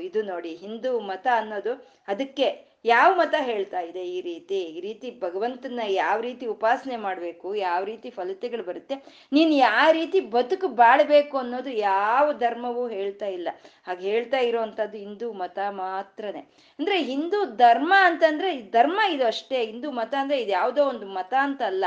[0.00, 1.72] ಇದು ನೋಡಿ, ಹಿಂದೂ ಮತ ಅನ್ನೋದು
[2.08, 4.54] ಅದಕ್ಕೆ ಯಾವ ಮತ ಹೇಳ್ತಾ ಇದೆ ಈ ರೀತಿ?
[4.54, 7.54] ಈ ರೀತಿ ಭಗವಂತನ ಯಾವ ರೀತಿ ಉಪಾಸನೆ ಮಾಡಬೇಕು?
[7.54, 8.94] ಯಾವ ರೀತಿ ಫಲಿತಗಳು ಬರುತ್ತೆ?
[9.32, 13.48] ನೀನು ಯಾವ ರೀತಿ ಬದುಕು ಬಾಳ್ಬೇಕು ಅನ್ನೋದು ಯಾವ ಧರ್ಮವೂ ಹೇಳ್ತಾ ಇಲ್ಲ.
[13.86, 16.40] ಹಾಗೆ ಹೇಳ್ತಾ ಇರೋವಂಥದ್ದು ಹಿಂದೂ ಮತ ಮಾತ್ರನೇ.
[16.78, 19.66] ಅಂದ್ರೆ ಹಿಂದೂ ಧರ್ಮ ಅಂತಂದ್ರೆ, ಧರ್ಮ ಇದು ಅಷ್ಟೇ.
[19.66, 21.84] ಹಿಂದೂ ಮತ ಅಂದ್ರೆ ಇದು ಯಾವುದೋ ಒಂದು ಮತ ಅಂತ ಅಲ್ಲ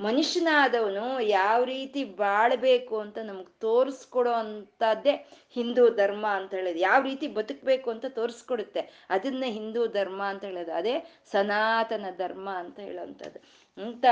[0.00, 6.78] ಮನುಷ್ಯನಾದವನು ಯಾವ ರೀತಿ ಬಾಳ್ಬೇಕು ಅಂತ ನಮ್ಗೆ ತೋರಿಸ್ಕೊಡೋ ಅಂತದ್ದೇ ಹಿಂದೂ ಧರ್ಮ ಅಂತ ಹೇಳೋದು.
[6.78, 9.06] ಯಾವ ರೀತಿ ಬದುಕಬೇಕು ಅಂತ ತೋರಿಸ್ಕೊಡುತ್ತೆ.
[9.10, 10.72] ಅದನ್ನೇ ಹಿಂದೂ ಧರ್ಮ ಅಂತ ಹೇಳೋದು.
[10.72, 13.40] ಅದೇ ಸನಾತನ ಧರ್ಮ ಅಂತ ಹೇಳೋವಂಥದ್ದು
[13.82, 14.04] ಅಂತ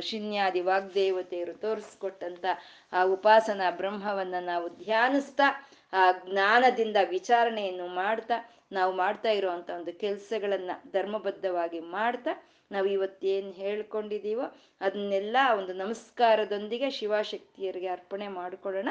[0.00, 2.44] ಶಿನ್ಯಾದಿ ವಾಗ್ದೇವತೆಯರು ತೋರಿಸ್ಕೊಟ್ಟಂತ
[2.92, 8.34] ಆ ಉಪಾಸನಾ ಬ್ರಹ್ಮವನ್ನ ನಾವು ಧ್ಯಾನಿಸ್ತಾ, ಆ ಜ್ಞಾನದಿಂದ ವಿಚಾರಣೆಯನ್ನು ಮಾಡ್ತಾ,
[8.72, 18.28] ನಾವು ಮಾಡ್ತಾ ಇರುವಂತ ಒಂದು ಕೆಲಸಗಳನ್ನ ಧರ್ಮಬದ್ಧವಾಗಿ ಮಾಡ್ತಾ ನಾವು ಇವತ್ತೇನು ಹೇಳ್ಕೊಂಡಿದ್ದೀವೋ ಅದನ್ನೆಲ್ಲ ಒಂದು ನಮಸ್ಕಾರದೊಂದಿಗೆ ಶಿವಶಕ್ತಿಯರಿಗೆ ಅರ್ಪಣೆ
[18.28, 18.88] ಮಾಡಿಕೊಳ್ಳೋಣ.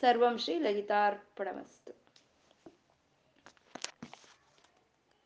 [0.00, 2.05] ಸರ್ವಂ ಶ್ರೀ ಲಲಿತಾರ್ಪಣಮಸ್ತು.